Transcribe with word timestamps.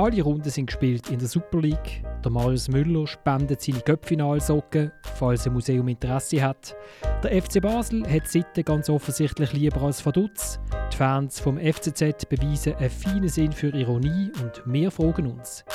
Alle 0.00 0.22
Runden 0.22 0.48
sind 0.48 0.64
gespielt 0.64 1.10
in 1.10 1.18
der 1.18 1.28
Super 1.28 1.60
League. 1.60 2.02
Der 2.24 2.30
Marius 2.30 2.68
Müller 2.68 3.06
spendet 3.06 3.60
seine 3.60 3.80
Köpfinalsocken, 3.80 4.90
falls 5.02 5.46
ein 5.46 5.52
Museum 5.52 5.88
Interesse 5.88 6.42
hat. 6.42 6.74
Der 7.22 7.42
FC 7.42 7.60
Basel 7.60 8.10
hat 8.10 8.26
Sitten 8.26 8.64
ganz 8.64 8.88
offensichtlich 8.88 9.52
lieber 9.52 9.82
als 9.82 10.04
Vaduz. 10.06 10.58
Die 10.90 10.96
Fans 10.96 11.38
vom 11.38 11.58
FCZ 11.58 12.26
beweisen 12.30 12.76
einen 12.76 12.88
feinen 12.88 13.28
Sinn 13.28 13.52
für 13.52 13.74
Ironie 13.74 14.32
und 14.42 14.62
wir 14.64 14.90
fragen 14.90 15.26
uns. 15.26 15.66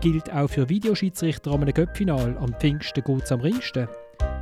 Gilt 0.00 0.32
auch 0.32 0.48
für 0.48 0.68
Videoschiedsrichter 0.68 1.50
an 1.50 1.64
einem 1.64 2.36
am 2.36 2.54
Pfingsten 2.60 3.02
geht 3.02 3.32
am 3.32 3.40
ringsten? 3.40 3.88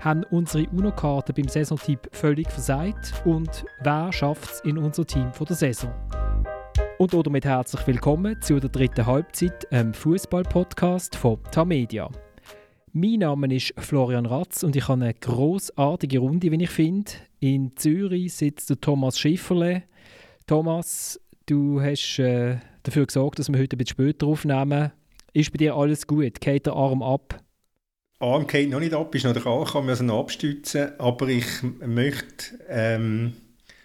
Haben 0.00 0.22
unsere 0.25 0.68
UNO-Karten 0.68 1.32
beim 1.34 1.48
Saisontyp 1.48 2.11
völlig 2.12 2.50
versagt? 2.50 3.14
Und 3.25 3.64
wer 3.82 4.12
schafft 4.12 4.50
es 4.50 4.61
in 4.66 4.77
unser 4.77 5.07
Team 5.07 5.32
von 5.32 5.46
der 5.46 5.56
Saison? 5.56 5.91
Und 7.00 7.14
damit 7.14 7.46
herzlich 7.46 7.86
willkommen 7.86 8.42
zu 8.42 8.60
der 8.60 8.68
dritten 8.68 9.06
Halbzeit, 9.06 9.72
einem 9.72 9.95
Fußball-Podcast 9.95 11.16
von 11.16 11.42
Tamedia. 11.50 12.10
Mein 12.92 13.20
Name 13.20 13.56
ist 13.56 13.72
Florian 13.78 14.27
Ratz 14.27 14.62
und 14.64 14.77
ich 14.77 14.86
habe 14.86 15.05
eine 15.05 15.14
großartige 15.14 16.18
Runde, 16.18 16.52
wie 16.52 16.62
ich 16.62 16.68
finde. 16.68 17.10
In 17.38 17.74
Zürich 17.74 18.34
sitzt 18.34 18.68
der 18.68 18.82
Thomas 18.82 19.18
Schifferle. 19.18 19.84
Thomas, 20.46 21.18
du 21.46 21.80
hast 21.80 22.18
äh, 22.18 22.58
dafür 22.82 23.06
gesorgt, 23.06 23.38
dass 23.38 23.50
wir 23.50 23.58
heute 23.58 23.77
ein 23.77 23.78
bisschen 23.78 23.94
später 23.94 24.27
aufnehmen. 24.27 24.92
Ist 25.32 25.52
bei 25.52 25.56
dir 25.56 25.77
alles 25.77 26.06
gut? 26.06 26.38
Geht 26.38 26.66
der 26.66 26.74
Arm 26.74 27.02
ab? 27.02 27.42
Arm 28.19 28.46
geht 28.46 28.69
noch 28.69 28.80
nicht 28.80 28.92
ab, 28.92 29.14
ist 29.14 29.24
noch 29.24 29.32
dran, 29.32 29.64
kann 29.64 29.84
man 29.84 29.88
also 29.88 30.05
noch 30.05 30.20
abstützen. 30.20 30.91
Aber 30.98 31.28
ich 31.28 31.46
möchte 31.62 32.58
ähm, 32.69 33.32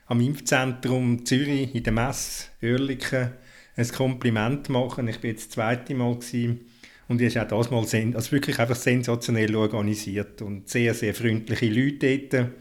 am 0.07 0.21
Impfzentrum 0.21 1.25
Zürich 1.25 1.73
in 1.73 1.83
der 1.83 1.93
Messe 1.93 2.45
Oerlikon 2.61 3.31
ein 3.75 3.87
Kompliment 3.89 4.69
machen. 4.69 5.07
Ich 5.07 5.19
bin 5.19 5.31
jetzt 5.31 5.47
das 5.47 5.53
zweite 5.55 5.95
Mal 5.95 6.15
gewesen. 6.15 6.61
und 7.07 7.21
es 7.21 7.35
ist 7.35 7.41
auch 7.41 7.47
das 7.47 7.71
Mal 7.71 8.15
also 8.15 8.31
wirklich 8.31 8.59
einfach 8.59 8.75
sensationell 8.75 9.55
organisiert 9.55 10.41
und 10.41 10.69
sehr, 10.69 10.93
sehr 10.93 11.13
freundliche 11.13 11.67
Leute 11.67 12.19
dort. 12.19 12.51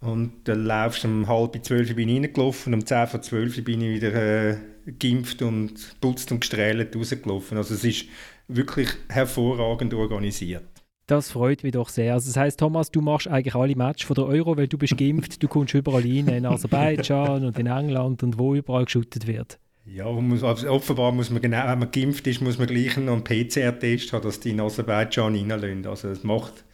Und 0.00 0.32
dann 0.44 0.64
laufst 0.64 1.04
du 1.04 1.08
um 1.08 1.26
halb 1.26 1.64
zwölf 1.64 1.94
bin 1.94 2.08
ich 2.08 2.22
reingelaufen 2.22 2.74
und 2.74 2.80
um 2.80 2.86
zehn 2.86 3.06
vor 3.06 3.22
zwölf 3.22 3.62
bin 3.64 3.80
ich 3.80 3.96
wieder 3.96 4.14
äh, 4.14 4.56
geimpft 4.98 5.42
und 5.42 6.00
putzt 6.00 6.30
und 6.30 6.40
gestrahlt 6.40 6.94
rausgelaufen. 6.94 7.56
Also 7.58 7.74
es 7.74 7.82
ist 7.82 8.06
wirklich 8.46 8.88
hervorragend 9.08 9.94
organisiert. 9.94 10.75
Das 11.06 11.30
freut 11.30 11.62
mich 11.62 11.72
doch 11.72 11.88
sehr. 11.88 12.14
Also 12.14 12.30
das 12.30 12.36
heißt, 12.36 12.58
Thomas, 12.58 12.90
du 12.90 13.00
machst 13.00 13.28
eigentlich 13.28 13.54
alle 13.54 13.76
Matches 13.76 14.06
von 14.06 14.14
der 14.16 14.26
Euro, 14.26 14.56
weil 14.56 14.66
du 14.66 14.76
bist 14.76 14.98
geimpft, 14.98 15.40
du 15.40 15.46
kommst 15.46 15.72
überall 15.72 16.02
rein, 16.02 16.26
in 16.26 16.44
Aserbaidschan 16.44 17.44
und 17.44 17.56
in 17.58 17.66
England 17.66 18.24
und 18.24 18.38
wo 18.38 18.56
überall 18.56 18.86
geschüttet 18.86 19.28
wird. 19.28 19.60
Ja, 19.84 20.10
muss, 20.10 20.42
also 20.42 20.68
offenbar 20.68 21.12
muss 21.12 21.30
man 21.30 21.40
genau, 21.40 21.64
wenn 21.68 21.78
man 21.78 21.92
geimpft 21.92 22.26
ist, 22.26 22.40
muss 22.40 22.58
man 22.58 22.66
gleich 22.66 22.96
noch 22.96 23.12
einen 23.12 23.22
PCR-Test 23.22 24.12
haben, 24.12 24.24
dass 24.24 24.40
die 24.40 24.50
in 24.50 24.60
Aserbaidschan 24.60 25.36
reinlassen. 25.36 25.86
Also 25.86 26.08
das 26.08 26.24
macht, 26.24 26.64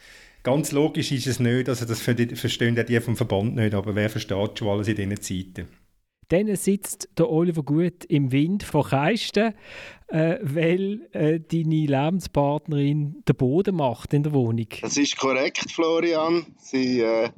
ganz 0.43 0.73
logisch 0.73 1.13
ist 1.13 1.27
es 1.27 1.39
nicht, 1.39 1.69
also 1.69 1.85
das 1.85 2.01
verstehen 2.01 2.83
die 2.89 3.01
vom 3.01 3.17
Verband 3.17 3.57
nicht, 3.57 3.75
aber 3.75 3.95
wer 3.95 4.09
versteht 4.09 4.59
schon 4.59 4.69
alles 4.69 4.89
in 4.89 4.97
diesen 4.97 5.21
Zeiten. 5.21 5.69
Dann 6.29 6.57
sitzt 6.57 7.11
der 7.19 7.29
Oliver 7.29 7.63
Gut 7.63 8.07
im 8.07 8.33
Wind 8.33 8.63
vor 8.63 8.89
Keisten, 8.89 9.53
äh, 10.13 10.39
weil 10.43 11.09
äh, 11.13 11.41
deine 11.41 11.87
Lebenspartnerin 11.87 13.23
den 13.27 13.37
Boden 13.37 13.77
macht 13.77 14.13
in 14.13 14.23
der 14.23 14.33
Wohnung. 14.35 14.67
Das 14.83 14.99
ist 14.99 15.17
korrekt, 15.17 15.71
Florian. 15.71 16.45
Sie 16.59 17.01
äh, 17.01 17.31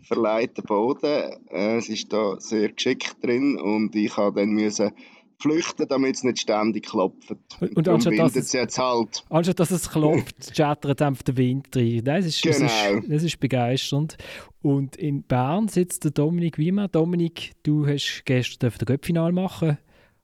verleiht 0.00 0.56
den 0.56 0.64
Boden. 0.64 1.30
Äh, 1.50 1.80
sie 1.82 1.92
ist 1.92 2.10
da 2.10 2.36
sehr 2.40 2.70
geschickt 2.72 3.16
drin 3.22 3.58
und 3.58 3.94
ich 3.94 4.16
habe 4.16 4.40
dann 4.40 4.50
müssen 4.50 4.92
flüchten, 5.36 5.86
damit 5.88 6.14
es 6.14 6.22
nicht 6.22 6.40
ständig 6.40 6.86
klopft. 6.86 7.34
Und, 7.60 7.76
und 7.76 7.88
anstatt, 7.88 8.16
dass 8.16 8.36
es, 8.36 8.52
jetzt 8.52 8.78
halt. 8.78 9.24
anstatt 9.28 9.60
dass 9.60 9.70
es 9.72 9.90
klopft, 9.90 10.54
chattert 10.54 11.02
einfach 11.02 11.24
der 11.24 11.36
Wind 11.36 11.76
rein. 11.76 12.02
Das 12.04 12.24
ist, 12.24 12.40
genau. 12.40 12.60
das, 12.60 12.92
ist, 12.92 13.10
das 13.10 13.22
ist 13.24 13.40
begeisternd. 13.40 14.16
Und 14.62 14.96
in 14.96 15.24
Bern 15.24 15.68
sitzt 15.68 16.04
der 16.04 16.12
Dominik 16.12 16.56
Wiemer. 16.56 16.88
Dominik, 16.88 17.50
du 17.64 17.86
hast 17.86 18.22
gestern 18.24 18.70
das 18.70 18.86
Göppfinal 18.86 19.32
machen 19.32 19.76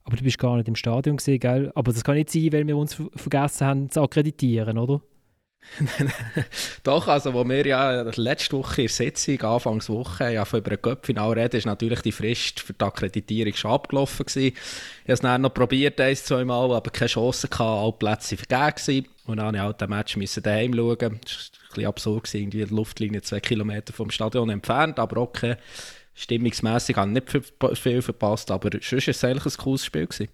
aber 0.08 0.16
du 0.16 0.24
bist 0.24 0.38
gar 0.38 0.56
nicht 0.56 0.68
im 0.68 0.74
Stadion 0.74 1.18
gesehen, 1.18 1.38
gell? 1.38 1.70
Aber 1.74 1.92
das 1.92 2.02
kann 2.02 2.14
nicht 2.14 2.30
sein, 2.30 2.50
weil 2.50 2.66
wir 2.66 2.78
uns 2.78 2.96
vergessen 3.14 3.66
haben 3.66 3.90
zu 3.90 4.00
akkreditieren, 4.00 4.78
oder? 4.78 5.02
Doch, 6.82 7.08
also 7.08 7.34
wo 7.34 7.46
wir 7.46 7.66
ja 7.66 8.00
letzte 8.16 8.56
Woche 8.56 8.82
in 8.82 8.86
der 8.86 8.94
Sitzung, 8.94 9.42
Anfangswoche, 9.42 10.32
ja 10.32 10.46
von 10.46 10.60
über 10.60 10.70
ein 10.70 10.80
Köpfinal 10.80 11.32
reden, 11.32 11.58
ist 11.58 11.66
natürlich 11.66 12.00
die 12.00 12.12
Frist 12.12 12.60
für 12.60 12.72
die 12.72 12.82
Akkreditierung 12.82 13.52
schon 13.52 13.70
abgelaufen 13.70 14.24
gewesen. 14.24 14.46
Ich 14.46 15.02
habe 15.02 15.12
es 15.12 15.20
dann 15.20 15.42
noch 15.42 15.52
probiert, 15.52 16.00
ein, 16.00 16.16
zwei 16.16 16.42
Mal, 16.42 16.72
aber 16.72 16.90
keine 16.90 17.08
Chance 17.08 17.48
gehabt, 17.48 17.60
alle 17.60 17.92
Plätze 17.92 18.38
vergeben 18.38 18.76
gewesen. 18.76 19.08
Und 19.26 19.36
dann 19.36 19.44
musste 19.44 19.58
ich 19.58 19.62
halt 19.62 19.80
den 19.82 19.90
Match 19.90 20.16
müssen 20.16 20.42
daheim 20.42 20.72
schauen. 20.72 20.96
Das 20.96 21.02
war 21.02 21.10
ein 21.10 21.20
bisschen 21.68 21.86
absurd, 21.86 22.24
gewesen, 22.24 22.40
irgendwie 22.40 22.64
die 22.64 22.74
Luftlinie 22.74 23.20
zwei 23.20 23.40
Kilometer 23.40 23.92
vom 23.92 24.10
Stadion 24.10 24.48
entfernt, 24.48 24.98
aber 24.98 25.20
okay, 25.20 25.56
stimmungsmässig 26.22 26.96
habe 26.96 27.10
ich 27.10 27.14
nicht 27.14 27.78
viel 27.78 28.02
verpasst, 28.02 28.50
aber 28.50 28.70
sonst 28.72 28.92
war 28.92 29.08
es 29.08 29.24
eigentlich 29.24 29.54
ein 29.54 29.62
cooles 29.62 29.84
Spiel. 29.84 30.06
Gewesen 30.06 30.28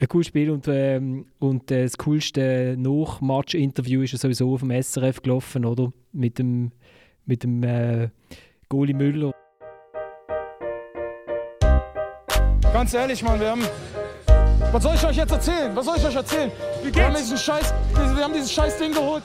ein 0.00 0.08
cooles 0.08 0.28
Spiel 0.28 0.50
und, 0.50 0.66
ähm, 0.66 1.26
und 1.38 1.70
äh, 1.70 1.82
das 1.82 1.98
coolste 1.98 2.74
Nach-Match-Interview 2.78 4.00
ist 4.00 4.12
ja 4.12 4.18
sowieso 4.18 4.54
auf 4.54 4.60
dem 4.60 4.70
SRF 4.70 5.20
gelaufen, 5.20 5.66
oder? 5.66 5.92
Mit 6.12 6.38
dem, 6.38 6.72
mit 7.26 7.42
dem 7.42 7.62
äh, 7.62 8.08
Goli 8.70 8.94
Müller. 8.94 9.32
Ganz 12.72 12.94
ehrlich, 12.94 13.22
Mann, 13.22 13.38
wir 13.38 13.50
haben. 13.50 13.62
Was 14.72 14.82
soll 14.84 14.94
ich 14.94 15.04
euch 15.04 15.16
jetzt 15.16 15.32
erzählen? 15.32 15.74
Was 15.74 15.84
soll 15.84 15.96
ich 15.98 16.06
euch 16.06 16.14
erzählen? 16.14 16.50
Wir 16.82 17.04
haben, 17.04 17.14
diesen 17.14 17.36
Scheiß, 17.36 17.74
wir 17.92 18.24
haben 18.24 18.32
dieses 18.32 18.52
scheiß 18.52 18.78
Ding 18.78 18.92
geholt. 18.92 19.24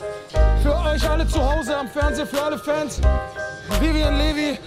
Für 0.62 0.76
euch 0.76 1.10
alle 1.10 1.26
zu 1.28 1.40
Hause 1.40 1.78
am 1.78 1.88
Fernseher, 1.88 2.26
für 2.26 2.42
alle 2.42 2.58
Fans. 2.58 3.00
Vivian 3.80 4.18
Levi, 4.18 4.58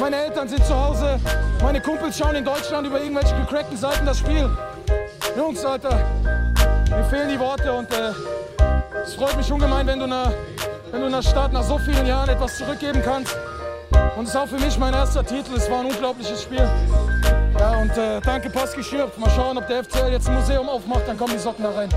meine 0.00 0.16
Eltern 0.16 0.48
sind 0.48 0.64
zu 0.64 0.74
Hause. 0.74 1.20
Meine 1.62 1.80
Kumpels 1.80 2.18
schauen 2.18 2.34
in 2.34 2.44
Deutschland 2.44 2.86
über 2.86 3.00
irgendwelche 3.00 3.34
gecrackten 3.36 3.76
Seiten 3.76 4.06
das 4.06 4.18
Spiel. 4.18 4.50
Jungs, 5.36 5.64
Alter, 5.64 5.96
mir 6.90 7.04
fehlen 7.04 7.28
die 7.28 7.38
Worte 7.38 7.72
und 7.72 7.90
äh, 7.92 8.12
es 9.04 9.14
freut 9.14 9.36
mich 9.36 9.50
ungemein, 9.50 9.86
wenn 9.86 9.98
du, 9.98 10.04
einer, 10.04 11.22
Stadt 11.22 11.52
nach 11.52 11.62
so 11.62 11.78
vielen 11.78 12.06
Jahren 12.06 12.28
etwas 12.28 12.58
zurückgeben 12.58 13.00
kannst. 13.04 13.36
Und 14.16 14.24
es 14.24 14.30
ist 14.30 14.36
auch 14.36 14.46
für 14.46 14.58
mich 14.58 14.78
mein 14.78 14.94
erster 14.94 15.24
Titel. 15.24 15.54
Es 15.56 15.70
war 15.70 15.80
ein 15.80 15.86
unglaubliches 15.86 16.42
Spiel. 16.42 16.68
Ja, 17.58 17.80
und 17.80 17.90
äh, 17.96 18.20
danke, 18.20 18.50
Pass 18.50 18.74
geschirrt. 18.74 19.18
Mal 19.18 19.30
schauen, 19.30 19.58
ob 19.58 19.66
der 19.66 19.84
FCL 19.84 20.12
jetzt 20.12 20.28
ein 20.28 20.34
Museum 20.34 20.68
aufmacht, 20.68 21.06
dann 21.06 21.16
kommen 21.16 21.32
die 21.32 21.38
Socken 21.38 21.64
da 21.64 21.70
rein. 21.70 21.88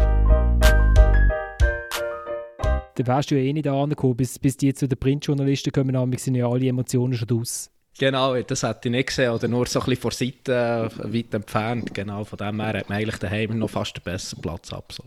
Da 2.95 3.05
wärst 3.05 3.29
du 3.29 3.35
ja 3.35 3.41
eh 3.41 3.53
nicht 3.53 3.67
angekommen, 3.67 4.15
bis, 4.15 4.39
bis 4.39 4.57
die 4.57 4.73
zu 4.73 4.87
den 4.87 4.97
Printjournalisten 4.97 5.71
kommen, 5.71 6.17
sind 6.17 6.35
ja 6.35 6.47
alle 6.47 6.67
Emotionen 6.67 7.13
schon 7.13 7.39
aus. 7.39 7.69
Genau, 7.97 8.39
das 8.41 8.63
hätte 8.63 8.89
ich 8.89 8.91
nicht 8.91 9.07
gesehen 9.07 9.31
oder 9.31 9.47
nur 9.47 9.65
so 9.65 9.79
ein 9.79 9.85
bisschen 9.85 10.01
vor 10.01 10.11
Seite, 10.11 10.91
äh, 11.01 11.13
weit 11.13 11.33
entfernt. 11.33 11.93
Genau, 11.93 12.23
von 12.23 12.37
dem 12.37 12.61
her 12.61 12.79
hat 12.79 12.89
man 12.89 12.99
eigentlich 12.99 13.17
daheim 13.17 13.57
noch 13.57 13.69
fast 13.69 13.97
den 13.97 14.03
besseren 14.03 14.41
Platz 14.41 14.71
ab. 14.71 14.91
So. 14.93 15.03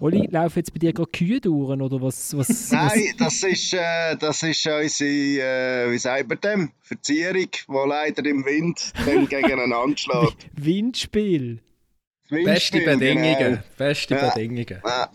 Oli, 0.00 0.26
laufen 0.30 0.58
jetzt 0.58 0.72
bei 0.72 0.78
dir 0.78 0.92
gerade 0.92 1.10
Kühe 1.10 1.40
durch 1.40 1.78
oder 1.78 2.00
was? 2.00 2.36
was 2.36 2.48
Nein, 2.72 2.90
was? 2.90 3.16
Das, 3.18 3.42
ist, 3.42 3.74
äh, 3.74 4.16
das 4.16 4.42
ist 4.42 4.66
unsere, 4.66 5.10
äh, 5.10 5.92
wie 5.92 5.98
sagt 5.98 6.28
man 6.28 6.40
dem, 6.40 6.72
Verzierung, 6.80 7.48
die 7.50 7.88
leider 7.88 8.24
im 8.24 8.44
Wind 8.44 8.92
dann 9.06 9.28
gegeneinander 9.28 9.96
schlägt. 9.96 10.46
Windspiel. 10.54 11.60
Windspiel. 12.28 12.44
Beste 12.44 12.80
Bedingungen. 12.80 13.38
Genau. 13.38 13.62
Beste 13.76 14.14
ja. 14.14 14.30
Bedingungen. 14.30 14.80
Ja. 14.84 15.10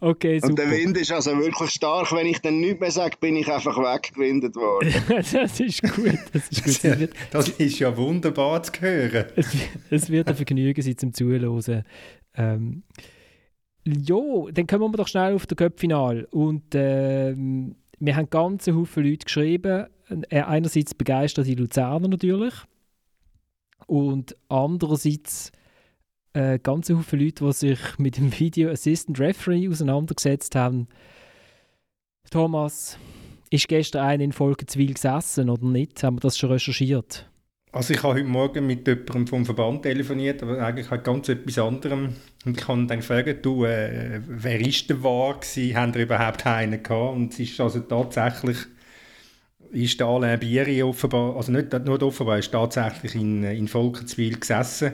Okay, 0.00 0.38
super. 0.38 0.48
Und 0.48 0.58
der 0.58 0.70
Wind 0.70 0.96
ist 0.96 1.12
also 1.12 1.36
wirklich 1.38 1.70
stark. 1.70 2.12
Wenn 2.12 2.26
ich 2.26 2.40
dann 2.40 2.60
nichts 2.60 2.80
mehr 2.80 2.90
sage, 2.90 3.16
bin 3.20 3.36
ich 3.36 3.48
einfach 3.48 3.76
weggewindet 3.76 4.56
worden. 4.56 4.94
das 5.08 5.60
ist 5.60 5.82
gut. 5.82 6.18
Das 6.32 6.48
ist, 6.48 6.82
gut. 6.82 7.10
das 7.30 7.48
ist 7.50 7.78
ja 7.78 7.94
wunderbar 7.94 8.62
zu 8.62 8.72
hören. 8.80 9.26
Es, 9.36 9.54
es 9.90 10.10
wird 10.10 10.28
ein 10.28 10.36
Vergnügen 10.36 10.80
sein 10.80 10.96
zum 10.96 11.12
Zuhören. 11.12 11.84
Ähm, 12.34 12.82
ja, 13.86 14.16
dann 14.52 14.66
kommen 14.66 14.92
wir 14.92 14.98
doch 14.98 15.08
schnell 15.08 15.34
auf 15.34 15.46
das 15.46 15.56
Köpfinal. 15.56 16.26
Und 16.30 16.64
ähm, 16.74 17.76
wir 17.98 18.16
haben 18.16 18.30
ganz 18.30 18.66
Haufen 18.68 19.04
Leute 19.04 19.24
geschrieben. 19.24 19.86
Äh, 20.30 20.40
einerseits 20.40 20.94
begeisterte 20.94 21.52
Luzerner 21.52 22.08
natürlich. 22.08 22.54
Und 23.86 24.36
andererseits 24.48 25.52
äh, 26.32 26.58
ganz 26.58 26.86
viele 26.86 27.24
Leute, 27.24 27.44
die 27.44 27.52
sich 27.52 27.78
mit 27.98 28.16
dem 28.16 28.38
Video 28.38 28.70
Assistant 28.70 29.18
Referee 29.18 29.68
auseinandergesetzt 29.68 30.54
haben. 30.54 30.88
Thomas, 32.30 32.98
ist 33.50 33.68
gestern 33.68 34.02
einer 34.02 34.22
in 34.22 34.32
Volkenswil 34.32 34.94
gesessen 34.94 35.50
oder 35.50 35.66
nicht? 35.66 36.02
Haben 36.02 36.16
wir 36.16 36.20
das 36.20 36.38
schon 36.38 36.52
recherchiert? 36.52 37.28
Also 37.72 37.94
ich 37.94 38.02
habe 38.02 38.14
heute 38.14 38.24
Morgen 38.24 38.66
mit 38.66 38.86
jemandem 38.86 39.26
vom 39.26 39.44
Verband 39.44 39.82
telefoniert, 39.82 40.42
aber 40.42 40.58
eigentlich 40.64 40.90
halt 40.90 41.04
ganz 41.04 41.28
etwas 41.28 41.58
anderem. 41.58 42.16
Und 42.44 42.60
ich 42.60 42.66
habe 42.66 42.86
dann 42.86 42.98
gefragt, 42.98 43.44
du, 43.44 43.64
äh, 43.64 44.20
wer 44.26 44.60
ist 44.60 44.90
der 44.90 45.02
wahr 45.02 45.38
gewesen? 45.38 45.76
Haben 45.76 45.94
wir 45.94 46.02
überhaupt 46.02 46.46
einen 46.46 46.82
gehabt? 46.82 47.14
Und 47.16 47.32
es 47.32 47.40
ist 47.40 47.60
also 47.60 47.80
tatsächlich, 47.80 48.56
ist 49.70 50.00
der 50.00 50.08
Alain 50.08 50.40
Bieri 50.40 50.82
offenbar, 50.82 51.36
also 51.36 51.52
nicht 51.52 51.72
nur 51.84 52.02
offenbar, 52.02 52.38
ist 52.38 52.50
tatsächlich 52.50 53.14
in, 53.14 53.44
in 53.44 53.68
Volkenswil 53.68 54.38
gesessen 54.38 54.92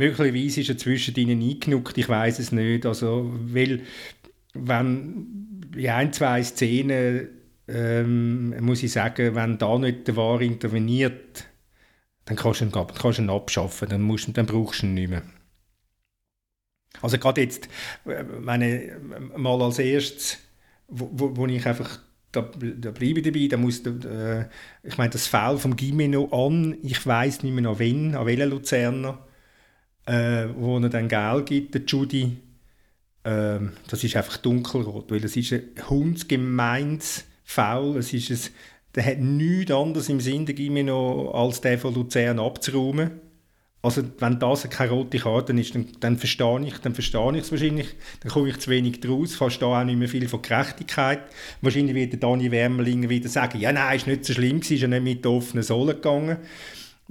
möglicherweise 0.00 0.62
ist 0.62 0.70
er 0.70 0.78
zwischen 0.78 1.14
ihnen 1.16 1.42
eingenuckt, 1.42 1.96
ich 1.98 2.08
weiß 2.08 2.38
es 2.38 2.52
nicht. 2.52 2.86
Also, 2.86 3.30
weil, 3.32 3.82
wenn 4.54 5.68
in 5.76 5.88
ein, 5.88 6.12
zwei 6.12 6.42
Szenen, 6.42 7.28
ähm, 7.68 8.64
muss 8.64 8.82
ich 8.82 8.92
sagen, 8.92 9.34
wenn 9.34 9.58
da 9.58 9.78
nicht 9.78 10.08
der 10.08 10.16
War 10.16 10.40
interveniert, 10.40 11.46
dann 12.24 12.36
kannst 12.36 12.60
du 12.60 12.64
ihn, 12.64 12.72
kannst 12.72 13.18
du 13.18 13.22
ihn 13.22 13.30
abschaffen, 13.30 13.88
dann, 13.88 14.02
musst, 14.02 14.36
dann 14.36 14.46
brauchst 14.46 14.82
du 14.82 14.86
ihn 14.86 14.94
nicht 14.94 15.10
mehr. 15.10 15.22
Also 17.02 17.18
gerade 17.18 17.42
jetzt, 17.42 17.68
meine, 18.40 18.96
mal 19.36 19.62
als 19.62 19.78
erstes, 19.78 20.38
wo, 20.88 21.10
wo, 21.12 21.36
wo 21.36 21.46
ich 21.46 21.64
einfach 21.66 22.00
da, 22.32 22.42
da 22.42 22.90
bleibe 22.90 23.20
ich 23.20 23.24
dabei, 23.24 23.48
da 23.48 23.56
muss, 23.56 23.84
äh, 23.84 24.46
ich 24.82 24.98
meine, 24.98 25.10
das 25.10 25.26
Foul 25.26 25.58
vom 25.58 25.76
Gimeno 25.76 26.28
an, 26.30 26.76
ich 26.82 27.04
weiß 27.04 27.42
nicht 27.42 27.54
mehr 27.54 27.70
an 27.70 27.78
wen, 27.78 28.14
an 28.14 28.26
welchen 28.26 28.50
Luzerner, 28.50 29.26
äh, 30.06 30.46
wo 30.56 30.78
er 30.78 30.88
dann 30.88 31.08
Geld 31.08 31.46
gibt, 31.46 31.74
der 31.74 31.82
Judy, 31.86 32.36
äh, 33.24 33.58
das 33.88 34.04
ist 34.04 34.16
einfach 34.16 34.38
dunkelrot, 34.38 35.10
weil 35.10 35.24
es 35.24 35.36
ist 35.36 35.52
ein 35.52 35.62
hundsgemeins 35.88 37.24
Foul, 37.44 37.98
es 37.98 38.12
ist 38.12 38.30
ein, 38.30 38.54
der 38.94 39.06
hat 39.06 39.18
nichts 39.18 39.70
anderes 39.70 40.08
im 40.08 40.20
Sinn, 40.20 40.46
der 40.46 40.54
Gimeno, 40.54 41.30
als 41.30 41.60
der 41.60 41.78
von 41.78 41.94
Luzern 41.94 42.38
abzuräumen 42.38 43.10
also 43.82 44.02
wenn 44.18 44.38
das 44.38 44.68
keine 44.68 44.90
rote 44.90 45.18
Karte 45.18 45.54
ist, 45.54 45.74
dann, 45.74 45.86
dann 46.00 46.18
verstehe 46.18 46.66
ich 46.66 46.78
dann 46.78 46.94
verstehe 46.94 47.38
es 47.38 47.50
wahrscheinlich. 47.50 47.88
Dann 48.20 48.30
komme 48.30 48.50
ich 48.50 48.58
zu 48.58 48.68
wenig 48.68 49.00
draus, 49.00 49.34
verstehe 49.34 49.68
auch 49.68 49.84
nicht 49.84 49.98
mehr 49.98 50.08
viel 50.08 50.28
von 50.28 50.42
Gerechtigkeit. 50.42 51.20
Wahrscheinlich 51.62 51.94
wird 51.94 52.12
der 52.12 52.20
Dani 52.20 52.50
Wärmlinger 52.50 53.08
wieder 53.08 53.30
sagen, 53.30 53.58
ja 53.58 53.72
nein, 53.72 53.96
ist 53.96 54.06
nicht 54.06 54.24
so 54.26 54.34
schlimm 54.34 54.58
ist 54.60 54.70
ja 54.70 54.86
nicht 54.86 55.02
mit 55.02 55.26
offenen 55.26 55.62
Sohlen 55.62 55.96
gegangen. 55.96 56.36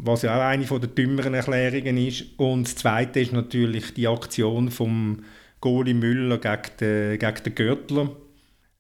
Was 0.02 0.22
ja 0.22 0.36
auch 0.36 0.42
eine 0.42 0.66
der 0.66 0.90
dümmeren 0.90 1.34
Erklärungen 1.34 1.98
ist. 1.98 2.26
Und 2.38 2.64
das 2.64 2.76
Zweite 2.76 3.20
ist 3.20 3.34
natürlich 3.34 3.94
die 3.94 4.08
Aktion 4.08 4.72
vom 4.72 5.24
Goli 5.60 5.94
Müller 5.94 6.38
gegen 6.38 6.78
den, 6.80 7.20
gegen 7.20 7.44
den 7.44 7.56
Görtler 7.56 8.16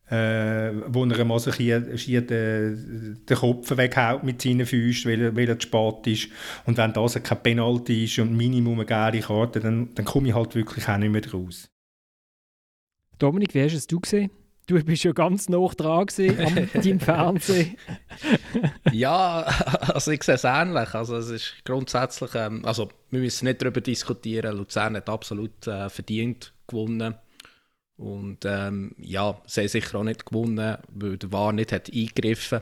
äh, 0.10 0.72
wo 0.88 1.06
er 1.06 1.26
mal 1.26 1.40
sich 1.40 1.56
hier, 1.56 1.88
hier 1.96 2.22
den, 2.22 3.22
den 3.28 3.38
Kopf 3.38 3.76
weghaut 3.78 4.24
mit 4.24 4.42
seinen 4.42 4.66
Füßen, 4.66 5.12
weil, 5.12 5.36
weil 5.36 5.50
er 5.50 5.60
zu 5.60 5.68
spät 5.68 6.08
ist. 6.08 6.30
Und 6.66 6.78
wenn 6.78 6.94
das 6.94 7.22
kein 7.22 7.44
Penalty 7.44 8.06
ist 8.06 8.20
und 8.20 8.36
Minimum 8.36 8.80
eine 8.80 8.86
gelbe 8.86 9.20
Karte, 9.20 9.60
dann, 9.60 9.94
dann 9.94 10.06
komme 10.06 10.30
ich 10.30 10.34
halt 10.34 10.56
wirklich 10.56 10.88
auch 10.88 10.98
nicht 10.98 11.12
mehr 11.12 11.32
raus. 11.32 11.70
Dominik, 13.20 13.54
wie 13.54 13.64
hast 13.64 13.74
es 13.74 13.88
du 13.88 14.00
gesehen? 14.00 14.32
Du 14.70 14.84
bist 14.84 15.04
ja 15.04 15.14
ganz 15.14 15.50
nah 15.50 15.68
dran 15.70 16.08
am 16.20 16.70
deinem 16.74 17.00
Fernsehen. 17.00 17.76
ja, 18.92 19.42
also 19.94 20.12
ich 20.12 20.22
sehe 20.22 20.36
es 20.36 20.44
ähnlich. 20.44 20.94
Also 20.94 21.18
es 21.18 21.30
ist 21.30 21.56
grundsätzlich, 21.66 22.36
ähm, 22.36 22.64
also 22.64 22.90
wir 23.10 23.20
müssen 23.20 23.46
nicht 23.46 23.64
darüber 23.64 23.82
diskutieren, 23.82 24.56
Luzern 24.56 24.96
hat 24.96 25.10
absolut 25.10 25.66
äh, 25.66 25.90
verdient 25.90 26.54
gewonnen. 26.68 27.16
Und 27.98 28.46
ähm, 28.46 28.94
ja, 29.00 29.42
sie 29.48 29.62
haben 29.62 29.68
sicher 29.70 29.98
auch 29.98 30.04
nicht 30.04 30.28
gewonnen, 30.28 30.78
weil 30.90 31.18
der 31.18 31.32
VAR 31.32 31.52
nicht 31.52 31.72
hat 31.72 31.90
eingegriffen 31.92 32.62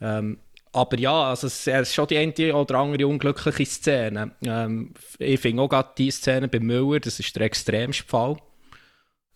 ähm, 0.00 0.38
aber 0.72 0.98
ja, 0.98 1.30
also 1.30 1.46
es 1.46 1.66
ist 1.66 1.94
schon 1.94 2.08
die 2.08 2.18
eine 2.18 2.54
oder 2.54 2.78
andere 2.78 3.06
unglückliche 3.06 3.66
Szene. 3.66 4.32
Ähm, 4.44 4.94
ich 5.18 5.38
finde 5.38 5.62
auch 5.62 5.68
gerade 5.68 5.90
die 5.98 6.10
Szene 6.10 6.48
bei 6.48 6.60
Müller, 6.60 6.98
das 6.98 7.20
ist 7.20 7.36
der 7.36 7.42
extremste 7.42 8.04
Fall. 8.04 8.36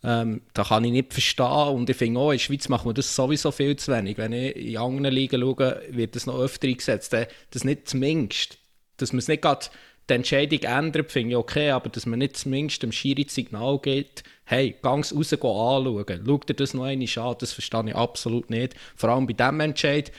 Ähm, 0.03 0.41
da 0.53 0.63
kann 0.63 0.83
ich 0.83 0.91
nicht 0.91 1.13
verstehen. 1.13 1.45
Und 1.45 1.89
ich 1.89 1.97
finde 1.97 2.19
auch, 2.19 2.31
in 2.31 2.37
der 2.37 2.43
Schweiz 2.43 2.69
macht 2.69 2.85
man 2.85 2.95
das 2.95 3.15
sowieso 3.15 3.51
viel 3.51 3.75
zu 3.75 3.91
wenig. 3.91 4.17
Wenn 4.17 4.33
ich 4.33 4.55
in 4.55 4.77
anderen 4.77 5.13
Ligen 5.13 5.41
schaue, 5.41 5.81
wird 5.89 6.15
das 6.15 6.25
noch 6.25 6.39
öfter 6.39 6.67
eingesetzt. 6.67 7.15
Das 7.51 7.63
nicht 7.63 7.89
zumindest, 7.89 8.57
dass 8.97 9.11
man 9.11 9.19
es 9.19 9.27
nicht 9.27 9.41
gerade 9.41 9.67
die 10.09 10.13
Entscheidung 10.13 10.59
ändert, 10.59 11.11
finde 11.11 11.31
ich 11.31 11.35
okay, 11.35 11.71
aber 11.71 11.89
dass 11.89 12.05
man 12.05 12.19
nicht 12.19 12.37
zumindest 12.37 12.81
dem 12.81 12.91
Schiri 12.91 13.25
Signal 13.27 13.79
gibt, 13.79 14.23
hey, 14.45 14.75
ganz 14.81 15.13
raus 15.13 15.33
anschauen, 15.33 16.23
schau 16.25 16.37
dir 16.37 16.53
das 16.53 16.73
noch 16.73 16.85
einmal 16.85 17.09
an, 17.17 17.35
das 17.39 17.51
verstehe 17.51 17.83
ich 17.87 17.95
absolut 17.95 18.49
nicht. 18.49 18.75
Vor 18.95 19.09
allem 19.09 19.27
bei 19.27 19.33
diesem 19.33 19.59
Entscheid. 19.59 20.11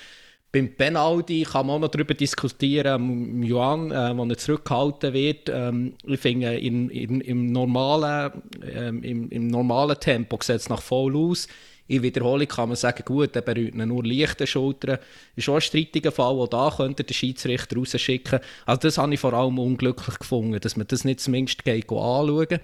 Beim 0.50 0.74
Penalty 0.74 1.42
kann 1.42 1.66
man 1.66 1.76
auch 1.76 1.80
noch 1.80 1.88
darüber 1.88 2.14
diskutieren, 2.14 3.42
Juan, 3.42 3.90
äh, 3.90 4.16
wo 4.16 4.24
er 4.24 4.38
zurückgehalten 4.38 5.12
wird. 5.12 5.50
Ähm, 5.50 5.92
ich 6.06 6.20
finde, 6.20 6.56
in, 6.56 6.88
in, 6.88 7.20
im, 7.20 7.52
normalen, 7.52 8.32
ähm, 8.62 9.02
im, 9.02 9.28
im 9.28 9.46
normalen 9.48 10.00
Tempo 10.00 10.38
sieht 10.40 10.56
es 10.56 10.70
nach 10.70 10.80
voll 10.80 11.14
aus. 11.16 11.48
In 11.86 12.02
Wiederholung 12.02 12.48
kann 12.48 12.68
man 12.68 12.76
sagen, 12.76 13.02
gut, 13.04 13.36
er 13.36 13.42
berührt 13.42 13.74
nur 13.74 14.04
leichte 14.04 14.46
Schultern. 14.46 14.98
Ist 15.36 15.48
auch 15.48 15.54
ein 15.54 15.60
streitiger 15.60 16.12
Fall, 16.12 16.36
wo 16.36 16.46
da 16.46 16.72
könnte 16.74 17.04
der 17.04 17.14
Schiedsrichter 17.14 17.76
rausschicken. 17.76 18.40
Also 18.64 18.80
das 18.82 18.98
habe 18.98 19.14
ich 19.14 19.20
vor 19.20 19.32
allem 19.32 19.58
unglücklich 19.58 20.18
gefunden, 20.18 20.60
dass 20.60 20.76
man 20.76 20.86
das 20.86 21.04
nicht 21.04 21.20
zumindest 21.20 21.66
anschauen. 21.66 22.60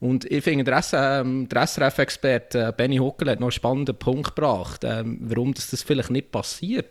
Und 0.00 0.24
ich 0.30 0.42
finde, 0.44 0.64
der, 0.64 0.82
ähm, 0.92 1.48
der 1.48 1.66
SRF-Experte 1.66 2.68
äh, 2.68 2.72
Benny 2.76 2.98
Huckel 2.98 3.30
hat 3.30 3.40
noch 3.40 3.46
einen 3.46 3.52
spannenden 3.52 3.96
Punkt 3.96 4.34
gebracht, 4.34 4.82
ähm, 4.84 5.18
warum 5.22 5.54
das, 5.54 5.70
das 5.70 5.82
vielleicht 5.82 6.10
nicht 6.10 6.30
passiert. 6.30 6.90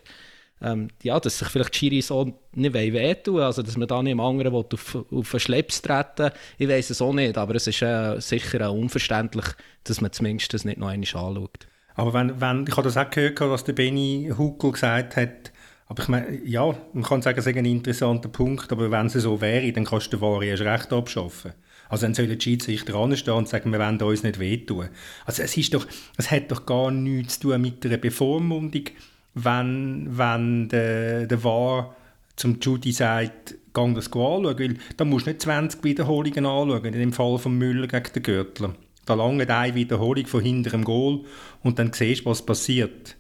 Ähm, 0.64 0.88
ja, 1.04 1.20
dass 1.20 1.40
sich 1.40 1.50
vielleicht 1.50 1.74
die 1.74 1.78
Schiris 1.80 2.08
so 2.08 2.40
nicht 2.54 2.74
wehtun 2.74 3.42
also 3.42 3.62
dass 3.62 3.76
man 3.76 3.88
da 3.88 4.02
nicht 4.02 4.14
im 4.14 4.22
anderen 4.22 4.56
auf, 4.56 4.96
auf 4.96 5.34
einen 5.34 5.40
Schleps 5.40 5.82
treten 5.82 6.32
Ich 6.58 6.70
weiß 6.70 6.90
es 6.90 7.02
auch 7.02 7.12
nicht, 7.12 7.38
aber 7.38 7.56
es 7.56 7.68
ist 7.68 7.82
äh, 7.82 8.18
sicher 8.22 8.62
äh, 8.62 8.68
unverständlich, 8.68 9.46
dass 9.84 10.00
man 10.00 10.14
zumindest 10.14 10.54
das 10.54 10.64
nicht 10.64 10.78
noch 10.78 10.88
einmal 10.88 11.00
anschaut. 11.00 11.68
Aber 11.96 12.14
wenn, 12.14 12.40
wenn, 12.40 12.66
ich 12.66 12.78
habe 12.78 12.84
das 12.84 12.96
auch 12.96 13.10
gehört, 13.10 13.40
was 13.42 13.66
der 13.66 13.74
Benny 13.74 14.32
Huckel 14.38 14.72
gesagt 14.72 15.18
hat, 15.18 15.52
aber 15.88 16.02
ich 16.02 16.10
meine, 16.10 16.40
ja, 16.46 16.74
man 16.94 17.04
kann 17.04 17.22
sagen, 17.22 17.38
es 17.38 17.46
ist 17.46 17.58
ein 17.58 17.66
interessanter 17.66 18.30
Punkt, 18.30 18.72
aber 18.72 18.90
wenn 18.90 19.08
es 19.08 19.14
so 19.14 19.42
wäre, 19.42 19.72
dann 19.74 19.86
kannst 19.86 20.08
du 20.08 20.18
den 20.18 20.22
Ware 20.22 20.46
erst 20.46 20.64
recht 20.64 20.94
abschaffen. 20.94 21.54
Also 21.90 22.06
dann 22.06 22.16
sollen 22.16 22.30
die 22.30 22.42
Schiedsrichter 22.42 22.96
anstehen 22.96 23.34
und 23.34 23.50
sagen, 23.50 23.72
wir 23.72 23.80
wollen 23.80 24.02
uns 24.02 24.24
nicht 24.24 24.40
wehtun. 24.40 24.90
Also 25.26 25.44
es, 25.44 25.56
ist 25.58 25.74
doch, 25.74 25.86
es 26.18 26.32
hat 26.32 26.50
doch 26.50 26.66
gar 26.66 26.90
nichts 26.90 27.40
zu 27.40 27.50
tun 27.50 27.62
mit 27.62 27.86
einer 27.86 27.98
Bevormundung, 27.98 28.86
wenn, 29.34 30.18
wenn 30.18 30.70
der, 30.70 31.28
der 31.28 31.44
War 31.44 31.96
zum 32.36 32.60
Judy 32.60 32.92
sagt, 32.92 33.56
gang 33.74 33.96
das 33.96 34.08
anschauen, 34.08 34.46
weil 34.46 34.78
da 34.98 35.06
musst 35.06 35.26
du 35.26 35.32
nicht 35.32 35.42
20 35.42 35.84
Wiederholungen 35.84 36.46
anschauen, 36.46 36.86
in 36.86 36.94
dem 36.94 37.14
Fall 37.14 37.38
von 37.38 37.58
Müller 37.58 37.88
gegen 37.88 38.14
den 38.14 38.24
Gürtler. 38.24 38.76
Da 39.06 39.16
lange 39.16 39.50
eine 39.50 39.76
Wiederholung 39.76 40.26
von 40.28 40.42
hinterem 40.42 40.84
Goal 40.84 41.26
und 41.62 41.80
dann 41.80 41.92
siehst 41.92 42.22
du, 42.22 42.30
was 42.30 42.46
passiert. 42.46 43.18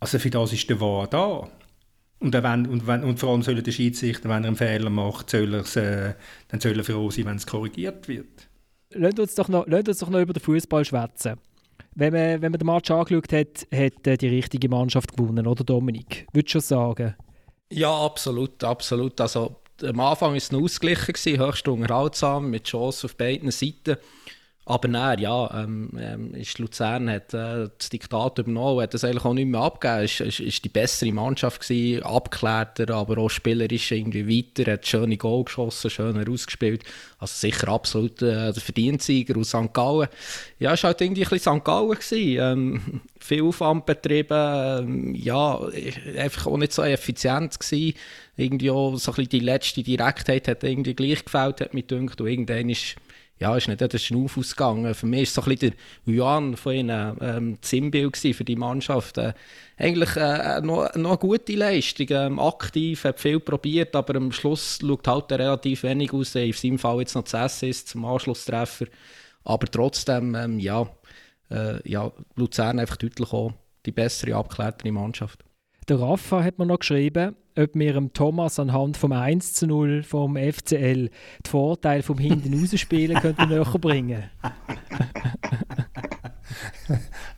Also 0.00 0.18
für 0.18 0.30
das 0.30 0.52
ist 0.52 0.68
der 0.70 0.80
Wahr 0.80 1.06
da. 1.08 1.48
Und, 2.20 2.32
wenn, 2.32 2.66
und, 2.66 2.86
wenn, 2.86 3.04
und 3.04 3.18
vor 3.18 3.30
allem 3.30 3.42
soll 3.42 3.60
der 3.60 3.72
Schiedsrichter, 3.72 4.30
wenn 4.30 4.44
er 4.44 4.48
einen 4.48 4.56
Fehler 4.56 4.88
macht, 4.88 5.30
soll 5.30 5.54
äh, 5.54 6.14
dann 6.48 6.60
soll 6.60 6.78
er 6.78 6.84
froh 6.84 7.10
sein, 7.10 7.26
wenn 7.26 7.36
es 7.36 7.46
korrigiert 7.46 8.08
wird. 8.08 8.48
Lasst 8.90 9.18
uns 9.18 9.34
uns 9.38 9.98
doch 9.98 10.08
noch 10.08 10.20
über 10.20 10.32
den 10.32 10.42
Fußball 10.42 10.84
schwätzen. 10.84 11.38
Wenn 11.96 12.12
man, 12.12 12.42
wenn 12.42 12.52
man 12.52 12.58
den 12.58 12.66
Match 12.66 12.90
angeschaut 12.90 13.32
hat, 13.32 13.66
hat 13.72 14.06
äh, 14.06 14.16
die 14.16 14.28
richtige 14.28 14.68
Mannschaft 14.68 15.16
gewonnen, 15.16 15.46
oder 15.46 15.62
Dominik? 15.62 16.26
Würdest 16.32 16.54
du 16.54 16.60
schon 16.60 16.66
sagen? 16.66 17.14
Ja, 17.70 17.92
absolut, 18.04 18.62
absolut. 18.64 19.20
Also, 19.20 19.56
am 19.82 20.00
Anfang 20.00 20.30
war 20.30 20.36
es 20.36 20.52
ausgeglichen, 20.52 21.38
höchst 21.38 21.68
unterhaltsam, 21.68 22.50
mit 22.50 22.64
Chancen 22.64 23.06
auf 23.06 23.16
beiden 23.16 23.50
Seiten. 23.50 23.96
Aber 24.66 24.88
nein, 24.88 25.18
ja, 25.18 25.62
ähm, 25.62 25.90
ähm, 25.98 26.34
ist 26.34 26.58
Luzern 26.58 27.10
hat 27.10 27.34
äh, 27.34 27.68
das 27.76 27.90
Diktat 27.90 28.38
übernommen, 28.38 28.80
hat 28.80 28.94
das 28.94 29.04
eigentlich 29.04 29.26
auch 29.26 29.34
nicht 29.34 29.48
mehr 29.48 29.60
abgegeben. 29.60 30.04
Es 30.04 30.20
ist, 30.20 30.40
ist, 30.40 30.64
die 30.64 30.70
bessere 30.70 31.12
Mannschaft 31.12 31.60
gewesen, 31.60 32.02
abgeklärter, 32.02 32.94
aber 32.94 33.18
auch 33.18 33.28
spielerisch 33.28 33.92
irgendwie 33.92 34.26
weiter, 34.26 34.72
hat 34.72 34.86
schöne 34.86 35.18
Goal 35.18 35.44
geschossen, 35.44 35.90
schön 35.90 36.16
herausgespielt. 36.16 36.82
Also 37.18 37.34
sicher 37.36 37.68
absolut 37.68 38.22
äh, 38.22 38.52
der 38.52 38.54
Verdienstsieger 38.54 39.38
aus 39.38 39.50
St. 39.50 39.74
Gallen. 39.74 40.08
Ja, 40.58 40.72
es 40.72 40.82
war 40.82 40.88
halt 40.88 41.00
irgendwie 41.02 41.24
ein 41.24 41.28
bisschen 41.28 41.58
St. 41.58 41.64
Gallen 41.64 41.90
gewesen. 41.90 42.38
Ähm, 42.40 43.00
viel 43.20 43.42
Aufwand 43.42 43.84
betrieben, 43.84 44.30
ähm, 44.30 45.14
ja, 45.14 45.60
einfach 46.16 46.46
auch 46.46 46.56
nicht 46.56 46.72
so 46.72 46.82
effizient 46.82 47.60
gewesen. 47.60 47.94
Irgendwie 48.38 48.70
auch 48.70 48.96
so 48.96 49.12
ein 49.12 49.16
bisschen 49.16 49.28
die 49.28 49.40
letzte 49.40 49.82
Direktheit 49.82 50.48
hat 50.48 50.64
irgendwie 50.64 50.94
gleich 50.94 51.22
gefällt, 51.22 51.60
hat 51.60 51.74
mir 51.74 51.82
gedacht. 51.82 52.18
Und 52.18 52.28
irgendwann 52.28 52.70
ist 52.70 52.96
ja, 53.38 53.56
ist 53.56 53.68
nicht 53.68 53.80
der 53.80 53.98
Schnuff 53.98 54.38
ausgegangen. 54.38 54.94
Für 54.94 55.06
mich 55.06 55.22
ist 55.22 55.34
so 55.34 55.42
ein 55.42 55.48
bisschen 55.48 55.74
der 56.06 56.14
Juan 56.14 56.56
von 56.56 56.72
ihnen 56.72 57.16
ähm, 57.20 57.58
Sinnbild 57.60 58.16
für 58.16 58.44
die 58.44 58.56
Mannschaft. 58.56 59.18
Äh, 59.18 59.34
eigentlich 59.76 60.16
äh, 60.16 60.60
noch, 60.60 60.94
noch 60.94 61.10
eine 61.10 61.18
gute 61.18 61.54
Leistung, 61.54 62.06
ähm, 62.10 62.38
aktiv, 62.38 63.04
hat 63.04 63.18
viel 63.18 63.40
probiert, 63.40 63.96
aber 63.96 64.16
am 64.16 64.30
Schluss 64.30 64.78
schaut 64.80 65.08
halt 65.08 65.32
relativ 65.32 65.82
wenig 65.82 66.12
aus. 66.12 66.34
In 66.36 66.52
seinem 66.52 66.78
Fall 66.78 67.00
jetzt 67.00 67.16
noch 67.16 67.24
das 67.24 67.34
Assist 67.34 67.88
zum 67.88 68.04
Anschlusstreffer. 68.04 68.86
Aber 69.42 69.66
trotzdem, 69.66 70.34
ähm, 70.36 70.58
ja, 70.60 70.88
äh, 71.50 71.86
ja, 71.88 72.12
Luzern 72.36 72.78
einfach 72.78 72.96
deutlich 72.96 73.32
auch 73.32 73.52
die 73.84 73.92
bessere, 73.92 74.36
abgeklärtere 74.36 74.92
Mannschaft. 74.92 75.44
Der 75.88 76.00
Rafa 76.00 76.42
hat 76.42 76.58
mir 76.58 76.66
noch 76.66 76.78
geschrieben, 76.78 77.36
ob 77.56 77.74
wir 77.74 77.92
dem 77.92 78.12
Thomas 78.12 78.58
anhand 78.58 78.96
vom 78.96 79.12
1 79.12 79.54
zu 79.54 79.66
0 79.66 80.02
vom 80.02 80.36
FCL 80.36 81.10
die 81.44 81.50
Vorteile 81.50 82.02
vom 82.02 82.18
Hinten 82.18 82.58
rausspielen 82.58 83.20
könnten 83.20 83.48
näher 83.48 83.64
bringen. 83.64 84.24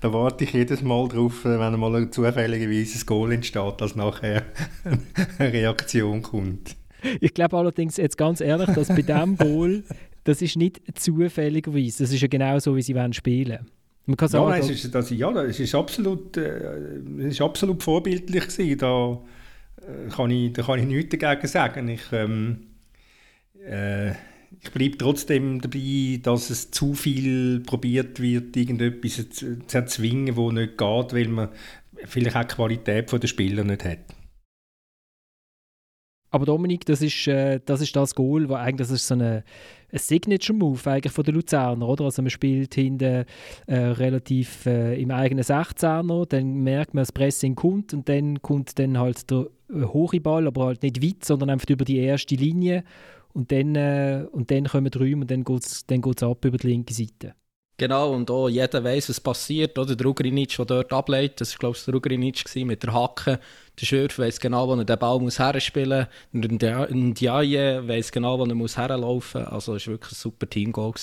da 0.00 0.12
warte 0.12 0.44
ich 0.44 0.52
jedes 0.52 0.82
Mal 0.82 1.08
drauf, 1.08 1.44
äh, 1.44 1.58
wenn 1.58 1.78
mal 1.78 2.11
zufälligerweise 2.11 2.99
ein 2.99 3.06
Goal 3.06 3.32
entsteht, 3.32 3.80
dass 3.80 3.96
nachher 3.96 4.42
eine 5.38 5.52
Reaktion 5.52 6.23
kommt. 6.23 6.76
Ich 7.20 7.35
glaube 7.35 7.56
allerdings, 7.56 7.99
jetzt 7.99 8.16
ganz 8.16 8.40
ehrlich, 8.40 8.75
dass 8.75 8.88
bei 8.88 9.02
diesem 9.02 9.37
Goal, 9.37 9.85
das 10.25 10.42
ist 10.42 10.56
nicht 10.56 10.80
zufälligerweise, 10.99 12.04
das 12.04 12.12
ist 12.12 12.20
ja 12.20 12.28
genau 12.28 12.58
so, 12.58 12.75
wie 12.75 12.82
sie 12.82 12.94
wollen 12.94 13.12
spielen 13.12 13.66
Man 14.06 14.16
kann 14.16 14.28
sagen, 14.28 14.50
ja, 14.50 14.56
es 14.56 14.70
ist, 14.70 14.94
das, 14.94 15.11
ja, 15.11 15.30
es 15.42 15.61
ist 15.61 15.75
absolut, 15.75 16.37
äh, 16.37 16.99
es 17.18 17.35
ist 17.35 17.42
absolut 17.42 17.82
vorbildlich 17.82 18.49
gewesen. 18.49 18.78
Da, 18.78 19.20
kann 20.14 20.31
ich, 20.31 20.52
da 20.52 20.62
kann 20.62 20.78
ich 20.78 20.87
nichts 20.87 21.16
dagegen 21.16 21.47
sagen. 21.47 21.88
Ich, 21.88 22.12
ähm, 22.12 22.66
äh, 23.64 24.11
ich 24.11 24.71
bleibe 24.73 24.99
trotzdem 24.99 25.61
dabei, 25.61 26.21
dass 26.23 26.50
es 26.50 26.71
zu 26.71 26.95
viel 26.95 27.61
probiert 27.61 28.21
wird, 28.21 28.57
irgendetwas 28.57 29.31
zu, 29.31 29.59
zu 29.66 29.76
erzwingen, 29.76 30.37
wo 30.37 30.50
nicht 30.50 30.78
geht, 30.78 31.12
weil 31.12 31.28
man 31.28 31.49
vielleicht 32.05 32.37
auch 32.37 32.45
die 32.45 32.55
Qualität 32.55 33.12
der 33.12 33.26
Spieler 33.26 33.64
nicht 33.64 33.85
hat. 33.85 33.99
Aber 36.31 36.45
Dominik, 36.45 36.85
das 36.85 37.00
ist, 37.02 37.28
äh, 37.28 37.61
das 37.64 37.81
ist 37.81 37.95
das 37.97 38.14
Goal, 38.14 38.49
wo 38.49 38.55
eigentlich 38.55 38.88
das 38.88 38.90
ist 38.90 39.07
so 39.07 39.14
eine, 39.14 39.45
ein 39.90 39.99
Signature-Move 39.99 40.90
eigentlich 40.90 41.12
von 41.12 41.25
den 41.25 41.35
Luzerner, 41.35 41.88
oder? 41.88 42.05
Also 42.05 42.21
man 42.21 42.31
spielt 42.31 42.75
hinten 42.75 43.25
äh, 43.66 43.75
relativ 43.75 44.66
äh, 44.66 45.00
im 45.00 45.12
eigenen 45.12 45.45
16er, 45.45 46.26
dann 46.26 46.62
merkt 46.62 46.95
man, 46.95 47.02
das 47.02 47.12
Pressing 47.12 47.55
kommt 47.55 47.95
und 47.95 48.09
dann 48.09 48.43
kommt 48.43 48.78
dann 48.78 48.99
halt 48.99 49.31
der 49.31 49.38
äh, 49.38 49.47
hohe 49.70 50.20
Ball, 50.20 50.46
aber 50.46 50.66
halt 50.66 50.82
nicht 50.82 51.02
weit, 51.02 51.25
sondern 51.25 51.50
einfach 51.50 51.68
über 51.68 51.85
die 51.85 51.99
erste 51.99 52.35
Linie 52.35 52.85
und 53.32 53.52
dann, 53.52 53.75
äh, 53.75 54.25
und 54.32 54.50
dann 54.50 54.64
kommen 54.64 54.90
die 54.90 54.99
Räume 54.99 55.23
und 55.23 55.30
dann 55.30 55.44
geht 55.44 55.64
es 55.64 55.87
dann 55.87 56.00
geht's 56.00 56.23
ab 56.23 56.44
über 56.44 56.56
die 56.56 56.68
linke 56.68 56.94
Seite. 56.94 57.35
Genau, 57.78 58.14
und 58.14 58.30
auch 58.30 58.49
jeder 58.49 58.82
weiß, 58.82 59.11
was 59.11 59.20
passiert. 59.20 59.78
Oder? 59.78 59.94
Der 59.94 60.06
Ugrinic, 60.06 60.56
der 60.56 60.64
dort 60.64 60.92
ableitet, 60.94 61.42
das 61.42 61.52
war, 61.52 61.58
glaube 61.58 61.76
ich, 61.76 61.85
der 61.85 61.94
Ugrinic 61.94 62.42
mit 62.64 62.82
der 62.82 62.94
Hacke. 62.94 63.38
Der 63.78 63.85
Schürf 63.85 64.18
weiß 64.18 64.40
genau, 64.40 64.66
wo 64.66 64.75
er 64.75 64.85
den 64.87 64.99
Ball 64.99 65.20
muss 65.20 65.38
herspielen 65.38 66.06
muss. 66.32 66.49
Der 66.58 66.88
Ndiaye 66.90 67.87
weiß 67.87 68.12
genau, 68.12 68.38
wo 68.38 68.46
er 68.46 68.54
muss 68.54 68.78
herlaufen 68.78 69.42
muss. 69.42 69.52
Also, 69.52 69.75
es 69.75 69.87
war 69.87 69.92
wirklich 69.92 70.12
ein 70.12 70.16
super 70.16 70.49
Team-Goal. 70.49 70.94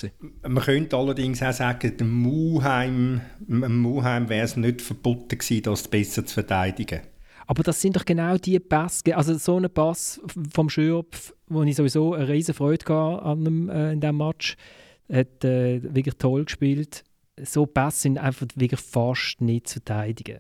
Man 0.42 0.64
könnte 0.64 0.98
allerdings 0.98 1.44
auch 1.44 1.54
sagen, 1.54 1.96
dem 1.96 2.12
Muheim, 2.12 3.22
Muheim 3.48 4.28
wäre 4.30 4.46
es 4.46 4.58
nicht 4.58 4.82
verboten 4.82 5.38
gewesen, 5.38 5.62
das 5.62 5.88
besser 5.88 6.26
zu 6.26 6.34
verteidigen. 6.34 7.02
Aber 7.48 7.64
das 7.64 7.82
sind 7.82 7.96
doch 7.96 8.06
genau 8.06 8.38
die 8.38 8.60
Pässe, 8.60 9.16
also 9.16 9.38
so 9.38 9.58
ein 9.58 9.70
Pass 9.70 10.22
vom 10.52 10.70
Schürpf, 10.70 11.34
wo 11.48 11.64
ich 11.64 11.76
sowieso 11.76 12.14
eine 12.14 12.28
riesige 12.28 12.56
Freude 12.56 12.86
hatte 12.86 13.24
an 13.24 13.44
dem, 13.44 13.70
äh, 13.70 13.94
in 13.94 14.00
diesem 14.00 14.18
Match 14.18 14.52
hatte 14.52 14.84
hat 15.12 15.44
äh, 15.44 15.82
wirklich 15.84 16.16
toll 16.16 16.46
gespielt. 16.46 17.04
So 17.42 17.66
Pässe 17.66 18.02
sind 18.02 18.18
einfach 18.18 18.48
wirklich 18.56 18.80
fast 18.80 19.42
nicht 19.42 19.68
zu 19.68 19.74
verteidigen. 19.76 20.40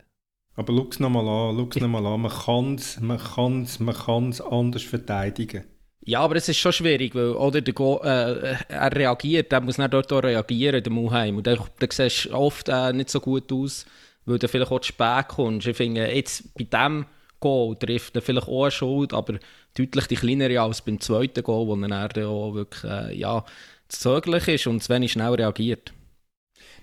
Aber 0.55 0.73
schau 0.73 0.87
es 0.89 0.99
nochmal 0.99 1.27
an, 1.27 1.57
schau 1.57 1.67
es 1.69 1.81
nochmal 1.81 2.05
an. 2.05 2.21
Man 2.21 2.31
kann 2.31 2.75
es 2.75 2.99
man 2.99 3.17
kann's, 3.17 3.79
man 3.79 3.95
kann's 3.95 4.41
anders 4.41 4.83
verteidigen. 4.83 5.63
Ja, 6.05 6.19
aber 6.19 6.35
es 6.35 6.49
ist 6.49 6.57
schon 6.57 6.73
schwierig, 6.73 7.15
weil 7.15 7.31
oder 7.31 7.61
der 7.61 7.73
Go, 7.73 7.99
äh, 8.03 8.55
er 8.67 8.95
reagiert, 8.95 9.53
er 9.53 9.61
muss 9.61 9.77
nicht 9.77 9.93
dort 9.93 10.11
auch 10.11 10.21
reagieren, 10.21 10.83
der 10.83 10.91
Muheim. 10.91 11.37
Und 11.37 11.47
dann, 11.47 11.59
dann 11.79 11.89
siehst 11.89 12.25
du 12.25 12.33
oft 12.33 12.67
äh, 12.67 12.91
nicht 12.91 13.09
so 13.09 13.21
gut 13.21 13.51
aus, 13.51 13.85
weil 14.25 14.39
du 14.39 14.47
vielleicht 14.47 14.71
auch 14.71 14.79
zu 14.79 14.89
spät 14.89 15.27
kommst. 15.27 15.67
Ich 15.67 15.77
finde, 15.77 16.07
jetzt 16.11 16.53
bei 16.55 16.63
diesem 16.63 17.05
Goal 17.39 17.75
trifft 17.75 18.15
er 18.15 18.21
vielleicht 18.21 18.47
auch 18.47 18.63
eine 18.63 18.71
Schuld, 18.71 19.13
aber 19.13 19.39
deutlich 19.77 20.07
die 20.07 20.15
kleinere 20.15 20.61
als 20.61 20.81
beim 20.81 20.99
zweiten 20.99 21.43
Goal, 21.43 21.67
wo 21.67 21.75
er 21.75 21.87
dann 21.87 22.25
auch 22.25 22.53
wirklich, 22.53 22.83
äh, 22.83 23.15
ja, 23.15 23.43
zögerlich 23.89 24.47
ist 24.47 24.67
und 24.67 24.81
zu 24.81 24.93
wenig 24.93 25.11
schnell 25.11 25.33
reagiert. 25.33 25.93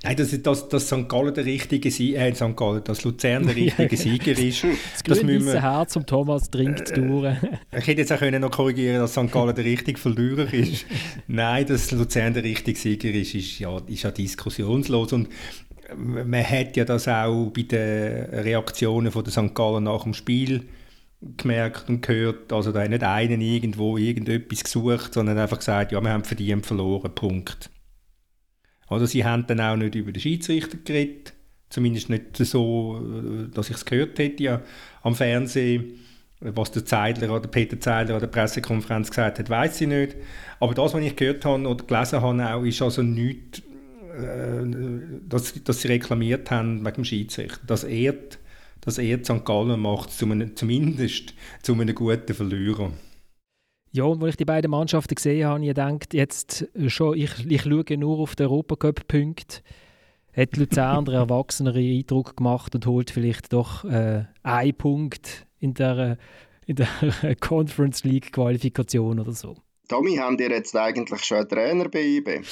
Nein, 0.02 0.16
dass, 0.16 0.42
dass, 0.42 0.68
dass 0.68 0.86
St. 0.86 1.08
Gallen 1.08 1.34
der 1.34 1.44
richtige 1.44 1.90
Sieger, 1.90 2.20
äh, 2.20 2.34
St. 2.34 2.56
Gallen, 2.56 2.82
dass 2.84 3.04
Luzern 3.04 3.46
der 3.46 3.54
richtige 3.56 3.96
Sieger 3.98 4.32
ist. 4.32 4.64
Das 5.06 5.20
grüne 5.20 5.60
Herz 5.60 5.92
zum 5.92 6.06
Thomas 6.06 6.50
trinkt 6.50 6.90
äh, 6.90 6.94
durch. 6.94 7.36
ich 7.78 7.86
hätte 7.86 8.00
jetzt 8.00 8.12
auch 8.12 8.18
können 8.18 8.40
noch 8.40 8.50
korrigieren 8.50 8.98
dass 8.98 9.12
St. 9.12 9.30
Gallen 9.30 9.54
der 9.54 9.64
richtige 9.64 10.00
Verlierer 10.00 10.52
ist. 10.54 10.86
Nein, 11.26 11.66
dass 11.66 11.90
Luzern 11.90 12.32
der 12.32 12.44
richtige 12.44 12.78
Sieger 12.78 13.10
ist, 13.10 13.34
ist 13.34 13.58
ja, 13.58 13.76
ist 13.88 14.02
ja 14.02 14.10
diskussionslos. 14.10 15.12
Und 15.12 15.28
man 15.96 16.44
hat 16.44 16.76
ja 16.76 16.84
das 16.84 17.08
auch 17.08 17.50
bei 17.50 17.62
den 17.62 18.24
Reaktionen 18.30 19.12
von 19.12 19.24
der 19.24 19.32
St. 19.32 19.54
Gallen 19.54 19.84
nach 19.84 20.04
dem 20.04 20.14
Spiel 20.14 20.68
gemerkt 21.36 21.88
und 21.88 22.02
gehört. 22.02 22.52
Also 22.52 22.72
da 22.72 22.82
hat 22.82 22.90
nicht 22.90 23.04
einen 23.04 23.40
irgendwo 23.40 23.96
irgendetwas 23.96 24.64
gesucht, 24.64 25.14
sondern 25.14 25.38
einfach 25.38 25.58
gesagt, 25.58 25.92
ja, 25.92 26.00
wir 26.00 26.10
haben 26.10 26.24
verdient 26.24 26.66
verloren, 26.66 27.14
Punkt. 27.14 27.70
Also 28.88 29.06
sie 29.06 29.24
haben 29.24 29.46
dann 29.46 29.60
auch 29.60 29.76
nicht 29.76 29.94
über 29.94 30.12
den 30.12 30.20
Schiedsrichter 30.20 30.78
geredet, 30.78 31.32
zumindest 31.68 32.10
nicht 32.10 32.36
so, 32.36 33.48
dass 33.54 33.70
ich 33.70 33.76
es 33.76 33.84
gehört 33.84 34.18
hätte 34.18 34.42
ja, 34.42 34.62
am 35.02 35.14
Fernsehen. 35.14 36.00
Was 36.42 36.72
der 36.72 36.86
Zeidler 36.86 37.36
oder 37.36 37.48
Peter 37.48 37.78
Zeidler 37.78 38.14
an 38.14 38.20
der 38.20 38.28
Pressekonferenz 38.28 39.10
gesagt 39.10 39.38
hat, 39.38 39.50
weiß 39.50 39.82
ich 39.82 39.88
nicht. 39.88 40.16
Aber 40.58 40.72
das, 40.72 40.94
was 40.94 41.02
ich 41.02 41.14
gehört 41.14 41.44
habe 41.44 41.68
oder 41.68 41.84
gelesen 41.84 42.22
habe, 42.22 42.54
auch, 42.54 42.64
ist 42.64 42.80
also 42.80 43.02
nichts, 43.02 43.58
äh, 43.58 43.62
dass, 45.28 45.62
dass 45.62 45.80
sie 45.80 45.88
reklamiert 45.88 46.50
haben 46.50 46.84
wegen 46.84 46.96
dem 46.96 47.04
Schiedsrichter. 47.04 47.60
Dass 47.66 47.84
er 47.84 48.14
dass 48.80 48.98
er 48.98 49.22
St. 49.22 49.44
Gallen 49.44 49.80
macht, 49.80 50.10
zumindest 50.10 51.34
zu 51.62 51.74
einem 51.74 51.94
guten 51.94 52.34
Verlierer. 52.34 52.92
Ja, 53.92 54.04
und 54.04 54.22
als 54.22 54.30
ich 54.30 54.36
die 54.36 54.44
beiden 54.44 54.70
Mannschaften 54.70 55.14
gesehen 55.14 55.44
habe, 55.44 55.54
habe 55.54 55.64
ich 55.64 55.68
gedacht, 55.70 56.14
jetzt 56.14 56.68
schon, 56.86 57.16
ich, 57.16 57.46
ich 57.46 57.62
schaue 57.62 57.98
nur 57.98 58.20
auf 58.20 58.36
den 58.36 58.46
Europacup-Punkt. 58.46 59.62
Hat 60.32 60.56
Luzern 60.56 61.08
einen 61.08 61.16
erwachseneren 61.16 61.82
Eindruck 61.82 62.36
gemacht 62.36 62.74
und 62.76 62.86
holt 62.86 63.10
vielleicht 63.10 63.52
doch 63.52 63.84
äh, 63.84 64.26
einen 64.44 64.74
Punkt 64.74 65.46
in 65.58 65.74
der, 65.74 66.18
in 66.66 66.76
der 66.76 66.88
Conference 67.40 68.04
League 68.04 68.32
Qualifikation 68.32 69.18
oder 69.18 69.32
so. 69.32 69.56
Tommy, 69.90 70.14
haben 70.14 70.38
ihr 70.38 70.50
jetzt 70.50 70.76
eigentlich 70.76 71.24
schon 71.24 71.38
einen 71.38 71.48
Trainer 71.48 71.88
bei 71.88 72.00
IB? 72.00 72.28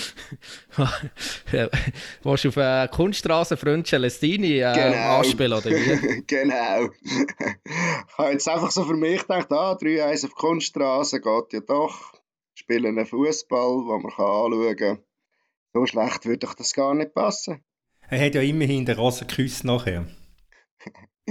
Willst 2.25 2.45
du 2.45 2.49
auf 2.49 2.57
äh, 2.57 2.89
Kunststraße 2.89 3.57
Freund 3.57 3.87
Celestini 3.87 4.59
äh, 4.59 4.75
genau. 4.75 5.19
anspielen, 5.19 5.53
oder 5.53 5.71
wie? 5.71 6.23
genau. 6.27 6.89
ich 7.01 8.19
habe 8.19 8.33
jetzt 8.33 8.49
einfach 8.49 8.73
so 8.73 8.83
für 8.83 8.97
mich 8.97 9.21
gedacht, 9.21 9.53
ah, 9.53 9.75
3-1 9.75 10.27
auf 10.27 10.35
Kunststraße 10.35 11.21
geht 11.21 11.53
ja 11.53 11.61
doch. 11.61 12.13
Spielen 12.55 12.99
einen 12.99 13.07
Fußball, 13.07 13.85
den 13.85 14.03
man 14.03 14.07
anschauen 14.07 14.77
kann. 14.77 14.99
So 15.75 15.87
schlecht 15.87 16.27
würde 16.27 16.39
doch 16.39 16.55
das 16.55 16.75
gar 16.75 16.93
nicht 16.97 17.15
passen. 17.15 17.63
Er 18.11 18.27
hat 18.27 18.35
ja 18.35 18.43
immerhin 18.43 18.85
den 18.85 18.99
Rasen 18.99 19.29
geküsst 19.29 19.63
nachher. 19.63 20.09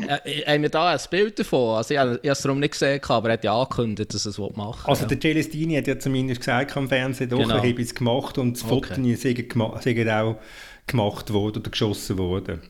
Äh, 0.01 0.43
haben 0.45 0.61
wir 0.61 0.69
da 0.69 0.89
ein 0.89 0.99
Bild 1.09 1.39
davon? 1.39 1.77
Also 1.77 1.93
ich, 1.93 1.99
habe 1.99 2.19
es 2.21 2.41
darum 2.41 2.59
nicht 2.59 2.71
gesehen, 2.71 3.01
aber 3.07 3.29
er 3.29 3.33
hat 3.33 3.43
ja 3.43 3.59
angekündigt, 3.59 4.13
dass 4.13 4.25
er 4.25 4.31
es 4.31 4.37
machen 4.37 4.55
will. 4.57 4.73
Also 4.85 5.05
der 5.05 5.19
Celestini 5.19 5.75
hat 5.75 5.87
ja 5.87 5.97
zumindest 5.97 6.41
gesagt 6.41 6.75
am 6.77 6.87
Fernsehen, 6.87 7.29
doch, 7.29 7.39
genau. 7.39 7.55
er 7.55 7.69
habe 7.69 7.81
es 7.81 7.95
gemacht 7.95 8.37
und 8.37 8.57
das 8.57 8.69
okay. 8.69 8.95
Foto 8.95 9.15
sei 9.15 10.21
auch 10.21 10.37
gemacht 10.85 11.33
worden 11.33 11.61
oder 11.61 11.69
geschossen 11.69 12.17
worden. 12.17 12.61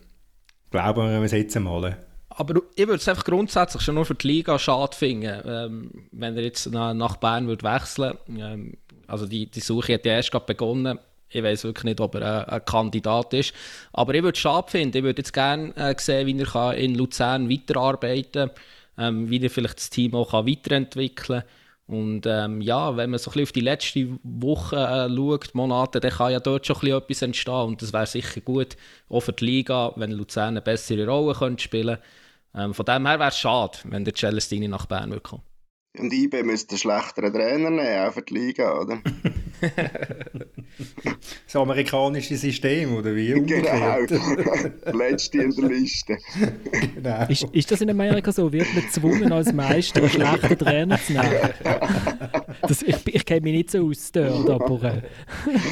Glauben 0.70 1.10
wir 1.10 1.22
es 1.22 1.32
jetzt 1.32 1.56
einmal. 1.56 1.96
Aber 2.28 2.60
ich 2.74 2.86
würde 2.86 3.00
es 3.00 3.08
einfach 3.08 3.24
grundsätzlich 3.24 3.82
schon 3.82 3.96
nur 3.96 4.04
für 4.04 4.14
die 4.14 4.26
Liga 4.26 4.58
schade 4.58 4.96
finden, 4.96 5.42
ähm, 5.44 5.90
wenn 6.12 6.36
er 6.36 6.44
jetzt 6.44 6.70
nach, 6.70 6.94
nach 6.94 7.16
Bern 7.16 7.48
würde 7.48 7.64
wechseln 7.64 8.14
würde. 8.26 8.42
Ähm, 8.42 8.76
also 9.06 9.26
die, 9.26 9.50
die 9.50 9.60
Suche 9.60 9.94
hat 9.94 10.04
ja 10.04 10.12
erst 10.12 10.30
gerade 10.30 10.44
begonnen 10.46 10.98
ich 11.30 11.42
weiß 11.42 11.64
wirklich 11.64 11.84
nicht, 11.84 12.00
ob 12.00 12.14
er 12.14 12.50
ein, 12.50 12.64
Kandidat 12.64 13.34
ist. 13.34 13.52
Aber 13.92 14.14
ich 14.14 14.22
würde 14.22 14.36
es 14.36 14.40
schade 14.40 14.70
finden. 14.70 14.96
Ich 14.96 15.02
würde 15.02 15.20
jetzt 15.20 15.32
gerne 15.32 15.76
äh, 15.76 15.94
sehen, 15.98 16.26
wie 16.26 16.40
er 16.40 16.74
in 16.74 16.94
Luzern 16.94 17.50
weiterarbeiten 17.50 18.50
kann, 18.96 19.16
ähm, 19.16 19.30
wie 19.30 19.42
er 19.42 19.50
vielleicht 19.50 19.78
das 19.78 19.90
Team 19.90 20.14
auch 20.14 20.30
kann 20.30 20.46
weiterentwickeln 20.46 21.40
kann. 21.40 21.48
Und 21.88 22.26
ähm, 22.26 22.60
ja, 22.60 22.96
wenn 22.98 23.08
man 23.08 23.18
so 23.18 23.30
ein 23.30 23.32
bisschen 23.32 23.44
auf 23.44 23.52
die 23.52 23.60
letzte 23.60 24.18
Woche 24.22 24.76
äh, 24.76 25.08
schaut, 25.08 25.54
Monate, 25.54 26.00
dann 26.00 26.10
kann 26.10 26.32
ja 26.32 26.38
dort 26.38 26.66
schon 26.66 26.76
ein 26.82 26.92
etwas 26.92 27.22
entstehen. 27.22 27.54
Und 27.54 27.80
das 27.80 27.94
wäre 27.94 28.06
sicher 28.06 28.42
gut, 28.42 28.76
auch 29.08 29.20
für 29.20 29.32
die 29.32 29.46
Liga, 29.46 29.92
wenn 29.96 30.12
Luzern 30.12 30.48
eine 30.48 30.60
bessere 30.60 31.06
Rolle 31.06 31.34
könnte 31.34 31.62
spielen 31.62 31.96
könnte. 31.96 32.02
Ähm, 32.54 32.74
von 32.74 32.84
dem 32.84 33.06
her 33.06 33.18
wäre 33.18 33.30
es 33.30 33.38
schade, 33.38 33.78
wenn 33.84 34.04
der 34.04 34.14
Celestini 34.14 34.68
nach 34.68 34.86
Bern 34.86 35.10
würde 35.10 35.22
kommen. 35.22 35.42
Und 35.96 36.12
IB 36.12 36.42
müsste 36.42 36.72
einen 36.72 36.78
schlechteren 36.78 37.32
Trainer 37.32 37.70
nehmen, 37.70 38.06
auch 38.06 38.12
für 38.12 38.22
die 38.22 38.34
Liga, 38.34 38.78
oder? 38.80 39.00
das 41.44 41.56
amerikanische 41.56 42.36
System, 42.36 42.94
oder 42.94 43.14
wie? 43.16 43.32
Genau, 43.32 43.98
letzte 44.96 45.42
in 45.42 45.50
der 45.50 45.68
Liste. 45.68 46.18
genau. 46.94 47.26
ist, 47.28 47.46
ist 47.52 47.70
das 47.70 47.80
in 47.80 47.90
Amerika 47.90 48.30
so? 48.30 48.52
Wird 48.52 48.72
man 48.74 48.84
gezwungen, 48.84 49.32
als 49.32 49.52
Meister 49.52 50.00
einen 50.00 50.10
schlechten 50.10 50.58
Trainer 50.58 51.00
zu 51.00 51.12
nehmen? 51.14 51.50
Das, 52.62 52.82
ich 52.82 52.96
ich 53.06 53.24
kenne 53.24 53.40
mich 53.42 53.54
nicht 53.54 53.70
so 53.70 53.88
aus 53.88 54.12
dort, 54.12 54.50
aber... 54.50 54.84
Äh. 54.84 55.02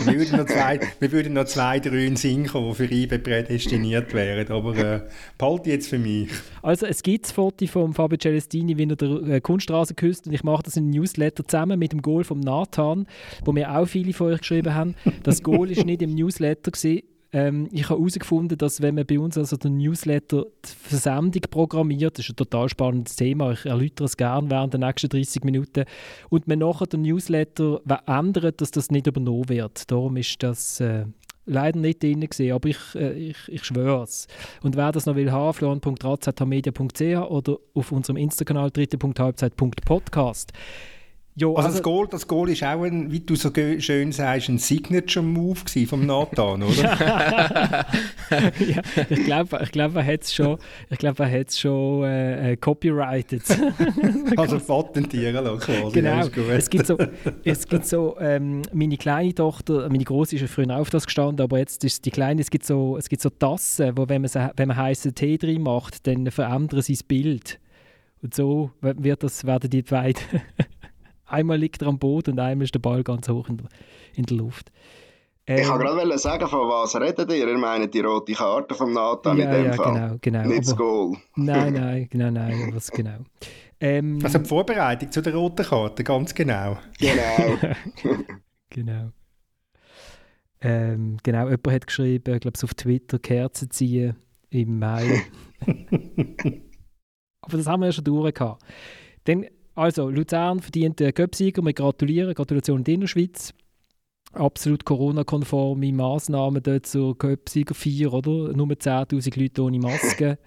wir, 0.06 0.18
würden 0.18 0.38
noch 0.38 0.46
zwei, 0.46 0.80
wir 0.98 1.12
würden 1.12 1.32
noch 1.34 1.44
zwei, 1.44 1.78
drei 1.78 2.04
in 2.04 2.16
Sinn 2.16 2.46
kommen, 2.46 2.70
die 2.70 2.74
für 2.74 2.92
IB 2.92 3.18
prädestiniert 3.18 4.12
wären, 4.14 4.48
aber 4.50 4.76
äh, 4.76 5.00
behalte 5.38 5.70
jetzt 5.70 5.88
für 5.88 5.98
mich. 5.98 6.30
Also 6.62 6.86
es 6.86 7.02
gibt 7.02 7.24
das 7.24 7.32
Foto 7.32 7.66
von 7.66 7.92
Fabio 7.94 8.18
Celestini, 8.18 8.76
wie 8.76 8.88
er 8.88 8.96
der 8.96 9.08
äh, 9.08 9.40
Kunststraße 9.40 9.94
geküsst 10.06 10.26
und 10.26 10.32
ich 10.32 10.44
mache 10.44 10.62
das 10.62 10.76
in 10.76 10.84
einem 10.84 10.92
Newsletter 10.92 11.44
zusammen 11.46 11.78
mit 11.78 11.92
dem 11.92 12.02
Goal 12.02 12.24
von 12.24 12.40
Nathan, 12.40 13.06
wo 13.44 13.52
mir 13.52 13.76
auch 13.76 13.86
viele 13.86 14.12
von 14.12 14.28
euch 14.28 14.40
geschrieben 14.40 14.74
haben. 14.74 14.94
Das 15.22 15.42
Goal 15.42 15.70
ist 15.70 15.84
nicht 15.84 16.02
im 16.02 16.14
Newsletter 16.14 16.70
gewesen, 16.70 17.02
Ähm, 17.32 17.68
ich 17.72 17.90
habe 17.90 17.98
herausgefunden, 17.98 18.56
dass 18.56 18.80
wenn 18.80 18.94
man 18.94 19.04
bei 19.04 19.18
uns 19.18 19.36
also 19.36 19.56
den 19.56 19.76
Newsletter 19.78 20.46
die 20.64 20.88
Versendung 20.88 21.42
programmiert, 21.50 22.16
das 22.16 22.24
ist 22.24 22.30
ein 22.30 22.36
total 22.36 22.68
spannendes 22.68 23.16
Thema, 23.16 23.52
ich 23.52 23.66
erläutere 23.66 24.06
es 24.06 24.16
gerne 24.16 24.48
während 24.48 24.72
der 24.72 24.80
nächsten 24.80 25.08
30 25.08 25.42
Minuten, 25.44 25.84
und 26.30 26.46
man 26.46 26.60
nachher 26.60 26.86
den 26.86 27.02
Newsletter 27.02 27.80
ändert, 28.06 28.60
dass 28.60 28.70
das 28.70 28.90
nicht 28.90 29.08
übernommen 29.08 29.48
wird. 29.48 29.90
Darum 29.90 30.16
ist 30.16 30.40
das 30.42 30.80
äh, 30.80 31.06
leider 31.46 31.78
nicht 31.78 32.02
drin 32.02 32.20
gesehen, 32.20 32.52
aber 32.54 32.68
ich, 32.68 32.78
äh, 32.94 33.12
ich, 33.12 33.36
ich 33.48 33.64
schwöre 33.64 34.02
es. 34.02 34.26
Und 34.62 34.76
wer 34.76 34.92
das 34.92 35.06
noch 35.06 35.16
will 35.16 35.32
haben, 35.32 35.54
florian.razmedia.ch 35.54 37.30
oder 37.30 37.56
auf 37.74 37.92
unserem 37.92 38.16
Instagram 38.16 38.72
dritte.halbzeit.podcast. 38.72 40.52
Jo, 41.38 41.54
also, 41.54 41.66
also, 41.66 41.76
das, 41.76 41.82
Goal, 41.82 42.08
das 42.10 42.26
Goal 42.26 42.48
ist 42.48 42.62
auch, 42.62 42.82
ein, 42.82 43.12
wie 43.12 43.20
du 43.20 43.36
so 43.36 43.50
schön 43.78 44.10
sagst, 44.10 44.48
ein 44.48 44.56
Signature-Move 44.56 45.60
vom 45.86 46.06
Nathan, 46.06 46.62
oder? 46.62 47.86
ja, 48.58 48.82
ich 49.10 49.24
glaube, 49.24 49.60
ich 49.62 49.70
glaub, 49.70 49.94
er 49.96 50.06
hat 50.06 50.22
es 50.22 50.32
schon, 50.32 50.56
ich 50.88 50.96
glaub, 50.96 51.20
er 51.20 51.30
hat's 51.30 51.60
schon 51.60 52.04
äh, 52.04 52.52
äh 52.52 52.56
copyrighted. 52.56 53.42
also 54.38 54.58
patentieren 54.58 55.44
lassen 55.44 55.58
quasi. 55.58 55.92
Genau. 55.92 56.26
Es 56.52 56.70
gibt 56.70 56.86
so, 56.86 56.96
es 57.44 57.68
gibt 57.68 57.84
so 57.84 58.16
ähm, 58.18 58.62
meine 58.72 58.96
kleine 58.96 59.34
Tochter, 59.34 59.90
meine 59.90 60.04
Große 60.04 60.36
ist 60.36 60.40
ja 60.40 60.48
früher 60.48 60.74
auf 60.74 60.88
das 60.88 61.04
gestanden, 61.04 61.44
aber 61.44 61.58
jetzt 61.58 61.84
ist 61.84 62.06
die 62.06 62.12
Kleine, 62.12 62.40
es 62.40 62.48
gibt 62.48 62.64
so, 62.64 62.96
es 62.96 63.10
gibt 63.10 63.20
so 63.20 63.28
Tassen, 63.28 63.92
wo 63.94 64.08
wenn 64.08 64.22
man, 64.22 64.30
wenn 64.56 64.68
man 64.68 64.76
heißen 64.78 65.14
Tee 65.14 65.36
drin 65.36 65.60
macht, 65.60 66.06
dann 66.06 66.30
verändern 66.30 66.80
sie 66.80 66.94
das 66.94 67.02
Bild. 67.02 67.60
Und 68.22 68.34
so 68.34 68.70
wird 68.80 69.22
das, 69.22 69.44
werden 69.44 69.68
die 69.68 69.82
beiden 69.82 70.22
Einmal 71.26 71.58
liegt 71.58 71.82
er 71.82 71.88
am 71.88 71.98
Boden 71.98 72.32
und 72.32 72.40
einmal 72.40 72.64
ist 72.64 72.74
der 72.74 72.80
Ball 72.80 73.02
ganz 73.02 73.28
hoch 73.28 73.48
in 73.48 73.58
der, 73.58 73.68
in 74.14 74.24
der 74.24 74.36
Luft. 74.36 74.70
Ähm, 75.48 75.58
ich 75.58 75.68
wollte 75.68 75.84
gerade 75.84 76.18
sagen, 76.18 76.48
von 76.48 76.68
was 76.68 76.96
redet 76.96 77.30
ihr? 77.30 77.48
Ihr 77.48 77.58
meint 77.58 77.94
die 77.94 78.00
rote 78.00 78.32
Karte 78.32 78.74
vom 78.74 78.92
Nathan 78.92 79.38
ja, 79.38 79.44
in 79.44 79.50
dem 79.52 79.66
ja, 79.66 79.72
Fall? 79.74 79.92
genau, 79.92 80.16
genau. 80.20 80.48
Nicht 80.48 80.66
das 80.66 80.76
Goal. 80.76 81.16
Nein, 81.36 81.72
nein, 81.74 82.08
genau, 82.10 82.30
nein, 82.30 82.70
was 82.74 82.90
genau. 82.90 83.18
Ähm, 83.78 84.18
also 84.24 84.38
die 84.38 84.48
Vorbereitung 84.48 85.12
zu 85.12 85.22
der 85.22 85.34
roten 85.34 85.64
Karte, 85.64 86.02
ganz 86.02 86.34
genau. 86.34 86.78
Genau. 86.98 87.58
genau. 88.70 89.12
Ähm, 90.60 91.18
genau, 91.22 91.44
jemand 91.44 91.70
hat 91.70 91.86
geschrieben, 91.86 92.34
ich 92.34 92.40
glaube, 92.40 92.58
auf 92.60 92.74
Twitter 92.74 93.20
Kerzen 93.20 93.70
ziehen 93.70 94.16
im 94.50 94.78
Mai. 94.78 95.22
Aber 97.42 97.56
das 97.56 97.66
haben 97.66 97.80
wir 97.80 97.86
ja 97.86 97.92
schon 97.92 98.04
durch. 98.04 98.34
Dann 99.24 99.46
also, 99.76 100.08
Luzern 100.08 100.60
verdient 100.60 101.00
den 101.00 101.12
Göpsieger. 101.12 101.62
Wir 101.62 101.74
gratulieren. 101.74 102.34
Gratulation 102.34 102.78
in 102.78 102.84
der 102.84 102.94
Innerschweiz. 102.94 103.52
Absolut 104.32 104.84
Corona-konforme 104.84 105.92
Massnahmen 105.92 106.62
dort 106.62 106.86
zur 106.86 107.16
Göpsieger 107.16 107.74
4, 107.74 108.12
oder? 108.12 108.52
Nur 108.54 108.68
10.000 108.68 109.38
Leute 109.38 109.62
ohne 109.62 109.78
Maske. 109.78 110.38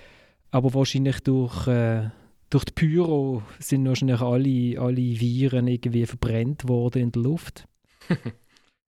Aber 0.50 0.72
wahrscheinlich 0.74 1.20
durch, 1.20 1.66
äh, 1.66 2.10
durch 2.50 2.64
die 2.66 2.72
Pyro 2.72 3.42
sind 3.58 3.88
wahrscheinlich 3.88 4.20
alle, 4.20 4.80
alle 4.80 5.20
Viren 5.20 5.66
irgendwie 5.66 6.06
verbrennt 6.06 6.68
worden 6.68 7.02
in 7.02 7.12
der 7.12 7.22
Luft. 7.22 7.66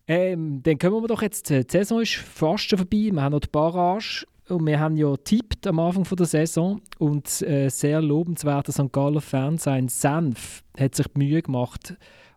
ähm, 0.07 0.63
dann 0.63 0.79
kommen 0.79 1.03
wir 1.03 1.09
doch 1.09 1.23
jetzt, 1.23 1.49
die 1.51 1.65
Saison 1.69 2.03
ist 2.03 2.17
fast 2.17 2.69
schon 2.69 2.79
vorbei. 2.79 3.11
Wir 3.13 3.23
haben 3.23 3.33
noch 3.33 3.41
die 3.41 3.49
Barrage 3.51 4.27
und 4.49 4.67
wir 4.67 4.79
haben 4.79 4.97
ja 4.97 5.17
tippt 5.17 5.67
am 5.67 5.81
Anfang 5.81 6.05
von 6.05 6.17
der 6.17 6.27
Saison 6.27 6.81
und 6.99 7.43
äh, 7.43 7.69
sehr 7.69 8.01
lobenswerter 8.01 8.73
St. 8.73 8.93
Galler 8.93 9.21
Fan, 9.21 9.59
sein 9.59 9.89
Senf, 9.89 10.63
hat 10.79 10.95
sich 10.95 11.07
die 11.09 11.19
Mühe 11.19 11.43
gemacht, 11.43 11.97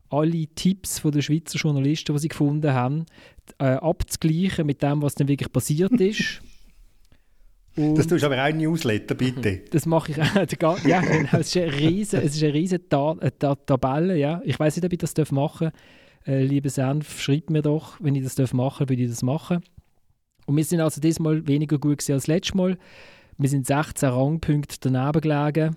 alle 0.10 0.48
Tipps 0.48 1.00
von 1.00 1.12
den 1.12 1.22
Schweizer 1.22 1.58
Journalisten, 1.58 2.14
die 2.14 2.20
sie 2.20 2.28
gefunden 2.30 2.74
haben, 2.74 3.06
äh, 3.60 3.66
abzugleichen 3.66 4.66
mit 4.66 4.82
dem, 4.82 5.02
was 5.02 5.16
dann 5.16 5.28
wirklich 5.28 5.52
passiert 5.52 5.92
ist. 6.02 6.42
Und 7.76 7.96
das 7.96 8.08
tust 8.08 8.24
du 8.24 8.26
aber 8.26 8.36
auch 8.36 8.46
ein 8.46 8.58
Newsletter, 8.58 9.16
bitte. 9.16 9.62
Das 9.72 9.86
mache 9.86 10.12
ich 10.12 10.64
auch. 10.64 10.84
ja, 10.86 11.02
genau. 11.02 11.38
Es 11.38 11.56
ist 11.56 11.58
eine 11.58 11.74
riesige, 11.74 12.24
es 12.24 12.36
ist 12.36 12.44
eine 12.44 12.54
riesige 12.54 12.90
Ta 12.90 13.16
äh, 13.22 13.32
Ta 13.32 13.56
Tabelle. 13.56 14.18
Ja. 14.18 14.42
Ich 14.44 14.60
weiß 14.60 14.76
nicht, 14.76 14.86
ob 14.86 14.92
ich 14.92 14.98
das 14.98 15.32
machen 15.32 15.72
darf. 15.72 16.28
Äh, 16.28 16.44
liebe 16.44 16.70
Senf, 16.70 17.22
schreib 17.22 17.50
mir 17.50 17.62
doch, 17.62 17.98
wenn 18.02 18.16
ich 18.16 18.24
das 18.24 18.54
machen 18.54 18.80
darf, 18.80 18.90
würde 18.90 19.04
ich 19.04 19.10
das 19.10 19.22
machen. 19.22 19.64
Und 20.50 20.58
wir 20.58 20.64
sind 20.64 20.82
also 20.82 21.00
diesmal 21.00 21.46
weniger 21.46 21.78
gut 21.78 22.10
als 22.10 22.26
letztes 22.26 22.56
Mal. 22.56 22.76
Wir 23.38 23.50
sind 23.50 23.68
16 23.68 24.10
Rangpunkte 24.10 24.78
daneben 24.82 25.22
gelegen. 25.22 25.76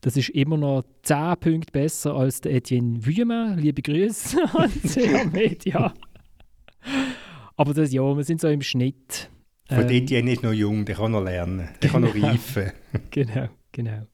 Das 0.00 0.16
ist 0.16 0.30
immer 0.30 0.56
noch 0.56 0.84
10 1.02 1.34
Punkte 1.38 1.70
besser 1.70 2.14
als 2.14 2.40
der 2.40 2.54
Etienne 2.54 3.04
Vuillemin. 3.04 3.58
Liebe 3.58 3.82
Grüße 3.82 4.38
an 4.54 4.70
CA 4.70 5.24
Media. 5.26 5.92
Aber 7.58 7.74
das, 7.74 7.92
ja, 7.92 8.00
wir 8.16 8.24
sind 8.24 8.40
so 8.40 8.48
im 8.48 8.62
Schnitt. 8.62 9.28
Von 9.68 9.82
ähm, 9.82 9.90
Etienne 9.90 10.32
ist 10.32 10.42
noch 10.42 10.54
jung, 10.54 10.86
der 10.86 10.94
kann 10.94 11.12
noch 11.12 11.22
lernen, 11.22 11.68
der 11.82 11.90
genau. 11.90 12.08
kann 12.08 12.22
noch 12.22 12.28
reifen. 12.28 12.72
genau, 13.10 13.48
genau. 13.70 14.06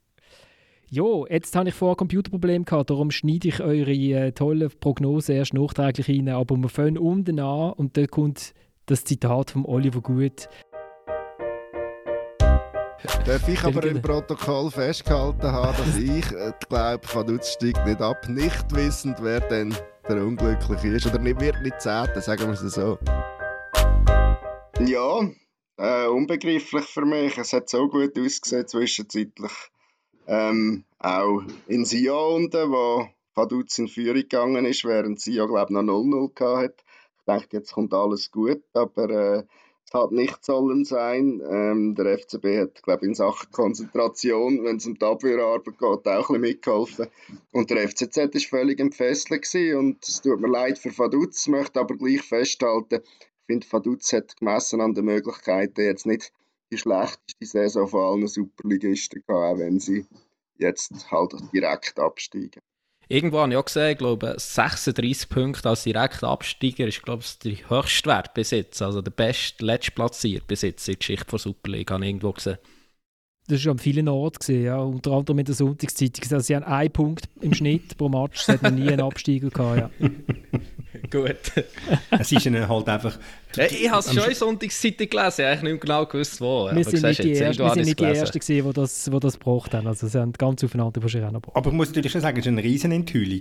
Jo, 0.91 1.29
jetzt 1.31 1.55
habe 1.55 1.69
ich 1.69 1.77
vorher 1.77 1.95
ein 1.95 1.99
Computerproblem 1.99 2.65
gehabt, 2.65 2.91
darum 2.91 3.13
schneide 3.13 3.47
ich 3.47 3.61
eure 3.61 3.93
äh, 3.93 4.33
tolle 4.33 4.69
Prognose 4.69 5.35
erst 5.35 5.55
nachträglich 5.55 6.09
rein. 6.09 6.29
Aber 6.29 6.57
wir 6.57 6.69
fangen 6.69 6.99
unten 6.99 7.39
an 7.39 7.73
und 7.75 7.97
da 7.97 8.07
kommt 8.09 8.53
das 8.87 9.05
Zitat 9.05 9.51
von 9.51 9.65
Oliver 9.65 10.01
Gut. 10.01 10.49
Darf 13.25 13.49
ich 13.49 13.63
aber 13.63 13.85
im 13.85 14.01
Protokoll 14.01 14.71
festgehalten 14.71 15.51
haben, 15.51 15.77
dass 15.77 15.97
ich 15.99 16.33
äh, 16.33 16.53
glaube, 16.69 17.07
Vaduz 17.13 17.53
steigt 17.53 17.85
nicht 17.85 18.01
ab, 18.01 18.29
nicht 18.29 18.73
wissend, 18.75 19.19
wer 19.21 19.41
denn 19.41 19.75
der 20.09 20.25
Unglückliche 20.25 20.89
ist. 20.89 21.07
Oder 21.07 21.19
nicht, 21.19 21.41
wird 21.41 21.61
nicht 21.63 21.81
Zehnte, 21.81 22.21
sagen 22.21 22.47
wir 22.47 22.53
es 22.53 22.61
so. 22.61 22.99
Ja, 24.81 25.29
äh, 25.79 26.07
unbegreiflich 26.09 26.85
für 26.85 27.05
mich. 27.05 27.37
Es 27.37 27.53
hat 27.53 27.69
so 27.69 27.89
gut 27.89 28.19
ausgesehen 28.19 28.67
zwischenzeitlich. 28.67 29.53
Ähm, 30.29 30.85
auch 30.99 31.43
in 31.67 31.85
Sion 31.85 32.45
unten, 32.45 32.71
wo 32.71 33.09
Vaduz 33.35 33.79
in 33.79 33.89
Führung 33.89 34.15
gegangen 34.15 34.65
ist, 34.65 34.85
während 34.85 35.21
Sion, 35.21 35.49
glaube 35.49 35.67
ich, 35.71 35.71
noch 35.71 35.83
0-0 35.83 36.63
hatte 36.63 36.86
dachte, 37.27 37.59
jetzt 37.59 37.73
kommt 37.73 37.93
alles 37.93 38.31
gut, 38.31 38.63
aber 38.73 39.11
äh, 39.11 39.43
es 39.87 39.95
hat 39.95 40.11
nicht 40.11 40.45
sollen 40.45 40.85
sein. 40.85 41.41
Ähm, 41.49 41.95
der 41.95 42.19
FCB 42.19 42.59
hat, 42.59 42.83
glaube 42.83 43.05
ich, 43.05 43.09
in 43.09 43.15
Sachen 43.15 43.51
Konzentration, 43.53 44.65
wenn 44.65 44.77
es 44.77 44.87
um 44.87 44.99
die 44.99 45.05
Abwehrarbeit 45.05 45.65
geht, 45.65 45.83
auch 45.83 46.05
ein 46.07 46.17
bisschen 46.19 46.41
mitgeholfen. 46.41 47.07
Und 47.53 47.71
der 47.71 47.89
FCZ 47.89 48.17
war 48.17 48.41
völlig 48.41 48.81
entfesselt 48.81 49.55
und 49.77 50.07
es 50.07 50.21
tut 50.23 50.41
mir 50.41 50.51
leid 50.51 50.79
für 50.79 50.97
Vaduz, 50.97 51.47
möchte 51.47 51.81
aber 51.81 51.97
gleich 51.97 52.23
festhalten, 52.23 53.01
ich 53.49 53.53
finde, 53.53 53.67
Vaduz 53.71 54.13
hat 54.13 54.37
gemessen 54.37 54.81
an 54.81 54.95
den 54.95 55.05
Möglichkeiten 55.05 55.81
jetzt 55.83 56.05
nicht 56.05 56.33
die 56.73 56.79
schlechteste 56.79 57.47
Saison 57.47 57.87
von 57.87 58.01
allen 58.01 58.27
Superligisten 58.27 59.23
gehabt, 59.25 59.55
auch 59.55 59.59
wenn 59.61 59.79
sie 59.79 60.05
jetzt 60.59 61.13
halt 61.13 61.33
direkt 61.53 62.01
absteigen. 62.01 62.61
Irgendwo 63.09 63.39
habe 63.39 63.53
ich 63.53 63.57
auch 63.57 63.65
gesehen, 63.65 63.93
ich 63.93 63.99
glaube, 63.99 64.35
36 64.37 65.29
Punkte 65.29 65.69
als 65.69 65.85
direkter 65.85 66.29
Absteiger 66.29 66.89
ist, 66.89 67.03
glaube 67.05 67.23
ich, 67.23 67.39
der 67.39 67.71
höchste 67.71 68.11
Wert 68.11 68.35
bis 68.35 68.51
jetzt. 68.51 68.83
Also 68.83 69.01
der 69.01 69.13
beste, 69.13 69.65
letztplatziert 69.65 70.47
bis 70.49 70.63
jetzt 70.63 70.89
in 70.89 70.95
der 70.95 70.99
Geschichte 70.99 71.27
der 71.31 71.39
Superliga, 71.39 71.95
habe 71.95 72.05
ich 72.05 72.11
irgendwo 72.11 72.33
gesehen. 72.33 72.59
Das 73.49 73.65
war 73.65 73.73
an 73.73 73.79
vielen 73.79 74.09
Orten, 74.09 74.41
gesehen, 74.41 74.65
ja. 74.65 74.79
unter 74.79 75.13
anderem 75.13 75.39
in 75.39 75.45
der 75.45 75.55
Sonntagszeitung. 75.55 76.25
Also 76.33 76.41
sie 76.41 76.57
haben 76.57 76.65
einen 76.65 76.91
Punkt 76.91 77.29
im 77.41 77.55
Schnitt 77.55 77.97
pro 77.97 78.09
Match, 78.09 78.41
es 78.41 78.49
hat 78.49 78.63
noch 78.63 78.73
nie 78.73 78.89
einen 78.89 79.03
Absteiger 79.03 79.51
gehabt. 79.51 79.93
Ja. 80.01 80.09
Gut. 81.11 81.37
es 82.11 82.33
ist 82.33 82.47
ihnen 82.47 82.69
halt 82.69 82.89
einfach... 82.89 83.19
Ja, 83.57 83.65
ich 83.65 83.91
habe 83.91 84.01
es 84.01 84.15
schon 84.15 84.29
in 84.29 84.35
Sonntagszeitung 84.35 85.09
gelesen, 85.09 85.41
ich 85.41 85.59
habe 85.59 85.71
nicht 85.71 85.81
genau 85.81 86.07
gewusst, 86.07 86.41
wo. 86.41 86.71
Wir 86.73 86.85
sind 86.85 87.03
nicht 87.03 87.25
die, 87.25 87.33
erst, 87.33 87.59
wir 87.59 87.71
sind 87.71 87.85
nicht 87.85 88.01
die 88.01 88.05
Ersten, 88.05 88.39
die 88.39 88.73
das, 88.73 89.05
die 89.05 89.21
das 89.21 89.35
gebraucht 89.35 89.75
haben. 89.75 89.87
Also 89.87 90.07
sie 90.09 90.19
haben 90.19 90.33
ganz 90.33 90.63
aufeinander 90.63 91.03
wahrscheinlich 91.03 91.35
auch 91.35 91.55
Aber 91.55 91.71
ich 91.71 91.77
muss 91.77 91.89
natürlich 91.89 92.13
schon 92.13 92.21
sagen, 92.21 92.39
es 92.39 92.47
ist 92.47 92.49
eine 92.49 92.63
riesen 92.63 92.93
Enthüllung. 92.93 93.41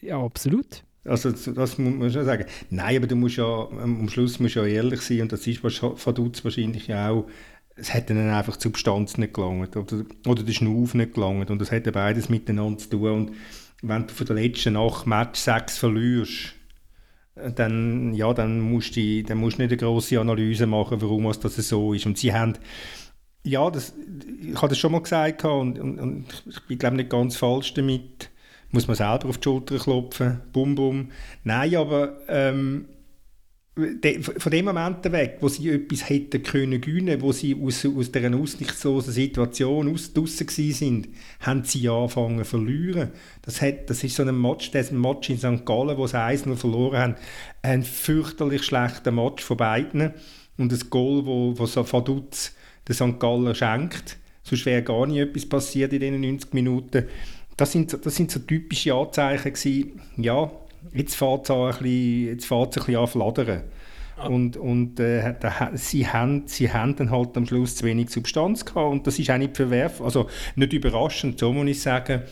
Ja, 0.00 0.22
absolut. 0.22 0.84
Also 1.04 1.32
das 1.32 1.78
muss 1.78 1.94
man 1.94 2.12
schon 2.12 2.24
sagen. 2.24 2.44
Nein, 2.70 2.96
aber 2.96 3.06
du 3.06 3.16
musst 3.16 3.36
ja, 3.36 3.44
am 3.44 4.08
Schluss 4.08 4.38
musst 4.38 4.54
du 4.54 4.60
ja 4.60 4.66
ehrlich 4.66 5.00
sein 5.00 5.22
und 5.22 5.32
das 5.32 5.46
ist 5.46 5.60
von 5.60 6.14
Dutz 6.14 6.44
wahrscheinlich 6.44 6.86
ja 6.86 7.10
auch 7.10 7.26
es 7.74 7.94
hat 7.94 8.10
ihnen 8.10 8.28
einfach 8.30 8.56
die 8.56 8.64
Substanz 8.64 9.16
nicht 9.16 9.34
gelangt 9.34 9.76
oder, 9.76 10.04
oder 10.26 10.42
der 10.42 10.52
Schnuff 10.52 10.94
nicht 10.94 11.14
gelangt 11.14 11.50
und 11.50 11.58
das 11.58 11.72
hat 11.72 11.86
ja 11.86 11.92
beides 11.92 12.28
miteinander 12.28 12.78
zu 12.78 12.90
tun 12.90 13.10
und 13.10 13.32
wenn 13.82 14.06
du 14.06 14.14
von 14.14 14.26
der 14.26 14.36
letzten 14.36 14.74
Nacht 14.74 15.06
Match 15.06 15.40
6 15.40 15.78
verlierst, 15.78 16.54
dann, 17.34 18.14
ja, 18.14 18.32
dann 18.34 18.60
musst 18.60 18.96
du, 18.96 19.22
dann 19.22 19.38
musst 19.38 19.58
nicht 19.58 19.70
eine 19.70 19.76
grosse 19.76 20.20
Analyse 20.20 20.66
machen, 20.66 21.00
warum 21.00 21.24
das 21.24 21.56
so 21.56 21.92
ist. 21.92 22.06
Und 22.06 22.18
sie 22.18 22.32
haben 22.32 22.54
ja, 23.44 23.70
das, 23.70 23.92
ich 24.40 24.54
habe 24.56 24.68
das 24.68 24.78
schon 24.78 24.92
mal 24.92 25.02
gesagt 25.02 25.44
und, 25.44 25.78
und, 25.78 25.98
und 25.98 26.44
ich 26.46 26.60
bin 26.62 26.78
glaube 26.78 26.96
nicht 26.96 27.10
ganz 27.10 27.36
falsch 27.36 27.74
damit, 27.74 28.30
muss 28.70 28.86
man 28.86 28.96
selber 28.96 29.28
auf 29.28 29.38
die 29.38 29.44
Schulter 29.44 29.78
klopfen, 29.78 30.40
bum 30.52 30.74
bum. 30.74 31.10
Nein, 31.44 31.76
aber 31.76 32.18
ähm, 32.28 32.86
von 33.74 34.52
dem 34.52 34.66
Moment 34.66 35.10
weg, 35.10 35.38
wo 35.40 35.48
sie 35.48 35.70
etwas 35.70 36.06
hätten 36.06 36.42
können 36.42 36.78
gewinnen, 36.78 37.22
wo 37.22 37.32
sie 37.32 37.56
aus, 37.58 37.86
aus 37.86 38.12
dieser 38.12 38.36
aussichtslosen 38.36 39.14
Situation 39.14 39.90
aus, 39.90 40.12
draussen 40.12 40.46
sind, 40.48 41.08
haben 41.40 41.64
sie 41.64 41.88
angefangen 41.88 42.38
zu 42.38 42.44
verlieren. 42.44 43.12
Das, 43.40 43.62
hat, 43.62 43.88
das 43.88 44.04
ist 44.04 44.16
so 44.16 44.24
ein 44.24 44.38
Match, 44.38 44.70
das 44.72 44.92
Match 44.92 45.30
in 45.30 45.38
St. 45.38 45.64
Gallen, 45.64 45.96
wo 45.96 46.06
sie 46.06 46.20
1 46.20 46.42
verloren 46.42 46.98
haben, 46.98 47.14
ein 47.62 47.82
fürchterlich 47.82 48.62
schlechter 48.62 49.10
Match 49.10 49.42
von 49.42 49.56
beiden 49.56 50.12
und 50.58 50.70
das 50.70 50.90
Goal, 50.90 51.24
wo, 51.24 51.58
wo 51.58 51.64
so 51.64 51.82
Vaduz 51.82 52.54
den 52.86 52.94
St. 52.94 53.18
Galler 53.18 53.54
schenkt, 53.54 54.18
sonst 54.42 54.66
wäre 54.66 54.82
gar 54.82 55.06
nicht 55.06 55.18
etwas 55.18 55.48
passiert 55.48 55.94
in 55.94 56.00
diesen 56.00 56.20
90 56.20 56.52
Minuten. 56.52 57.06
Das 57.56 57.72
sind, 57.72 58.04
das 58.04 58.16
sind 58.16 58.30
so 58.30 58.40
typische 58.40 58.92
Anzeichen 58.92 59.54
gewesen, 59.54 60.00
ja, 60.18 60.50
jetzt 60.92 61.16
fährt 61.16 61.44
es 61.44 61.50
ein 61.50 61.68
bisschen, 61.68 62.26
jetzt 62.26 62.46
fährt's 62.46 62.76
ein 62.76 62.84
bisschen 62.84 63.00
an 63.00 63.06
fladern. 63.06 63.62
Ah. 64.16 64.26
Und, 64.26 64.56
und 64.56 65.00
äh, 65.00 65.34
da, 65.38 65.70
sie, 65.74 66.06
haben, 66.06 66.46
sie 66.46 66.72
haben 66.72 66.96
dann 66.96 67.10
halt 67.10 67.36
am 67.36 67.46
Schluss 67.46 67.76
zu 67.76 67.84
wenig 67.86 68.10
Substanz 68.10 68.64
gehabt 68.64 68.92
und 68.92 69.06
das 69.06 69.18
ist 69.18 69.30
auch 69.30 69.38
nicht 69.38 69.56
verwerflich, 69.56 70.04
also 70.04 70.28
nicht 70.54 70.72
überraschend, 70.72 71.38
so 71.38 71.52
muss 71.52 71.66
ich 71.66 71.80
sagen. 71.80 72.22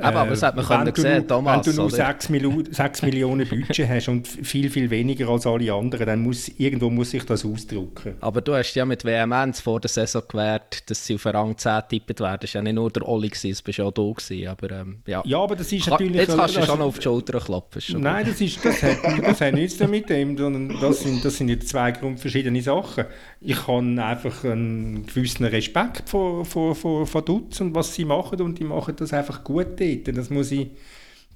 Aber, 0.00 0.20
aber 0.20 0.30
das 0.30 0.42
hat 0.42 0.56
man 0.56 0.64
äh, 0.64 0.68
können 0.68 0.94
sehen, 0.94 1.28
Thomas. 1.28 1.66
Wenn 1.66 1.74
du 1.74 1.82
nur 1.82 1.90
6, 1.90 2.28
Milo 2.28 2.62
6 2.70 3.02
Millionen 3.02 3.48
Budget 3.48 3.88
hast 3.88 4.08
und 4.08 4.26
viel, 4.26 4.70
viel 4.70 4.90
weniger 4.90 5.28
als 5.28 5.46
alle 5.46 5.72
anderen, 5.72 6.06
dann 6.06 6.22
muss 6.22 6.48
irgendwo 6.48 6.90
muss 6.90 7.10
sich 7.10 7.24
das 7.24 7.44
ausdrücken. 7.44 8.14
Aber 8.20 8.40
du 8.40 8.54
hast 8.54 8.74
ja 8.74 8.84
mit 8.84 9.04
Vehemenz 9.04 9.60
vor 9.60 9.80
der 9.80 9.88
Saison 9.88 10.22
gewährt, 10.28 10.88
dass 10.90 11.04
sie 11.04 11.16
auf 11.16 11.26
Rang 11.26 11.56
10 11.56 11.82
tippet 11.88 12.20
werden. 12.20 12.38
Das 12.42 12.54
war 12.54 12.60
ja 12.60 12.62
nicht 12.64 12.74
nur 12.74 12.90
der 12.90 13.06
Olli, 13.08 13.28
gewesen, 13.28 13.50
das 13.50 13.62
bist 13.62 13.78
ja 13.78 13.84
auch 13.84 13.92
du. 13.92 14.14
Aber, 14.48 14.70
ähm, 14.70 15.02
ja. 15.06 15.22
ja, 15.24 15.38
aber 15.38 15.56
das 15.56 15.72
ist 15.72 15.88
natürlich... 15.88 16.16
Jetzt 16.16 16.36
kannst 16.36 16.56
du 16.56 16.62
schon 16.62 16.80
auf 16.80 16.96
die 16.96 17.02
Schulter 17.02 17.40
klopfen. 17.40 18.00
Nein, 18.00 18.26
das, 18.26 18.40
ist, 18.40 18.64
das, 18.64 18.82
hat, 18.82 18.98
das 19.22 19.40
hat 19.40 19.54
nichts 19.54 19.76
damit 19.78 20.08
sondern 20.08 20.80
das 20.80 21.00
sind, 21.00 21.24
das 21.24 21.36
sind 21.36 21.48
jetzt 21.48 21.68
zwei 21.68 21.92
grundverschiedene 21.92 22.62
Sachen. 22.62 23.04
Ich 23.40 23.66
habe 23.66 24.04
einfach 24.04 24.44
einen 24.44 25.06
gewissen 25.06 25.44
Respekt 25.44 26.08
vor, 26.08 26.44
vor, 26.44 26.74
vor, 26.74 27.06
vor 27.06 27.22
Dutz 27.22 27.60
und 27.60 27.74
was 27.74 27.94
sie 27.94 28.04
machen 28.04 28.40
und 28.40 28.58
die 28.58 28.64
machen 28.64 28.94
das 28.96 29.12
einfach 29.12 29.44
gut 29.44 29.80
dort. 29.96 30.16
Das 30.16 30.30
muss 30.30 30.52
ich, 30.52 30.68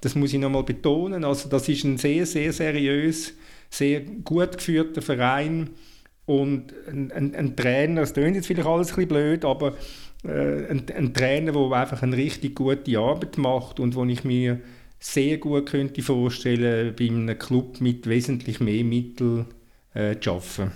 das 0.01 0.15
muss 0.15 0.33
ich 0.33 0.39
nochmal 0.39 0.63
betonen. 0.63 1.23
Also 1.23 1.49
das 1.49 1.69
ist 1.69 1.83
ein 1.83 1.97
sehr, 1.97 2.25
sehr 2.25 2.53
seriös, 2.53 3.33
sehr 3.69 4.01
gut 4.01 4.57
geführter 4.57 5.01
Verein 5.01 5.71
und 6.25 6.73
ein, 6.87 7.11
ein, 7.11 7.35
ein 7.35 7.55
Trainer, 7.55 8.01
das 8.01 8.13
klingt 8.13 8.35
jetzt 8.35 8.47
vielleicht 8.47 8.67
alles 8.67 8.89
ein 8.89 8.95
bisschen 8.95 9.09
blöd, 9.09 9.45
aber 9.45 9.75
äh, 10.23 10.67
ein, 10.67 10.85
ein, 10.95 11.13
Trainer, 11.13 11.51
der 11.51 11.71
einfach 11.71 12.01
eine 12.01 12.15
richtig 12.15 12.55
gute 12.55 12.97
Arbeit 12.97 13.37
macht 13.37 13.79
und 13.79 13.95
wo 13.95 14.05
ich 14.05 14.23
mir 14.23 14.61
sehr 14.99 15.37
gut 15.37 15.69
könnte 15.69 16.01
vorstellen, 16.01 16.95
bei 16.97 17.07
einem 17.07 17.37
Club 17.37 17.81
mit 17.81 18.07
wesentlich 18.07 18.61
mehr 18.61 18.85
Mitteln 18.85 19.47
äh, 19.93 20.17
zu 20.17 20.31
arbeiten. 20.31 20.71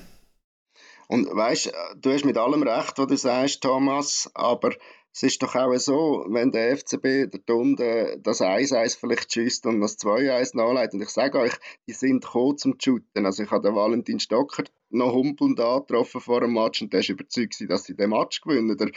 Und 1.07 1.27
weißt, 1.33 1.71
du 2.01 2.11
hast 2.11 2.25
mit 2.25 2.37
allem 2.37 2.63
recht, 2.63 2.97
was 2.97 3.07
du 3.07 3.15
sagst, 3.15 3.61
Thomas, 3.61 4.29
aber 4.33 4.73
es 5.17 5.23
ist 5.23 5.41
doch 5.41 5.55
auch 5.55 5.75
so, 5.77 6.25
wenn 6.29 6.51
der 6.51 6.77
FCB 6.77 7.31
der 7.31 7.43
Tunde 7.43 8.19
das 8.21 8.39
1-1 8.39 8.99
vielleicht 8.99 9.33
schießt 9.33 9.65
und 9.65 9.81
das 9.81 9.97
2-1 9.97 10.55
nachleitet. 10.55 10.93
Und 10.93 11.01
ich 11.01 11.09
sage 11.09 11.39
euch, 11.39 11.53
die 11.87 11.93
sind 11.93 12.23
gekommen 12.23 12.59
zum 12.59 12.75
Shooten. 12.79 13.25
Also 13.25 13.41
ich 13.41 13.49
habe 13.49 13.67
den 13.67 13.75
Valentin 13.75 14.19
Stocker 14.19 14.65
noch 14.91 15.13
humpelnd 15.13 15.59
angetroffen 15.59 16.21
vor 16.21 16.41
dem 16.41 16.53
Match 16.53 16.83
und 16.83 16.93
der 16.93 16.99
ist 16.99 17.09
überzeugt, 17.09 17.55
dass 17.67 17.85
sie 17.85 17.95
den 17.95 18.11
Match 18.11 18.41
gewinnen. 18.41 18.77
Der, 18.77 18.91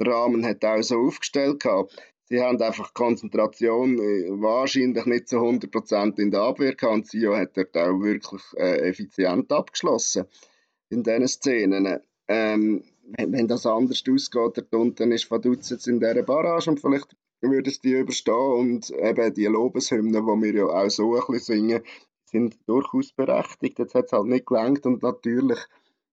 der 0.00 0.12
Rahmen 0.12 0.44
hat 0.44 0.64
auch 0.64 0.82
so 0.82 0.96
aufgestellt 1.06 1.62
gehabt. 1.62 1.96
Sie 2.24 2.40
haben 2.40 2.60
einfach 2.60 2.92
Konzentration 2.92 3.96
äh, 4.00 4.28
wahrscheinlich 4.42 5.06
nicht 5.06 5.28
zu 5.28 5.36
100% 5.36 6.18
in 6.18 6.32
der 6.32 6.40
Abwehr 6.40 6.74
gehabt 6.74 6.94
und 6.94 7.06
Sio 7.06 7.36
hat 7.36 7.56
dort 7.56 7.76
auch 7.76 8.00
wirklich 8.00 8.42
äh, 8.56 8.88
effizient 8.88 9.52
abgeschlossen 9.52 10.24
in 10.88 11.04
diesen 11.04 11.28
Szenen. 11.28 12.00
Ähm, 12.26 12.82
wenn, 13.16 13.32
wenn 13.32 13.48
das 13.48 13.66
anders 13.66 14.02
ausgeht, 14.08 14.64
dann 14.70 15.12
ist 15.12 15.30
Vaduz 15.30 15.70
jetzt 15.70 15.86
in 15.86 16.00
dieser 16.00 16.22
Barrage 16.22 16.70
und 16.70 16.80
vielleicht 16.80 17.16
würde 17.40 17.70
es 17.70 17.80
die 17.80 17.92
überstehen 17.92 18.34
und 18.34 18.90
eben 18.90 19.34
die 19.34 19.46
Lobeshymnen, 19.46 20.12
die 20.12 20.42
wir 20.42 20.54
ja 20.54 20.64
auch 20.66 20.90
so 20.90 21.14
ein 21.14 21.22
bisschen 21.28 21.68
singen, 21.68 21.82
sind 22.24 22.58
durchaus 22.66 23.12
berechtigt. 23.12 23.78
Jetzt 23.78 23.94
hat 23.94 24.06
es 24.06 24.12
halt 24.12 24.26
nicht 24.26 24.46
gelangt 24.46 24.86
und 24.86 25.02
natürlich 25.02 25.58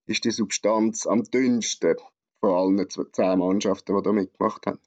ist 0.07 0.23
die 0.23 0.31
Substanz 0.31 1.05
am 1.05 1.23
dünnsten 1.23 1.95
von 2.39 2.51
allen 2.51 2.87
zehn 2.89 3.39
Mannschaften, 3.39 3.95
die 3.95 4.03
da 4.03 4.11
mitgemacht 4.11 4.65
haben. 4.67 4.79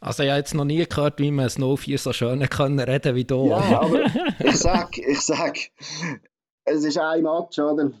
Also 0.00 0.22
ich 0.22 0.28
habe 0.28 0.38
jetzt 0.38 0.54
noch 0.54 0.66
nie 0.66 0.84
gehört, 0.84 1.18
wie 1.18 1.30
man 1.30 1.50
No 1.56 1.76
4 1.76 1.98
so 1.98 2.12
schön 2.12 2.46
können 2.50 2.78
reden 2.78 3.14
wie 3.14 3.24
du. 3.24 3.48
Ja, 3.48 3.80
aber 3.80 4.04
ich 4.38 4.56
sag, 4.56 4.98
ich 4.98 5.20
sag, 5.20 5.56
es 6.64 6.84
ist 6.84 6.98
ein 6.98 7.22
Match, 7.22 7.58
oder? 7.58 7.92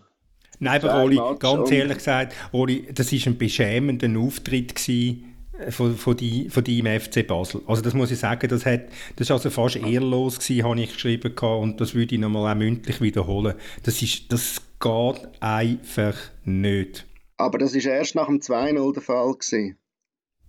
Nein, 0.58 0.82
aber 0.82 1.04
Oli, 1.04 1.20
ganz 1.38 1.70
ehrlich 1.70 1.98
gesagt, 1.98 2.34
Oli, 2.52 2.88
das 2.92 3.12
war 3.12 3.18
ein 3.26 3.38
beschämender 3.38 4.18
Auftritt 4.18 4.74
gewesen 4.74 5.34
äh, 5.58 5.70
von, 5.70 5.96
von, 5.96 6.16
die, 6.16 6.48
von 6.48 6.64
deinem 6.64 7.00
FC 7.00 7.26
Basel. 7.26 7.62
Also 7.66 7.82
das 7.82 7.94
muss 7.94 8.10
ich 8.10 8.18
sagen, 8.18 8.48
das, 8.48 8.64
hat, 8.64 8.86
das 9.16 9.28
war 9.28 9.36
also 9.36 9.50
fast 9.50 9.76
ehrlos 9.76 10.38
gewesen, 10.38 10.64
habe 10.64 10.80
ich 10.80 10.92
geschrieben 10.92 11.34
gehabt, 11.34 11.62
und 11.62 11.80
das 11.80 11.94
würde 11.94 12.14
ich 12.14 12.20
nochmal 12.20 12.52
auch 12.52 12.58
mündlich 12.58 13.00
wiederholen. 13.00 13.54
Das, 13.82 14.00
ist, 14.00 14.32
das 14.32 14.62
geht 14.80 15.28
einfach 15.40 16.16
nicht. 16.44 17.06
Aber 17.36 17.58
das 17.58 17.74
war 17.74 17.92
erst 17.92 18.14
nach 18.14 18.26
dem 18.26 18.40
2-0 18.40 18.94
der 18.94 19.02
Fall 19.02 19.32
gewesen. 19.34 19.76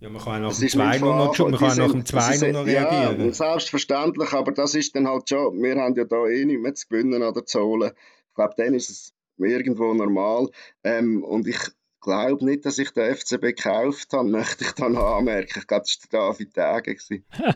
Ja, 0.00 0.08
man 0.10 0.22
kann 0.22 0.44
auch 0.44 0.50
nach 0.50 0.58
dem 0.58 0.68
2-0 0.68 1.00
noch, 1.00 1.38
man 1.38 1.56
kann 1.58 1.78
nach 1.78 1.90
dem 1.90 2.06
2 2.06 2.52
noch 2.52 2.66
reagieren. 2.66 3.26
Ja, 3.26 3.32
selbstverständlich, 3.32 4.32
aber 4.32 4.52
das 4.52 4.74
ist 4.74 4.94
dann 4.94 5.08
halt 5.08 5.28
schon, 5.28 5.60
wir 5.60 5.76
haben 5.76 5.96
ja 5.96 6.04
da 6.04 6.26
eh 6.26 6.44
nichts 6.44 6.62
mehr 6.62 6.74
zu 6.74 6.88
gewinnen 6.88 7.22
oder 7.22 7.44
zu 7.44 7.60
holen. 7.60 7.90
Ich 8.28 8.34
glaube, 8.34 8.54
dann 8.56 8.74
ist 8.74 8.90
es 8.90 9.12
irgendwo 9.38 9.92
normal. 9.94 10.48
Ähm, 10.84 11.22
und 11.22 11.46
ich 11.46 11.58
glaube 12.00 12.44
nicht, 12.44 12.64
dass 12.64 12.78
ich 12.78 12.90
den 12.90 13.14
FCB 13.14 13.40
gekauft 13.40 14.12
habe, 14.12 14.28
möchte 14.30 14.64
ich 14.64 14.72
dann 14.72 14.96
anmerken. 14.96 15.58
Ich 15.58 15.66
glaube, 15.66 15.84
das 15.84 15.98
war 16.10 16.10
der 16.10 16.32
David 16.32 16.54
Tage. 16.54 16.96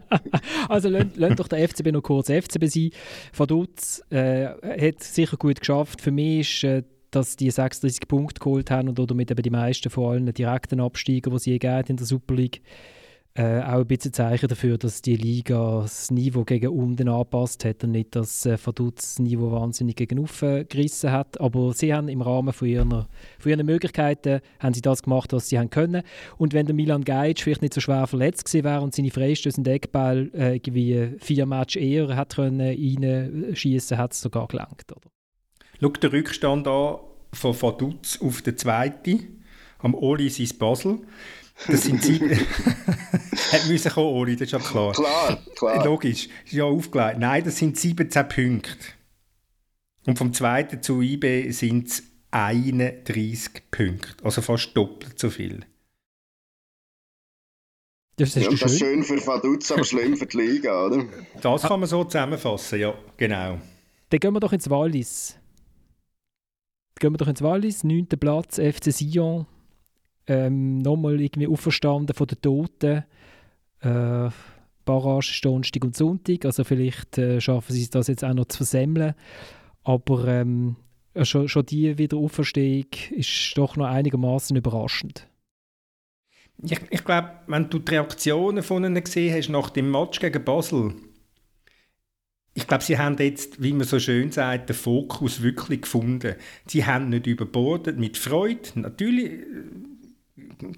also 0.68 0.88
lasst 0.88 1.40
doch 1.40 1.48
der 1.48 1.68
FCB 1.68 1.92
noch 1.92 2.02
kurz 2.02 2.28
FCB 2.28 2.66
sein. 2.66 2.90
Vaduz 3.32 4.02
äh, 4.10 4.46
hat 4.46 5.02
sicher 5.02 5.36
gut 5.36 5.60
geschafft. 5.60 6.00
Für 6.00 6.10
mich 6.10 6.64
ist 6.64 6.64
äh, 6.64 6.82
dass 7.12 7.36
die 7.36 7.50
36 7.50 8.08
Punkte 8.08 8.40
geholt 8.40 8.70
haben 8.70 8.88
und 8.88 8.98
damit 8.98 9.30
eben 9.30 9.42
die 9.42 9.50
meisten 9.50 9.90
von 9.90 10.12
allen 10.12 10.32
direkten 10.32 10.80
Absteiger, 10.80 11.30
die 11.30 11.38
sie 11.38 11.50
je 11.60 11.82
in 11.86 11.96
der 11.96 12.06
Super 12.06 12.34
League 12.34 12.62
äh, 13.34 13.62
auch 13.62 13.80
ein 13.80 13.86
bisschen 13.86 14.12
Zeichen 14.12 14.46
dafür, 14.46 14.76
dass 14.76 15.00
die 15.00 15.16
Liga 15.16 15.80
das 15.82 16.10
Niveau 16.10 16.44
gegen 16.44 16.68
unten 16.68 17.08
angepasst 17.08 17.64
hat 17.64 17.82
und 17.82 17.92
nicht 17.92 18.14
das 18.14 18.44
äh, 18.44 18.58
Verdutz 18.58 19.18
Niveau 19.18 19.50
wahnsinnig 19.52 19.96
gegen 19.96 20.22
gerissen 20.68 21.12
hat. 21.12 21.40
Aber 21.40 21.72
sie 21.72 21.94
haben 21.94 22.08
im 22.08 22.20
Rahmen 22.20 22.52
von 22.52 22.68
ihren, 22.68 22.90
von 23.38 23.50
ihren 23.50 23.64
Möglichkeiten 23.64 24.40
haben 24.58 24.74
sie 24.74 24.82
das 24.82 25.02
gemacht, 25.02 25.32
was 25.32 25.48
sie 25.48 25.58
haben 25.58 25.70
können. 25.70 26.02
Und 26.36 26.52
wenn 26.52 26.66
der 26.66 26.74
Milan 26.74 27.04
Gajc 27.04 27.40
vielleicht 27.40 27.62
nicht 27.62 27.72
so 27.72 27.80
schwer 27.80 28.06
verletzt 28.06 28.44
gewesen 28.44 28.64
wäre 28.64 28.82
und 28.82 28.94
seine 28.94 29.10
Freistöße 29.10 29.58
und 29.58 29.68
Eckball 29.68 30.30
äh, 30.34 30.56
irgendwie 30.56 31.16
vier 31.18 31.46
Matches 31.46 31.80
eher 31.82 32.14
hat 32.14 32.36
können 32.36 32.60
reinschießen, 32.60 33.96
hat 33.96 34.12
es 34.12 34.20
sogar 34.20 34.46
gelangt. 34.48 34.84
Schau 35.80 35.88
den 35.88 36.10
Rückstand 36.10 36.68
an 36.68 36.96
von 37.32 37.54
Vaduz 37.54 38.20
auf 38.20 38.42
den 38.42 38.58
zweiten, 38.58 39.42
am 39.78 39.94
Oli 39.94 40.30
Basel. 40.58 40.98
Das 41.66 41.82
sind 41.82 42.02
sieben. 42.02 42.30
Hat 43.52 43.66
müssen 43.68 43.92
kommen, 43.92 44.08
Ori, 44.08 44.36
das 44.36 44.46
ist 44.46 44.52
ja 44.52 44.58
klar. 44.58 44.92
Klar, 44.92 45.38
klar. 45.56 45.84
Logisch, 45.84 46.28
ist 46.44 46.52
ja 46.52 46.64
aufgelegt. 46.64 47.18
Nein, 47.18 47.44
das 47.44 47.58
sind 47.58 47.78
17 47.78 48.28
Punkte. 48.28 48.76
Und 50.06 50.18
vom 50.18 50.32
zweiten 50.32 50.82
zu 50.82 51.00
IB 51.00 51.50
sind 51.52 51.88
es 51.88 52.02
31 52.30 53.70
Punkte. 53.70 54.24
Also 54.24 54.42
fast 54.42 54.76
doppelt 54.76 55.18
so 55.18 55.30
viel. 55.30 55.64
Das 58.16 58.36
ist, 58.36 58.44
ja, 58.44 58.50
das 58.50 58.72
ist 58.72 58.78
schön 58.78 59.04
für 59.04 59.26
Vaduz, 59.26 59.70
aber 59.70 59.84
schlimm 59.84 60.16
für 60.16 60.26
die 60.26 60.36
Liga, 60.36 60.86
oder? 60.86 61.04
Das 61.40 61.62
kann 61.62 61.80
man 61.80 61.88
so 61.88 62.04
zusammenfassen, 62.04 62.78
ja, 62.78 62.94
genau. 63.16 63.58
Dann 64.10 64.20
gehen 64.20 64.34
wir 64.34 64.40
doch 64.40 64.52
ins 64.52 64.68
Wallis. 64.68 65.38
Gehen 67.00 67.12
wir 67.12 67.16
doch 67.16 67.28
ins 67.28 67.42
Wallis, 67.42 67.84
9. 67.84 68.08
Platz, 68.08 68.56
FC 68.56 68.92
Sion 68.92 69.46
ähm, 70.26 70.78
nochmal 70.78 71.20
irgendwie 71.20 71.48
auferstanden 71.48 72.14
von 72.14 72.26
den 72.26 72.40
Toten. 72.40 73.04
Äh, 73.80 74.30
Barrage 74.84 75.30
ist 75.30 75.44
Donnerstag 75.44 75.84
und 75.84 75.96
Sonntag, 75.96 76.44
also 76.44 76.64
vielleicht 76.64 77.18
äh, 77.18 77.40
schaffen 77.40 77.72
sie 77.72 77.82
es 77.82 77.90
das 77.90 78.08
jetzt 78.08 78.24
auch 78.24 78.34
noch 78.34 78.46
zu 78.46 78.58
versemmeln. 78.58 79.14
Aber 79.84 80.26
ähm, 80.26 80.76
schon, 81.22 81.48
schon 81.48 81.66
die 81.66 81.98
Wiederauferstehung 81.98 82.86
ist 83.10 83.56
doch 83.56 83.76
noch 83.76 83.86
einigermaßen 83.86 84.56
überraschend. 84.56 85.28
Ich, 86.62 86.80
ich 86.90 87.04
glaube, 87.04 87.30
wenn 87.46 87.70
du 87.70 87.78
die 87.78 87.92
Reaktionen 87.92 88.62
von 88.62 88.84
ihnen 88.84 89.02
gesehen 89.02 89.34
hast 89.36 89.48
nach 89.48 89.70
dem 89.70 89.90
Match 89.90 90.20
gegen 90.20 90.44
Basel, 90.44 90.94
ich 92.54 92.66
glaube, 92.66 92.84
sie 92.84 92.98
haben 92.98 93.16
jetzt, 93.18 93.62
wie 93.62 93.72
man 93.72 93.86
so 93.86 93.98
schön 93.98 94.30
sagt, 94.30 94.68
den 94.68 94.76
Fokus 94.76 95.42
wirklich 95.42 95.82
gefunden. 95.82 96.34
Sie 96.66 96.84
haben 96.84 97.08
nicht 97.08 97.26
überbordet 97.26 97.98
mit 97.98 98.18
Freude. 98.18 98.68
Natürlich 98.74 99.40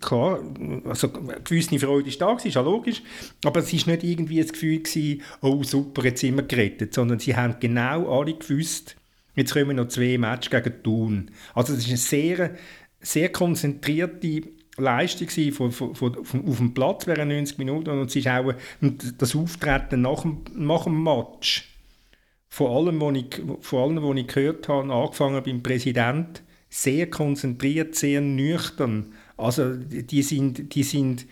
klar, 0.00 0.40
also 0.84 1.12
eine 1.12 1.40
gewisse 1.42 1.78
Freude 1.78 2.08
ist 2.08 2.20
da, 2.20 2.32
ist 2.34 2.54
ja 2.54 2.60
logisch, 2.60 3.02
aber 3.44 3.60
es 3.60 3.72
war 3.72 3.94
nicht 3.94 4.04
irgendwie 4.04 4.40
das 4.40 4.52
Gefühl 4.52 4.80
gewesen, 4.80 5.22
oh 5.40 5.62
super, 5.62 6.04
jetzt 6.04 6.20
sind 6.20 6.36
wir 6.36 6.44
gerettet, 6.44 6.94
sondern 6.94 7.18
sie 7.18 7.36
haben 7.36 7.56
genau 7.60 8.20
alle 8.20 8.34
gewusst, 8.34 8.96
Jetzt 9.36 9.52
kommen 9.52 9.76
noch 9.76 9.88
zwei 9.88 10.16
Matches 10.18 10.50
gegen 10.50 10.82
Thun. 10.82 11.30
Also 11.54 11.74
das 11.74 11.82
ist 11.82 11.88
eine 11.88 11.96
sehr, 11.96 12.54
sehr 13.00 13.30
konzentrierte 13.30 14.42
Leistung 14.76 15.52
von, 15.52 15.72
von, 15.72 15.94
von, 15.94 16.24
von, 16.24 16.48
auf 16.48 16.56
dem 16.58 16.74
Platz 16.74 17.06
während 17.06 17.32
90 17.32 17.58
Minuten 17.58 17.90
und 17.90 18.08
es 18.08 18.16
ist 18.16 18.28
auch 18.28 18.52
das 18.80 19.36
Auftreten 19.36 20.02
nach 20.02 20.22
dem, 20.22 20.42
nach 20.54 20.84
dem 20.84 21.02
Match 21.02 21.70
von 22.48 22.70
allem, 22.70 23.00
was 23.00 23.16
ich, 23.16 23.42
von 23.60 23.82
allem, 23.82 24.08
was 24.08 24.16
ich 24.16 24.26
gehört 24.28 24.68
habe, 24.68 24.92
angefangen 24.92 25.42
beim 25.42 25.62
Präsidenten, 25.62 26.40
sehr 26.68 27.08
konzentriert, 27.08 27.94
sehr 27.94 28.20
nüchtern. 28.20 29.12
Also 29.36 29.74
die 29.74 30.22
sind, 30.22 30.74
die 30.74 30.82
sind 30.82 31.26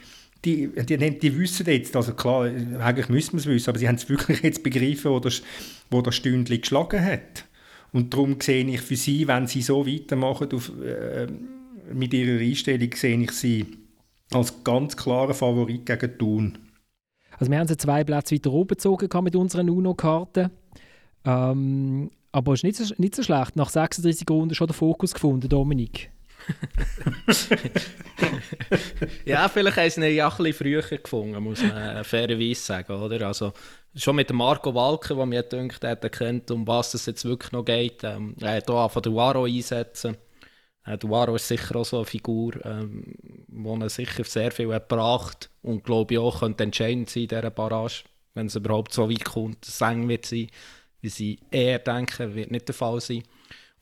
die, 0.44 0.68
die, 0.68 1.18
die 1.18 1.38
wissen 1.38 1.66
jetzt, 1.66 1.94
also 1.94 2.14
klar, 2.14 2.44
eigentlich 2.44 3.08
müssen 3.08 3.34
wir 3.34 3.38
es 3.38 3.46
wissen, 3.46 3.70
aber 3.70 3.78
sie 3.78 3.86
haben 3.86 3.94
es 3.94 4.08
wirklich 4.08 4.42
jetzt 4.42 4.62
begriffen, 4.62 5.12
wo 5.12 5.20
das, 5.20 5.42
wo 5.90 6.02
das 6.02 6.16
Stündchen 6.16 6.60
geschlagen 6.60 7.04
hat. 7.04 7.44
Und 7.92 8.12
darum 8.12 8.40
sehe 8.40 8.64
ich 8.66 8.80
für 8.80 8.96
sie, 8.96 9.28
wenn 9.28 9.46
sie 9.46 9.62
so 9.62 9.86
weitermachen 9.86 10.48
auf, 10.52 10.72
äh, 10.80 11.26
mit 11.92 12.12
ihrer 12.14 12.40
Einstellung, 12.40 12.90
sehe 12.94 13.22
ich 13.22 13.32
sie 13.32 13.66
als 14.32 14.64
ganz 14.64 14.96
klarer 14.96 15.34
Favorit 15.34 15.84
gegen 15.86 16.18
Thun. 16.18 16.58
Also 17.38 17.50
wir 17.50 17.58
haben 17.58 17.68
sie 17.68 17.76
zwei 17.76 18.04
Plätze 18.04 18.34
weiter 18.34 18.52
oben 18.52 19.24
mit 19.24 19.36
unseren 19.36 19.68
UNO-Karten. 19.68 20.50
Ähm, 21.24 22.10
aber 22.30 22.52
es 22.52 22.60
ist 22.60 22.64
nicht 22.64 22.76
so, 22.76 22.94
nicht 22.98 23.14
so 23.14 23.22
schlecht. 23.22 23.56
Nach 23.56 23.68
36 23.68 24.28
Runden 24.30 24.54
schon 24.54 24.68
den 24.68 24.74
Fokus 24.74 25.12
gefunden, 25.12 25.48
Dominik. 25.48 26.11
ja, 29.24 29.48
vielleicht 29.48 29.76
haben 29.76 29.90
sie 29.90 30.08
ihn 30.08 30.16
ja 30.16 30.28
ein 30.28 30.52
früher 30.52 30.82
gefunden, 30.82 31.42
muss 31.42 31.62
man 31.62 32.04
fairerweise 32.04 32.60
sagen, 32.60 32.92
oder? 32.92 33.26
Also, 33.26 33.52
schon 33.94 34.16
mit 34.16 34.32
Marco 34.32 34.74
Walker, 34.74 35.14
der 35.14 35.26
mir 35.26 35.42
gedacht 35.42 35.84
hat, 35.84 36.04
er 36.04 36.10
kennt, 36.10 36.50
um 36.50 36.66
was 36.66 36.94
es 36.94 37.06
jetzt 37.06 37.24
wirklich 37.24 37.52
noch 37.52 37.64
geht. 37.64 38.04
Ähm, 38.04 38.34
er 38.40 38.56
hat 38.56 38.66
hier 38.68 38.88
von 38.88 39.02
Duaro 39.02 39.44
einsetzen. 39.44 40.16
Äh, 40.84 40.98
Duaro 40.98 41.36
ist 41.36 41.48
sicher 41.48 41.76
auch 41.76 41.84
so 41.84 41.98
eine 41.98 42.06
Figur, 42.06 42.64
ähm, 42.64 43.14
die 43.48 43.88
sicher 43.88 44.24
sehr 44.24 44.50
viel 44.50 44.72
hat 44.72 44.88
gebracht 44.88 45.50
und 45.62 45.84
glaube 45.84 46.14
ich 46.14 46.20
auch 46.20 46.40
könnte 46.40 46.64
entscheidend 46.64 47.08
sein 47.08 47.24
in 47.24 47.28
dieser 47.28 47.50
Barrage, 47.50 48.04
wenn 48.34 48.46
es 48.46 48.56
überhaupt 48.56 48.92
so 48.92 49.08
weit 49.10 49.24
kommt, 49.24 49.66
dass 49.66 49.80
eng 49.80 50.08
wird 50.08 50.26
sein, 50.26 50.48
wie 51.00 51.08
sie 51.08 51.38
eher 51.50 51.78
denken, 51.78 52.34
wird 52.34 52.50
nicht 52.50 52.68
der 52.68 52.74
Fall 52.74 53.00
sein. 53.00 53.22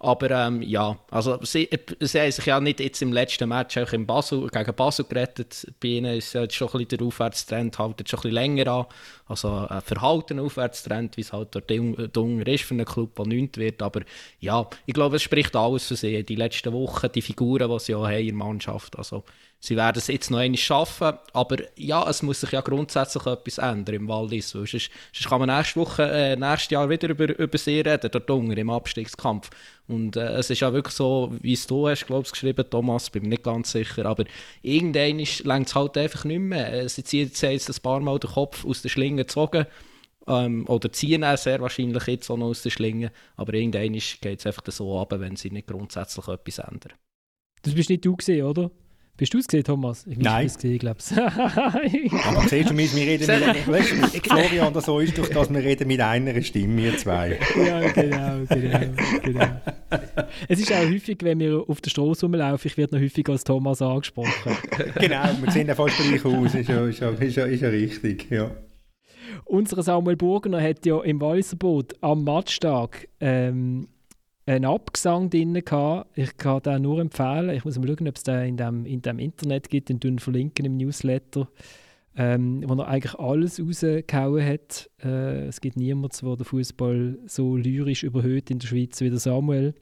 Aber 0.03 0.31
ähm, 0.31 0.63
ja, 0.63 0.99
also 1.11 1.39
sie, 1.43 1.69
sie 2.01 2.21
haben 2.21 2.33
sich 2.33 2.47
ja 2.47 2.59
nicht 2.59 2.81
jetzt 2.81 3.03
im 3.03 3.13
letzten 3.13 3.51
Match 3.51 3.77
auch 3.77 3.93
im 3.93 4.07
Basel, 4.07 4.49
gegen 4.49 4.75
Basel 4.75 5.05
gerettet. 5.05 5.71
Bei 5.79 5.89
ihnen 5.89 6.17
ist 6.17 6.33
jetzt 6.33 6.55
schon 6.55 6.69
ein 6.69 6.73
bisschen 6.73 6.99
der 6.99 7.07
Aufwärtstrend 7.07 7.79
halt 7.79 8.01
jetzt 8.01 8.09
schon 8.09 8.21
ein 8.21 8.23
bisschen 8.23 8.35
länger 8.35 8.67
an. 8.73 8.87
Also 9.27 9.67
ein 9.69 9.83
verhaltener 9.83 10.43
Aufwärtstrend, 10.43 11.19
wie 11.19 11.21
es 11.21 11.35
halt 11.35 11.55
dort 11.55 11.71
Dunger 12.17 12.47
ist 12.47 12.65
für 12.65 12.73
einen 12.73 12.87
Club, 12.87 13.15
der 13.15 13.27
nicht 13.27 13.59
wird. 13.59 13.83
Aber 13.83 14.01
ja, 14.41 14.67
ich 14.87 14.95
glaube, 14.95 15.17
es 15.17 15.23
spricht 15.23 15.55
alles 15.55 15.87
für 15.87 15.97
sie. 15.97 16.25
Die 16.25 16.35
letzten 16.35 16.73
Wochen, 16.73 17.13
die 17.15 17.21
Figuren, 17.21 17.71
die 17.71 17.79
sie 17.79 17.95
auch 17.95 18.07
haben 18.07 18.21
in 18.21 18.27
der 18.29 18.35
Mannschaft. 18.37 18.97
Also 18.97 19.25
sie 19.61 19.77
werden 19.77 19.99
es 19.99 20.07
jetzt 20.07 20.31
noch 20.31 20.39
einmal 20.39 20.59
schaffen. 20.59 21.13
Aber 21.33 21.57
ja, 21.77 22.09
es 22.09 22.23
muss 22.23 22.41
sich 22.41 22.51
ja 22.51 22.63
grundsätzlich 22.63 23.27
etwas 23.27 23.59
ändern 23.59 23.95
im 23.95 24.09
Wallis. 24.09 24.51
Sonst, 24.51 24.73
sonst 24.73 25.29
kann 25.29 25.39
man 25.39 25.57
nächste 25.57 25.79
Woche, 25.79 26.11
äh, 26.11 26.35
nächstes 26.35 26.71
Jahr 26.71 26.89
wieder 26.89 27.11
über, 27.11 27.39
über 27.39 27.59
sie 27.59 27.81
reden, 27.81 28.11
der 28.11 28.21
Dunger 28.21 28.57
im 28.57 28.71
Abstiegskampf. 28.71 29.51
Und 29.87 30.17
äh, 30.17 30.33
es 30.33 30.51
ist 30.51 30.61
ja 30.61 30.73
wirklich 30.73 30.95
so, 30.95 31.33
wie 31.41 31.53
es 31.53 31.67
du 31.67 31.89
hast, 31.89 32.07
glaube 32.07 32.25
ich, 32.25 32.33
geschrieben, 32.33 32.65
Thomas, 32.69 33.11
bin 33.11 33.25
mir 33.25 33.31
nicht 33.31 33.45
ganz 33.45 33.73
sicher. 33.73 34.07
Aber 34.07 34.25
irgendwann 34.63 35.19
längt 35.19 35.69
es 35.69 35.75
halt 35.75 35.97
einfach 35.99 36.25
nicht 36.25 36.39
mehr. 36.39 36.73
Äh, 36.73 36.89
sie 36.89 37.05
ziehen 37.05 37.31
jetzt 37.31 37.69
ein 37.69 37.83
paar 37.83 38.01
Mal 38.01 38.19
den 38.19 38.31
Kopf 38.31 38.65
aus 38.65 38.83
der 38.83 38.89
Schlinge 38.89 39.25
gezogen. 39.25 39.67
Ähm, 40.27 40.67
oder 40.69 40.93
ziehen 40.93 41.23
er 41.23 41.37
sehr 41.37 41.61
wahrscheinlich 41.61 42.07
jetzt 42.07 42.31
auch 42.31 42.37
noch 42.39 42.47
aus 42.47 42.63
der 42.63 42.71
Schlinge. 42.71 43.13
Aber 43.37 43.53
irgendwann 43.53 43.93
geht 43.93 44.39
es 44.39 44.47
einfach 44.47 44.63
so 44.67 44.99
ab, 44.99 45.13
wenn 45.17 45.37
sie 45.37 45.51
nicht 45.51 45.67
grundsätzlich 45.67 46.29
etwas 46.29 46.59
ändern. 46.59 46.93
Das 47.63 47.75
bist 47.75 47.91
nicht 47.91 48.05
du 48.05 48.17
gesehen, 48.17 48.47
oder? 48.47 48.71
Bist 49.17 49.35
du 49.35 49.39
es 49.39 49.47
gesehen, 49.47 49.65
Thomas? 49.65 50.07
Ich 50.07 50.19
Nein. 50.19 50.47
Ich 50.47 50.55
gesehen, 50.55 50.79
glaube 50.79 50.99
Aber 51.17 52.49
siehst 52.49 52.71
du, 52.71 52.77
wir 52.77 53.07
reden 53.07 53.27
mit, 53.27 53.69
weißt, 53.69 54.27
Florian, 54.27 54.73
das 54.73 54.87
so 54.87 54.99
ist 55.01 55.19
doch, 55.19 55.29
dass 55.29 55.53
wir 55.53 55.61
reden 55.61 55.89
mit 55.89 56.01
einer 56.01 56.41
Stimme, 56.43 56.83
wir 56.83 56.97
zwei. 56.97 57.39
ja, 57.57 57.81
genau, 57.93 58.45
genau, 58.49 58.81
genau. 59.23 59.61
Es 60.49 60.59
ist 60.59 60.73
auch 60.73 60.89
häufig, 60.89 61.19
wenn 61.23 61.39
wir 61.39 61.65
auf 61.69 61.81
der 61.81 61.91
Straße 61.91 62.25
rumlaufen, 62.27 62.67
ich 62.67 62.77
werde 62.79 62.97
noch 62.97 63.03
häufig 63.03 63.29
als 63.29 63.45
Thomas 63.45 63.83
angesprochen. 63.83 64.57
genau, 64.99 65.25
wir 65.43 65.53
sehen 65.53 65.69
ja 65.69 65.75
fast 65.75 65.99
gleich 65.99 66.25
aus, 66.25 66.55
ist 66.55 66.69
ja, 66.69 66.87
ist 66.87 67.01
ja, 67.01 67.11
ist 67.11 67.37
ja, 67.37 67.45
ist 67.45 67.61
ja 67.61 67.69
richtig, 67.69 68.31
ja. 68.31 68.51
Unser 69.45 69.83
Samuel 69.83 70.17
Burgener 70.17 70.63
hat 70.63 70.87
ja 70.87 71.01
im 71.03 71.21
Walserboot 71.21 71.95
am 72.01 72.25
Matchtag 72.25 73.09
ähm, 73.21 73.89
einen 74.51 74.65
Abgesang 74.65 75.31
drin. 75.31 75.55
Ich 75.55 76.37
kann 76.37 76.63
den 76.63 76.83
nur 76.83 77.01
empfehlen. 77.01 77.51
Ich 77.51 77.65
muss 77.65 77.79
mal 77.79 77.87
schauen, 77.87 78.09
ob 78.09 78.17
es 78.17 78.23
den 78.23 78.49
in 78.49 78.57
dem, 78.57 78.87
in 78.87 79.03
dem 79.03 79.19
Internet 79.19 79.71
gibt, 79.71 79.89
den 79.89 80.19
verlinken 80.19 80.67
im 80.67 80.77
Newsletter, 80.77 81.49
ähm, 82.17 82.63
wo 82.67 82.75
er 82.75 82.89
eigentlich 82.89 83.15
alles 83.15 83.61
rausgehauen 83.61 84.45
hat. 84.45 84.91
Äh, 85.03 85.47
es 85.47 85.61
gibt 85.61 85.77
niemanden, 85.77 86.27
der 86.27 86.37
den 86.37 86.45
Fußball 86.45 87.19
so 87.27 87.57
lyrisch 87.57 88.03
überhöht 88.03 88.51
in 88.51 88.59
der 88.59 88.67
Schweiz 88.67 89.01
wie 89.01 89.11
der 89.11 89.21
Samuel. 89.21 89.75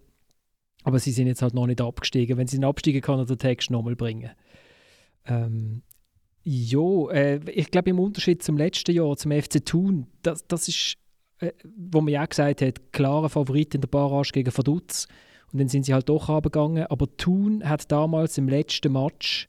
Aber 0.85 0.99
sie 0.99 1.13
sind 1.13 1.27
jetzt 1.27 1.43
halt 1.43 1.55
noch 1.55 1.67
nicht 1.67 1.81
abgestiegen. 1.81 2.37
Wenn 2.37 2.47
sie 2.47 2.57
ihn 2.59 2.65
absteigen, 2.65 3.01
kann 3.01 3.19
er 3.19 3.27
den 3.27 3.39
Text 3.39 3.71
nochmal 3.71 3.97
bringen. 3.97 4.31
Ähm, 5.27 5.83
ja, 6.45 7.11
äh, 7.11 7.41
ich 7.51 7.71
glaube, 7.71 7.91
im 7.91 7.99
Unterschied 7.99 8.43
zum 8.43 8.57
letzten 8.57 8.93
Jahr, 8.93 9.17
zum 9.17 9.33
FC 9.33 9.65
Thun, 9.65 10.07
das, 10.23 10.47
das 10.47 10.69
ist 10.69 10.97
äh, 11.40 11.53
wo 11.77 12.01
man 12.01 12.12
ja 12.12 12.24
gesagt 12.27 12.62
hat, 12.62 12.92
klarer 12.92 13.29
Favorit 13.29 13.74
in 13.74 13.81
der 13.81 13.88
Barrage 13.88 14.33
gegen 14.33 14.57
Vaduz. 14.57 15.07
Und 15.53 15.61
dann 15.61 15.68
sind 15.68 15.85
sie 15.85 15.94
halt 15.94 16.09
doch 16.09 16.29
runtergegangen. 16.29 16.87
Aber 16.87 17.07
Thun 17.16 17.66
hat 17.66 17.90
damals 17.90 18.38
im 18.38 18.48
letzten 18.48 18.92
Match 18.92 19.48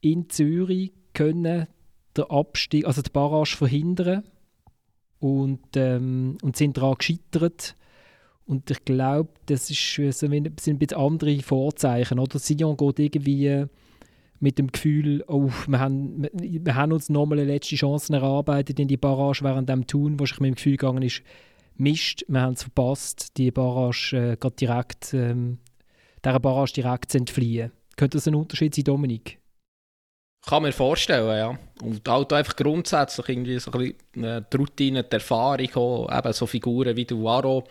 in 0.00 0.30
Zürich 0.30 0.92
können 1.12 1.66
den 2.16 2.24
Abstieg, 2.24 2.86
also 2.86 3.02
die 3.02 3.10
Barrage 3.10 3.56
verhindern 3.56 4.24
und, 5.18 5.60
ähm, 5.76 6.38
und 6.42 6.56
sind 6.56 6.76
daran 6.76 6.94
gescheitert. 6.98 7.74
Und 8.46 8.70
ich 8.70 8.84
glaube, 8.84 9.30
das 9.46 9.70
ist, 9.70 9.94
sind 9.94 10.32
ein 10.32 10.54
bisschen 10.54 10.96
andere 10.96 11.40
Vorzeichen. 11.40 12.18
Oder 12.18 12.38
Sion 12.38 12.76
geht 12.76 12.98
irgendwie 12.98 13.66
mit 14.40 14.58
dem 14.58 14.70
Gefühl, 14.72 15.24
oh, 15.28 15.50
wir, 15.66 15.78
haben, 15.78 16.26
wir 16.32 16.74
haben 16.74 16.92
uns 16.92 17.08
nochmal 17.08 17.38
eine 17.38 17.52
letzte 17.52 17.76
Chance 17.76 18.12
erarbeitet 18.12 18.78
in 18.78 18.88
die 18.88 18.96
Barrage, 18.96 19.42
während 19.42 19.68
dem 19.68 19.86
Tun, 19.86 20.18
was 20.20 20.32
ich 20.32 20.40
mit 20.40 20.48
dem 20.48 20.54
Gefühl 20.56 20.76
gegangen 20.76 21.02
ist, 21.02 21.22
Mist, 21.78 22.24
wir 22.28 22.40
haben 22.40 22.54
es 22.54 22.62
verpasst, 22.62 23.36
die 23.36 23.50
Barrage 23.50 24.36
äh, 24.40 24.50
direkt, 24.58 25.12
ähm, 25.12 25.58
dieser 26.24 26.40
Barrage 26.40 26.72
direkt 26.72 27.12
zu 27.12 27.18
entfliehen. 27.18 27.70
Könnte 27.96 28.16
das 28.16 28.26
ein 28.26 28.34
Unterschied 28.34 28.74
sein, 28.74 28.84
Dominik? 28.84 29.38
Kann 30.46 30.62
mir 30.62 30.72
vorstellen, 30.72 31.36
ja. 31.36 31.58
Und 31.82 32.08
halt 32.08 32.32
einfach 32.32 32.56
grundsätzlich 32.56 33.28
irgendwie 33.28 33.58
so 33.58 33.72
ein 33.72 33.94
bisschen 34.12 34.24
äh, 34.24 34.42
die 34.50 34.56
Routine, 34.56 35.02
die 35.02 35.12
Erfahrung, 35.12 35.74
auch, 35.74 36.18
eben 36.18 36.32
so 36.32 36.46
Figuren 36.46 36.96
wie 36.96 37.04
der 37.04 37.22
Waro, 37.22 37.64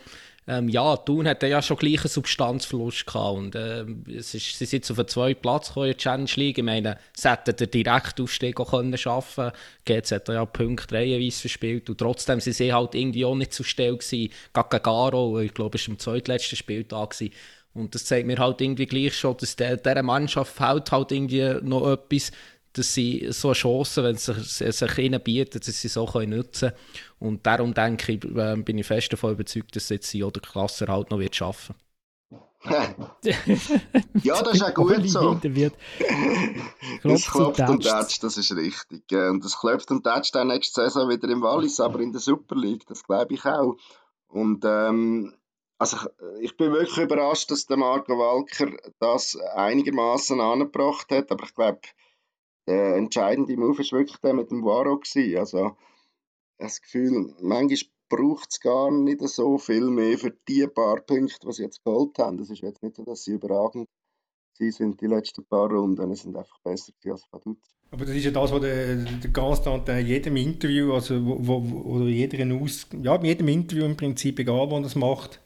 ähm, 0.47 0.69
ja, 0.69 0.95
Thun 0.97 1.27
hat 1.27 1.41
ja 1.41 1.62
schon 1.62 1.77
gleich 1.77 2.01
einen 2.01 2.10
Substanzverlust 2.10 3.08
gehabt 3.08 3.38
und 3.38 3.55
äh, 3.55 3.86
es 4.15 4.36
ist, 4.36 4.58
sie 4.60 4.65
sind 4.65 4.79
jetzt 4.79 4.91
auf 4.91 4.97
den 4.97 5.08
zweiten 5.08 5.41
Platz 5.41 5.69
gekommen 5.69 5.88
in 5.88 5.91
der 5.93 5.97
Challenge 5.97 6.31
League. 6.36 6.58
Ich 6.60 6.63
meine, 6.63 6.97
sie 7.15 7.29
hätten 7.29 7.55
den 7.55 7.71
Direktaufstieg 7.71 8.60
auch 8.60 8.69
können 8.69 8.97
schaffen 8.97 9.51
können. 9.86 10.01
GZ 10.01 10.12
hat 10.12 10.27
ja 10.29 10.45
Punkte 10.45 10.95
reihenweise 10.95 11.39
verspielt 11.39 11.89
und 11.89 11.97
trotzdem 11.97 12.39
sind 12.39 12.53
sie 12.53 12.73
halt 12.73 12.93
irgendwie 12.93 13.25
auch 13.25 13.36
nicht 13.36 13.53
zu 13.53 13.63
stellen 13.63 13.97
gewesen. 13.97 14.31
Garo, 14.53 15.39
ich 15.39 15.53
glaube, 15.53 15.77
es 15.77 15.88
war 15.88 15.93
im 15.93 15.99
zweitletzten 15.99 16.58
Spieltag 16.58 17.12
gewesen. 17.12 17.34
Und 17.73 17.93
das 17.93 18.05
zeigt 18.05 18.25
mir 18.25 18.38
halt 18.38 18.62
irgendwie 18.62 18.86
gleich 18.86 19.15
schon, 19.15 19.36
dass 19.38 19.58
der, 19.58 19.75
dieser 19.75 20.01
Mannschaft 20.01 20.55
fehlt 20.55 20.91
halt 20.91 21.12
irgendwie 21.12 21.55
noch 21.62 21.91
etwas, 21.91 22.31
dass 22.77 22.93
sie 22.93 23.27
so 23.31 23.49
eine 23.49 23.55
Chance, 23.55 24.03
wenn 24.03 24.15
es 24.15 24.25
sich, 24.25 24.97
ihnen 24.97 25.21
bietet, 25.21 25.67
dass 25.67 25.81
sie 25.81 25.88
so 25.88 26.05
können 26.05 26.38
nutzen 26.38 26.69
können. 26.69 26.81
Und 27.19 27.45
darum 27.45 27.73
denke 27.73 28.13
ich, 28.13 28.23
äh, 28.23 28.55
bin 28.57 28.77
ich 28.77 28.88
fest 28.88 29.13
davon 29.13 29.33
überzeugt, 29.33 29.75
dass 29.75 29.89
jetzt 29.89 30.09
sie 30.09 30.23
oder 30.23 30.41
Klasse 30.41 30.88
halt 30.88 31.11
noch 31.11 31.19
wird 31.19 31.35
schaffen 31.35 31.75
ja, 34.23 34.41
das 34.41 34.55
ist 34.55 34.63
auch 34.63 34.73
gut 34.73 35.07
so. 35.07 35.35
das 35.35 35.43
klopft 37.31 37.69
und 37.69 37.83
tätscht, 37.83 38.23
das 38.23 38.38
ist 38.38 38.55
richtig. 38.55 39.03
Und 39.11 39.45
das 39.45 39.59
klopft 39.59 39.91
und 39.91 40.03
tätscht 40.03 40.35
auch 40.35 40.43
nächste 40.43 40.81
Saison 40.81 41.09
wieder 41.09 41.29
im 41.29 41.41
Wallis, 41.41 41.79
aber 41.79 41.99
in 41.99 42.11
der 42.11 42.21
Super 42.21 42.55
League, 42.55 42.85
das 42.88 43.03
glaube 43.03 43.35
ich 43.35 43.45
auch. 43.45 43.75
Und 44.27 44.65
ähm, 44.65 45.33
also 45.77 45.97
ich, 46.39 46.51
ich, 46.51 46.57
bin 46.57 46.71
wirklich 46.71 46.97
überrascht, 46.97 47.51
dass 47.51 47.65
der 47.65 47.77
Marco 47.77 48.17
Walker 48.17 48.71
das 48.99 49.38
einigermaßen 49.55 50.39
angebracht 50.39 51.11
hat, 51.11 51.31
aber 51.31 51.43
ich 51.43 51.53
glaube, 51.53 51.81
der 52.67 52.95
entscheidende 52.95 53.58
Move 53.58 53.78
war 53.78 53.99
wirklich 53.99 54.17
der 54.17 54.34
mit 54.34 54.51
dem 54.51 54.63
Waro. 54.63 54.99
Gewesen. 54.99 55.38
Also, 55.38 55.75
das 56.58 56.82
Gefühl, 56.82 57.34
manchmal 57.41 57.91
braucht 58.08 58.51
es 58.51 58.60
gar 58.60 58.91
nicht 58.91 59.21
so 59.21 59.58
viel 59.58 59.89
mehr 59.89 60.17
für 60.17 60.32
die 60.47 60.67
paar 60.67 61.01
Punkte, 61.01 61.47
die 61.47 61.51
sie 61.54 61.63
jetzt 61.63 61.84
geholt 61.84 62.17
haben. 62.19 62.38
Das 62.38 62.49
ist 62.49 62.62
jetzt 62.62 62.84
nicht 62.84 62.95
so, 62.95 63.04
dass 63.04 63.23
sie 63.23 63.34
überragend 63.34 63.88
sie 64.58 64.71
sind 64.71 65.01
die 65.01 65.08
letzten 65.08 65.45
paar 65.45 65.69
Runden 65.69 66.15
sie 66.15 66.23
sind 66.23 66.36
einfach 66.36 66.60
besser 66.63 66.93
als 67.12 67.23
Vaduz. 67.32 67.58
Aber 67.91 68.06
das 68.06 68.15
ist 68.15 68.25
ja 68.25 68.32
das, 68.32 68.51
was 68.51 68.62
der, 68.62 68.95
der 68.95 69.30
Gastant 69.30 69.88
in 69.89 70.08
jedem 70.08 70.36
Interview, 70.38 70.93
also 70.93 71.23
wo, 71.23 71.38
wo, 71.45 71.82
oder 71.95 72.06
jeder 72.08 72.56
Aus, 72.56 72.88
ja, 73.01 73.15
in 73.15 73.25
jedem 73.25 73.47
Interview 73.47 73.86
im 73.86 73.95
Prinzip, 73.95 74.39
egal 74.39 74.69
wo 74.69 74.78
er 74.78 74.82
das 74.82 74.95
macht, 74.95 75.39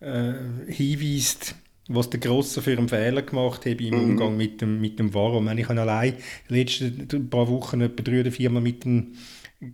äh, 0.00 0.32
hinweist, 0.66 1.54
was 1.88 2.10
der 2.10 2.20
Grosse 2.20 2.62
für 2.62 2.76
einen 2.76 2.88
Fehler 2.88 3.22
gemacht 3.22 3.66
hat 3.66 3.80
im 3.80 3.94
mhm. 3.94 4.10
Umgang 4.10 4.36
mit 4.36 4.60
dem, 4.60 4.80
mit 4.80 4.98
dem 4.98 5.12
Warum. 5.14 5.48
Ich 5.56 5.68
habe 5.68 5.80
allein 5.80 6.14
die 6.48 6.54
letzten 6.54 7.30
paar 7.30 7.48
Wochen 7.48 7.80
etwa 7.80 8.02
drei 8.02 8.20
oder 8.20 8.30
vier 8.30 8.50
Mal 8.50 8.60
mit 8.60 8.84
dem 8.84 9.14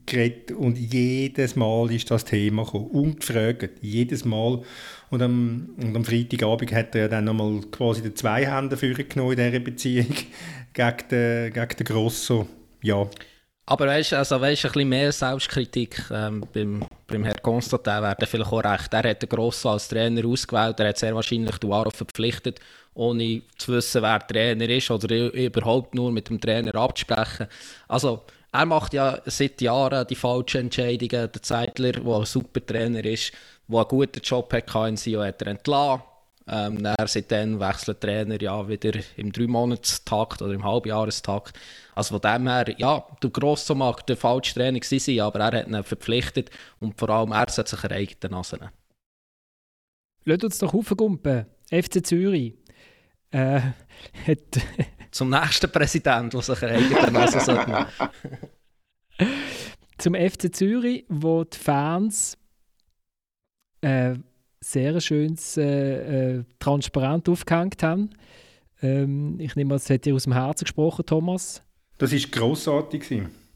geredet 0.07 0.53
und 0.53 0.79
jedes 0.79 1.57
Mal 1.57 1.93
ist 1.93 2.11
das 2.11 2.25
Thema 2.25 2.65
gekommen, 2.65 2.87
ungefragt, 2.87 3.71
jedes 3.83 4.25
Mal. 4.25 4.63
Und 5.11 5.23
am, 5.23 5.75
und 5.77 5.95
am 5.95 6.05
Freitagabend 6.05 6.73
hat 6.73 6.95
er 6.95 7.03
ja 7.03 7.09
dann 7.09 7.25
nochmal 7.25 7.61
quasi 7.71 8.03
die 8.03 8.15
zwei 8.15 8.47
Hände 8.47 8.77
für 8.77 8.95
genommen 8.95 9.33
in 9.33 9.37
dieser 9.37 9.61
Beziehung 9.61 10.07
gegen 10.73 10.97
den, 11.11 11.53
gegen 11.53 11.77
den 11.77 11.85
Grosso. 11.85 12.47
Ja. 12.83 13.09
Aber 13.67 13.87
weißt 13.87 14.13
du, 14.13 14.19
also 14.19 14.41
weißt, 14.41 14.67
ein 14.67 14.73
bisschen 14.73 14.89
mehr 14.91 15.11
Selbstkritik 15.11 16.03
ähm, 16.11 16.45
beim, 16.53 16.85
beim 17.07 17.25
Herrn 17.25 17.41
Constantin 17.41 18.03
wäre 18.03 18.27
vielleicht 18.27 18.53
auch 18.53 18.63
recht. 18.63 18.93
Er 18.93 19.11
hat 19.11 19.23
den 19.23 19.29
Grosso 19.29 19.71
als 19.71 19.89
Trainer 19.89 20.27
ausgewählt, 20.27 20.81
er 20.81 20.89
hat 20.89 20.99
sehr 20.99 21.15
wahrscheinlich 21.15 21.57
Duaro 21.57 21.91
verpflichtet, 21.91 22.61
ohne 22.93 23.41
zu 23.57 23.73
wissen, 23.73 24.03
wer 24.03 24.27
Trainer 24.27 24.69
ist 24.69 24.91
oder 24.91 25.33
überhaupt 25.33 25.95
nur 25.95 26.13
mit 26.13 26.29
dem 26.29 26.39
Trainer 26.39 26.75
abzusprechen. 26.75 27.47
Also 27.89 28.25
er 28.53 28.67
macht 28.67 28.93
ja 28.93 29.19
seit 29.25 29.61
Jahren 29.63 30.07
die 30.07 30.15
falschen 30.15 30.63
Entscheidungen. 30.63 31.33
Der 31.33 31.43
Zeitler, 31.43 31.93
der 31.93 32.07
ein 32.07 32.25
super 32.27 32.65
Trainer 32.65 33.05
ist, 33.05 33.33
der 33.67 33.79
einen 33.79 33.89
guten 33.89 34.21
Job 34.21 34.53
hatte 34.53 34.89
in 34.89 34.97
Sio, 34.99 35.25
hat 35.25 35.41
er 35.41 35.49
entlassen. 35.49 36.03
Ähm, 36.47 36.85
er 36.85 37.09
seitdem 37.09 37.59
wechselt 37.59 38.03
Trainer 38.03 38.41
ja 38.41 38.69
wieder 38.69 38.93
im 39.17 39.33
Drei-Monats-Takt 39.33 40.43
oder 40.43 40.53
im 40.53 40.63
Halbjahrestakt. 40.63 41.59
Also 41.95 42.19
von 42.19 42.21
dem 42.21 42.47
her, 42.47 42.75
ja, 42.79 43.07
der 43.23 43.31
Grosso 43.31 43.75
mag 43.75 44.07
der 44.07 44.19
falsche 44.19 44.55
Trainer 44.55 44.81
sein, 44.83 45.21
aber 45.21 45.41
er 45.41 45.61
hat 45.61 45.67
ihn 45.69 45.83
verpflichtet 45.83 46.51
und 46.81 46.99
vor 46.99 47.09
allem 47.09 47.33
er 47.33 47.49
sollte 47.49 47.71
sich 47.71 47.85
eine 47.85 47.95
eigene 47.95 48.31
Nase 48.31 48.57
nehmen. 48.57 48.73
Lass 50.25 50.45
uns 50.45 50.59
doch 50.59 50.75
aufgumpen. 50.75 51.47
FC 51.71 52.05
Zürich. 52.05 52.55
Äh, 53.31 53.61
hat 54.27 54.63
Zum 55.11 55.31
nächsten 55.31 55.71
Präsidenten, 55.71 56.31
der 56.31 56.43
sich 56.43 56.63
eine 56.63 56.73
eigene 56.73 57.11
Nase 57.11 57.41
sollte 57.41 57.87
Zum 59.99 60.15
FC 60.15 60.55
Zürich, 60.55 61.05
wo 61.09 61.45
die 61.45 61.57
Fans 61.57 62.37
äh, 63.81 64.17
sehr 64.71 65.01
schönes 65.01 65.57
äh, 65.57 66.37
äh, 66.37 66.45
Transparent 66.59 67.29
aufgehängt 67.29 67.83
haben. 67.83 68.11
Ähm, 68.83 69.39
ich 69.39 69.57
nehme 69.57 69.75
an, 69.75 69.77
es 69.77 69.91
hat 69.91 70.05
dir 70.05 70.15
aus 70.15 70.25
dem 70.25 70.33
Herzen 70.33 70.65
gesprochen, 70.65 71.07
Thomas. 71.07 71.63
Das 71.99 72.13
war 72.13 72.19
grossartig. 72.31 73.05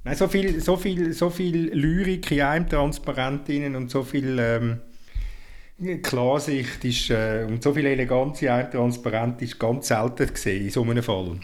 Nein, 0.05 0.17
so 0.17 0.29
viel, 0.29 0.61
so, 0.61 0.77
viel, 0.77 1.13
so 1.13 1.31
viel 1.31 1.75
Lyrik 1.75 2.31
in 2.31 2.41
einem 2.41 2.69
Transparent 2.69 3.49
und 3.49 3.91
so 3.91 4.03
viel 4.03 4.39
ähm, 4.39 6.03
Klarsicht 6.03 6.85
ist, 6.85 7.11
äh, 7.11 7.47
und 7.49 7.63
so 7.63 7.73
viel 7.73 7.87
Eleganz 7.87 8.43
in 8.43 8.49
einem 8.49 8.71
Transparent 8.71 9.43
ist 9.43 9.59
ganz 9.59 9.89
selten 9.89 10.33
gesehen 10.33 10.65
in 10.65 10.71
so 10.71 10.83
einem 10.83 11.03
Fall. 11.03 11.41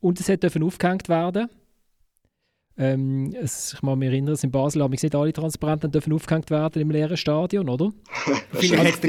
Und 0.00 0.20
es 0.20 0.28
hat 0.28 0.44
aufgehängt 0.44 1.08
werden 1.08 1.48
ähm, 2.78 3.34
es, 3.40 3.74
ich 3.74 3.80
kann 3.80 3.98
mich 3.98 4.08
erinnern, 4.08 4.38
in 4.40 4.50
Basel 4.50 4.82
haben 4.82 4.92
nicht 4.92 5.14
alle 5.14 5.32
Transparenten 5.32 5.90
dürfen 5.90 6.12
aufgehängt 6.12 6.50
werden 6.50 6.80
im 6.80 6.90
leeren 6.90 7.16
Stadion, 7.16 7.68
oder? 7.68 7.90
vielleicht 8.52 9.04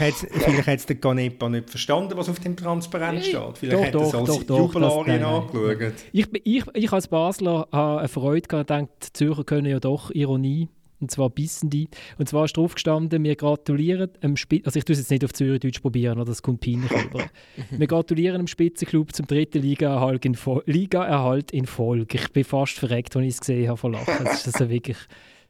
hat 0.00 0.78
es 0.78 0.86
der 0.86 0.96
Ganepa 0.96 1.48
nicht 1.48 1.70
verstanden, 1.70 2.16
was 2.16 2.28
auf 2.28 2.40
dem 2.40 2.56
Transparent 2.56 3.24
steht. 3.24 3.58
Vielleicht 3.58 3.94
doch, 3.94 4.12
hat 4.12 4.14
er 4.14 4.22
es 4.22 4.30
als 4.30 4.48
Jubelarien 4.48 5.22
angeschaut. 5.22 5.94
Ich, 6.12 6.26
ich, 6.42 6.64
ich 6.74 6.92
als 6.92 7.08
Basler 7.08 7.68
habe 7.70 8.00
eine 8.00 8.08
Freude 8.08 8.48
gehabt, 8.48 8.70
denkt, 8.70 8.90
die 9.06 9.12
Zürcher 9.12 9.44
können 9.44 9.66
ja 9.66 9.78
doch 9.78 10.10
Ironie 10.10 10.68
und 11.04 11.10
zwar 11.10 11.30
Bissende. 11.30 11.86
Und 12.18 12.28
zwar 12.28 12.46
ist 12.46 12.56
drauf 12.56 12.74
gestanden, 12.74 13.22
wir 13.22 13.36
gratulieren 13.36 14.10
dem 14.22 14.36
Spitz 14.36 14.66
also 14.66 14.78
ich 14.78 14.84
tue 14.84 14.94
es 14.94 15.00
jetzt 15.00 15.10
nicht 15.10 15.24
auf 15.24 15.32
Zürich-Deutsch 15.32 15.80
probieren, 15.80 16.24
das 16.24 16.42
kommt 16.42 16.60
peinlich 16.60 16.90
rüber. 17.04 17.26
wir 17.70 17.86
gratulieren 17.86 18.38
dem 18.38 18.46
Spitzenclub 18.46 19.14
zum 19.14 19.26
dritten 19.26 19.60
Liga-Erhalt 19.60 20.24
in, 20.24 20.34
Fol 20.34 20.62
Liga 20.66 21.36
in 21.52 21.66
Folge. 21.66 22.16
Ich 22.16 22.32
bin 22.32 22.44
fast 22.44 22.78
verreckt, 22.78 23.14
als 23.16 23.24
ich 23.24 23.34
es 23.34 23.40
gesehen 23.40 23.68
habe, 23.68 23.76
vor 23.76 23.90
Lachen. 23.90 24.24
Das 24.24 24.46
ist 24.46 24.54
also 24.54 24.70
wirklich... 24.70 24.96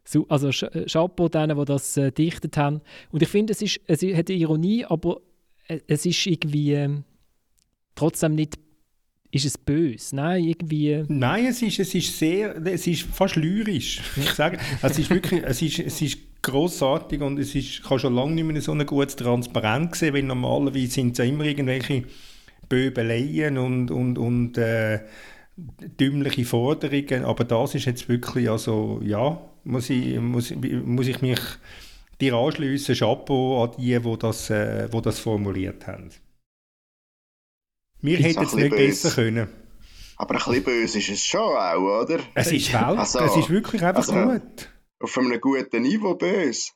So, 0.07 0.27
also 0.29 0.49
äh, 0.49 0.85
Chapeau 0.85 1.31
denen, 1.31 1.57
die 1.59 1.65
das 1.65 1.97
äh, 1.97 2.13
dichtet 2.13 2.59
haben. 2.59 2.83
Und 3.11 3.23
ich 3.23 3.29
finde, 3.29 3.55
es, 3.55 3.63
ist, 3.63 3.81
es 3.87 4.03
hat 4.03 4.29
eine 4.29 4.39
Ironie, 4.39 4.85
aber 4.85 5.23
äh, 5.67 5.79
es 5.87 6.05
ist 6.05 6.27
irgendwie 6.27 6.75
äh, 6.75 6.91
trotzdem 7.95 8.35
nicht 8.35 8.59
ist 9.35 9.45
es 9.45 9.59
böse? 9.59 10.15
Nein, 10.15 10.45
irgendwie... 10.45 11.05
Nein, 11.09 11.47
es 11.47 11.61
ist, 11.61 11.81
es 11.81 11.95
ist 11.95 12.19
sehr, 12.19 12.57
es 12.67 12.87
ist 12.87 13.03
fast 13.03 13.37
lyrisch. 13.37 14.01
Ich 14.17 14.31
sage, 14.31 14.59
es 14.83 14.99
ist 14.99 15.11
wirklich, 15.11 15.43
es 15.45 15.61
ist, 15.61 15.79
es 15.81 16.01
ist 16.01 16.19
großartig 16.43 17.21
und 17.21 17.39
es 17.39 17.55
ist, 17.55 17.83
habe 17.89 17.99
schon 17.99 18.15
lange 18.15 18.33
nicht 18.33 18.45
mehr 18.45 18.61
so 18.61 18.73
ein 18.73 18.87
gutes 18.87 19.17
Transparent 19.17 19.93
gesehen, 19.93 20.15
weil 20.15 20.23
normalerweise 20.23 20.87
sind 20.87 21.13
es 21.13 21.19
ja 21.19 21.25
immer 21.25 21.45
irgendwelche 21.45 22.05
Böbeleien 22.69 23.59
und, 23.59 23.91
und, 23.91 24.19
und 24.19 24.59
äh, 24.59 25.01
dümmliche 25.57 26.45
Forderungen, 26.45 27.25
aber 27.25 27.45
das 27.45 27.75
ist 27.75 27.87
jetzt 27.87 28.09
wirklich, 28.09 28.49
also 28.49 29.01
ja, 29.05 29.41
muss 29.65 29.91
ich, 29.91 30.19
muss, 30.21 30.55
muss 30.85 31.09
ich 31.09 31.23
mich 31.23 31.41
dir 32.21 32.35
anschliessen, 32.35 32.95
Chapeau 32.95 33.65
an 33.65 33.71
die, 33.79 33.99
die 33.99 34.19
das, 34.19 34.51
äh, 34.51 34.89
die 34.89 35.03
das 35.03 35.19
formuliert 35.19 35.87
haben. 35.87 36.11
Wir 38.05 38.19
hätten 38.19 38.45
es 38.45 38.53
nicht 38.53 38.71
besser 38.71 39.11
können. 39.11 39.49
Aber 40.17 40.35
ein 40.35 40.37
bisschen 40.37 40.63
böse 40.63 40.99
ist 40.99 41.09
es 41.09 41.25
schon 41.25 41.41
auch, 41.41 42.03
oder? 42.03 42.19
Es 42.35 42.53
ist 42.53 42.71
Welt. 42.71 42.99
Also, 42.99 43.21
es 43.21 43.37
ist 43.37 43.49
wirklich 43.49 43.83
einfach 43.83 44.07
also, 44.07 44.13
gut. 44.13 44.69
Auf 45.01 45.17
einem 45.17 45.41
guten 45.41 45.83
Niveau 45.83 46.15
böse. 46.15 46.73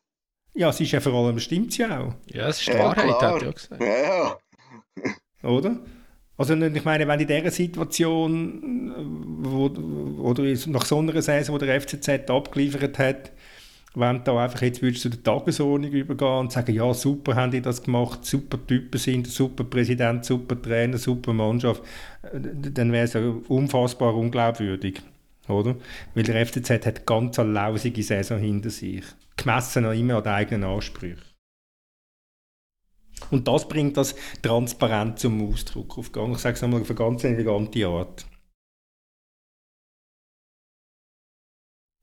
Ja, 0.54 0.70
es 0.70 0.80
ist 0.80 0.90
ja 0.90 1.00
vor 1.00 1.12
allem, 1.12 1.38
stimmt 1.38 1.76
ja 1.76 2.00
auch. 2.00 2.14
Ja, 2.32 2.48
es 2.48 2.60
ist 2.60 2.68
die 2.68 2.72
ja, 2.72 2.78
Wahrheit, 2.78 3.04
klar. 3.04 3.34
hat 3.34 3.42
er 3.42 3.46
ja 3.46 3.52
gesagt. 3.52 3.82
Ja, 3.82 4.38
ja. 5.42 5.50
Oder? 5.50 5.78
Also 6.38 6.54
ich 6.54 6.84
meine, 6.84 7.06
wenn 7.06 7.20
in 7.20 7.26
dieser 7.26 7.50
Situation, 7.50 9.40
wo, 9.42 9.66
oder 10.22 10.44
nach 10.68 10.86
so 10.86 10.98
einer 10.98 11.20
Saison, 11.20 11.54
wo 11.54 11.58
der 11.58 11.78
FCZ 11.78 12.08
abgeliefert 12.30 12.98
hat, 12.98 13.32
wenn 13.94 14.22
da 14.24 14.38
einfach 14.38 14.62
jetzt 14.62 14.82
würdest 14.82 15.04
du 15.04 15.10
zu 15.10 15.16
der 15.16 15.22
Tagesordnung 15.24 15.90
übergehen 15.90 16.38
und 16.38 16.52
sagen, 16.52 16.74
ja, 16.74 16.92
super 16.92 17.34
haben 17.34 17.50
die 17.50 17.62
das 17.62 17.82
gemacht, 17.82 18.24
super 18.24 18.58
Typen 18.66 18.98
sind, 18.98 19.26
super 19.26 19.64
Präsident, 19.64 20.24
super 20.24 20.60
Trainer, 20.60 20.98
super 20.98 21.32
Mannschaft, 21.32 21.82
äh, 22.22 22.38
dann 22.40 22.92
wäre 22.92 23.04
es 23.04 23.14
ja 23.14 23.20
unfassbar 23.48 24.14
unglaubwürdig, 24.14 25.00
oder? 25.48 25.76
Weil 26.14 26.24
der 26.24 26.46
FCZ 26.46 26.86
hat 26.86 27.06
ganz 27.06 27.38
eine 27.38 27.52
lausige 27.52 28.02
Saison 28.02 28.38
hinter 28.38 28.70
sich, 28.70 29.04
gemessen 29.36 29.86
auch 29.86 29.92
immer 29.92 30.16
an 30.16 30.22
den 30.22 30.32
eigenen 30.32 30.64
Ansprüchen. 30.64 31.22
Und 33.30 33.48
das 33.48 33.66
bringt 33.66 33.96
das 33.96 34.14
transparent 34.42 35.18
zum 35.18 35.50
Ausdruck, 35.50 35.98
auf, 35.98 36.10
ich 36.14 36.38
sage 36.38 36.54
es 36.54 36.62
nochmal, 36.62 36.82
auf 36.82 36.90
eine 36.90 36.98
ganz 36.98 37.24
elegante 37.24 37.86
Art. 37.86 38.26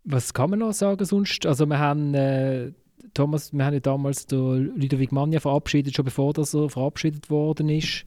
Was 0.06 0.34
kann 0.36 0.52
man 0.52 0.60
noch 0.60 0.72
sagen 0.72 1.04
sonst? 1.04 1.48
Also 1.48 1.66
wir 1.66 1.80
haben, 1.80 2.14
äh, 2.14 2.72
Thomas, 3.16 3.52
wir 3.52 3.66
haben 3.66 3.74
ja 3.74 3.80
damals 3.80 4.28
den 4.28 4.76
Ludovic 4.76 5.12
Magna 5.12 5.40
verabschiedet, 5.40 5.96
schon 5.96 6.06
bevor 6.06 6.32
er 6.38 6.70
verabschiedet 6.70 7.32
worden 7.32 7.70
ist. 7.70 8.06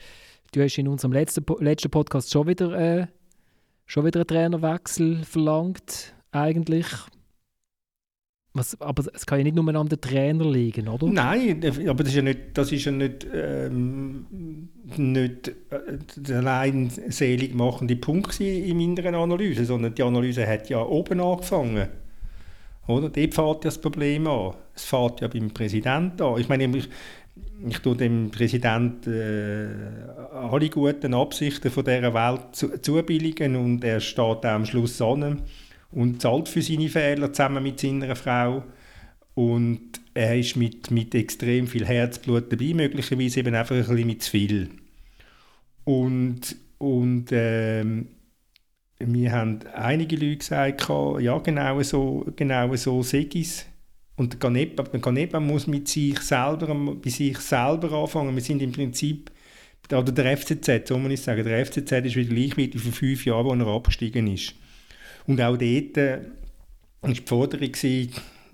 Du 0.52 0.62
hast 0.62 0.78
in 0.78 0.86
unserem 0.86 1.12
letzten, 1.12 1.44
letzten 1.58 1.90
Podcast 1.90 2.30
schon 2.30 2.46
wieder, 2.46 2.72
äh, 2.72 3.06
schon 3.86 4.06
wieder 4.06 4.20
einen 4.20 4.28
Trainerwechsel 4.28 5.24
verlangt, 5.24 6.14
eigentlich. 6.30 6.86
Was, 8.54 8.80
aber 8.80 9.04
es 9.14 9.26
kann 9.26 9.38
ja 9.38 9.44
nicht 9.44 9.56
nur 9.56 9.74
an 9.74 9.88
den 9.88 10.00
Trainer 10.00 10.50
liegen, 10.50 10.88
oder? 10.88 11.06
Nein, 11.06 11.62
aber 11.86 12.02
das 12.02 12.08
ist 12.08 12.16
ja 12.16 12.22
nicht, 12.22 12.38
das 12.54 12.72
ist 12.72 12.84
ja 12.86 12.92
nicht, 12.92 13.26
ähm, 13.32 14.68
nicht 14.96 15.48
äh, 15.48 15.52
der 16.16 16.38
allein 16.38 16.90
selig 17.08 17.54
machende 17.54 17.94
Punkt 17.96 18.40
in 18.40 18.76
meiner 18.78 19.18
Analyse, 19.18 19.64
sondern 19.64 19.94
die 19.94 20.02
Analyse 20.02 20.46
hat 20.46 20.70
ja 20.70 20.82
oben 20.82 21.20
angefangen. 21.20 21.88
Oder? 22.86 23.10
Dort 23.10 23.34
fährt 23.34 23.36
ja 23.36 23.70
das 23.70 23.78
Problem 23.78 24.26
an. 24.26 24.54
Es 24.74 24.84
fährt 24.84 25.20
ja 25.20 25.28
beim 25.28 25.50
Präsidenten 25.50 26.22
an. 26.22 26.40
Ich 26.40 26.48
meine, 26.48 26.64
ich, 26.74 26.88
ich 27.68 27.78
tue 27.80 27.96
dem 27.96 28.30
Präsidenten 28.30 29.12
äh, 29.12 30.32
alle 30.32 30.70
guten 30.70 31.12
Absichten 31.12 31.70
von 31.70 31.84
dieser 31.84 32.14
Welt 32.14 32.40
zu, 32.52 32.80
zubilligen 32.80 33.56
und 33.56 33.84
er 33.84 34.00
steht 34.00 34.44
am 34.46 34.64
Schluss 34.64 35.02
an 35.02 35.42
und 35.90 36.20
zahlt 36.20 36.48
für 36.48 36.62
seine 36.62 36.88
Fehler 36.88 37.32
zusammen 37.32 37.62
mit 37.62 37.80
seiner 37.80 38.14
Frau. 38.16 38.64
Und 39.34 40.00
er 40.14 40.36
ist 40.36 40.56
mit, 40.56 40.90
mit 40.90 41.14
extrem 41.14 41.68
viel 41.68 41.86
Herzblut 41.86 42.52
dabei, 42.52 42.74
möglicherweise 42.74 43.40
eben 43.40 43.54
einfach 43.54 43.76
ein 43.76 43.86
bisschen 43.86 44.06
mit 44.06 44.22
zu 44.22 44.30
viel. 44.30 44.70
Und, 45.84 46.56
und 46.78 47.26
ähm, 47.30 48.08
mir 48.98 49.32
haben 49.32 49.60
einige 49.74 50.16
Leute 50.16 50.38
gesagt, 50.38 50.88
ja, 50.88 51.38
genau 51.38 51.82
so, 51.82 52.26
genau 52.34 52.74
so 52.74 53.02
sehe 53.02 53.28
ich 53.32 53.64
Und 54.16 54.40
Ganepa, 54.40 54.82
Ganepa 54.82 55.38
muss 55.38 55.68
mit 55.68 55.86
sich 55.86 56.18
selber, 56.18 56.74
bei 56.74 57.10
sich 57.10 57.38
selber 57.38 57.92
anfangen. 57.92 58.34
Wir 58.34 58.42
sind 58.42 58.60
im 58.60 58.72
Prinzip, 58.72 59.30
oder 59.90 60.12
der 60.12 60.36
FCZ, 60.36 60.88
so 60.88 60.98
muss 60.98 61.12
ich 61.12 61.22
sagen, 61.22 61.44
der 61.44 61.64
FCZ 61.64 61.92
ist 61.92 62.16
wieder 62.16 62.34
gleich 62.34 62.56
wie 62.56 62.76
vor 62.76 62.92
fünf 62.92 63.24
Jahren, 63.24 63.60
als 63.60 63.68
er 63.68 63.74
abgestiegen 63.74 64.26
ist. 64.26 64.54
Und 65.28 65.40
auch 65.40 65.56
dort 65.56 65.96
äh, 65.96 66.18
war 67.00 67.12
die 67.12 67.22
Forderung, 67.24 67.72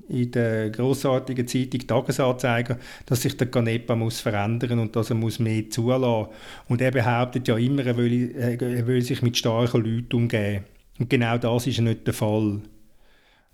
in 0.08 0.30
der 0.32 0.70
grossartigen 0.70 1.46
Zeitung 1.48 1.86
Tagesanzeiger, 1.86 2.78
dass 3.06 3.22
sich 3.22 3.36
der 3.36 3.50
Canepa 3.50 3.96
muss 3.96 4.20
verändern 4.20 4.78
und 4.78 4.94
dass 4.94 5.10
er 5.10 5.16
muss 5.16 5.38
mehr 5.38 5.70
zulassen. 5.70 6.30
Und 6.68 6.82
er 6.82 6.90
behauptet 6.90 7.48
ja 7.48 7.56
immer, 7.56 7.86
er 7.86 7.96
will, 7.96 8.34
er 8.36 8.86
will 8.86 9.02
sich 9.02 9.22
mit 9.22 9.36
starken 9.36 9.82
Leuten 9.82 10.16
umgehen. 10.16 10.64
Und 10.98 11.10
genau 11.10 11.38
das 11.38 11.66
ist 11.66 11.80
nicht 11.80 12.06
der 12.06 12.14
Fall. 12.14 12.60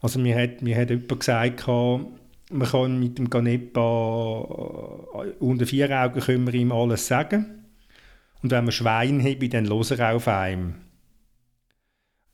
Also 0.01 0.19
mir 0.19 0.37
hat, 0.37 0.63
mir 0.63 0.77
hat 0.77 0.91
jemand 0.91 1.21
gesagt, 1.21 1.67
man 1.69 2.69
kann 2.69 2.99
mit 2.99 3.19
dem 3.19 3.31
Canepa 3.31 3.81
äh, 5.15 5.33
unter 5.39 5.67
vier 5.67 5.91
Augen 5.91 6.21
können 6.21 6.47
wir 6.47 6.55
ihm 6.55 6.73
alles 6.73 7.07
sagen. 7.07 7.65
Und 8.43 8.51
wenn 8.51 8.65
man 8.65 8.73
Schwein 8.73 9.23
hat, 9.23 9.55
dann 9.55 9.69
hören 9.69 9.99
er 9.99 10.17
auf 10.17 10.27
einem. 10.27 10.75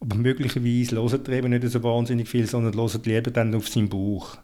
Aber 0.01 0.17
möglicherweise 0.17 0.97
hören 0.97 1.25
er 1.27 1.33
eben 1.33 1.51
nicht 1.51 1.69
so 1.69 1.83
wahnsinnig 1.83 2.29
viel, 2.29 2.47
sondern 2.47 2.75
hören 2.75 3.01
lieber 3.05 3.31
dann 3.31 3.55
auf 3.55 3.69
seinen 3.69 3.89
Bauch. 3.89 4.39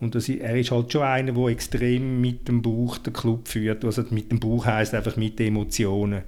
Und 0.00 0.14
das, 0.14 0.28
er 0.28 0.56
ist 0.56 0.70
halt 0.70 0.92
schon 0.92 1.02
einer, 1.02 1.32
der 1.32 1.46
extrem 1.46 2.20
mit 2.20 2.46
dem 2.46 2.62
Bauch 2.62 2.98
den 2.98 3.12
Club 3.12 3.48
führt. 3.48 3.84
Also 3.84 4.04
mit 4.10 4.30
dem 4.30 4.38
Bauch 4.38 4.64
heißt 4.64 4.94
einfach 4.94 5.16
mit 5.16 5.38
den 5.38 5.48
Emotionen. 5.48 6.22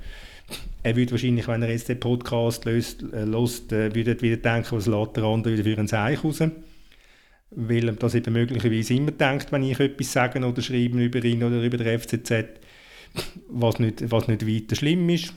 Er 0.82 0.96
würde 0.96 1.12
wahrscheinlich, 1.12 1.46
wenn 1.46 1.62
er 1.62 1.70
jetzt 1.70 1.88
den 1.88 2.00
Podcast 2.00 2.64
löst, 2.64 3.04
äh, 3.12 3.24
löst 3.24 3.72
äh, 3.72 3.94
würde 3.94 4.20
wieder 4.22 4.38
denken, 4.38 4.76
was 4.76 4.86
lässt 4.86 5.16
der 5.16 5.24
andere 5.24 5.52
wieder 5.52 5.64
für 5.64 5.78
einen 5.78 5.86
Seich 5.86 6.24
raus. 6.24 6.42
Weil 7.52 7.88
er 7.88 7.92
das 7.92 8.14
eben 8.14 8.32
möglicherweise 8.32 8.94
immer 8.94 9.12
denkt, 9.12 9.52
wenn 9.52 9.62
ich 9.62 9.78
etwas 9.78 10.12
sage 10.12 10.44
oder 10.44 10.62
schreibe 10.62 11.04
über 11.04 11.22
ihn 11.24 11.44
oder 11.44 11.62
über 11.62 11.76
den 11.76 11.98
FCZ, 11.98 12.32
was 13.48 13.78
nicht, 13.78 14.10
was 14.10 14.26
nicht 14.26 14.46
weiter 14.46 14.74
schlimm 14.74 15.08
ist. 15.10 15.32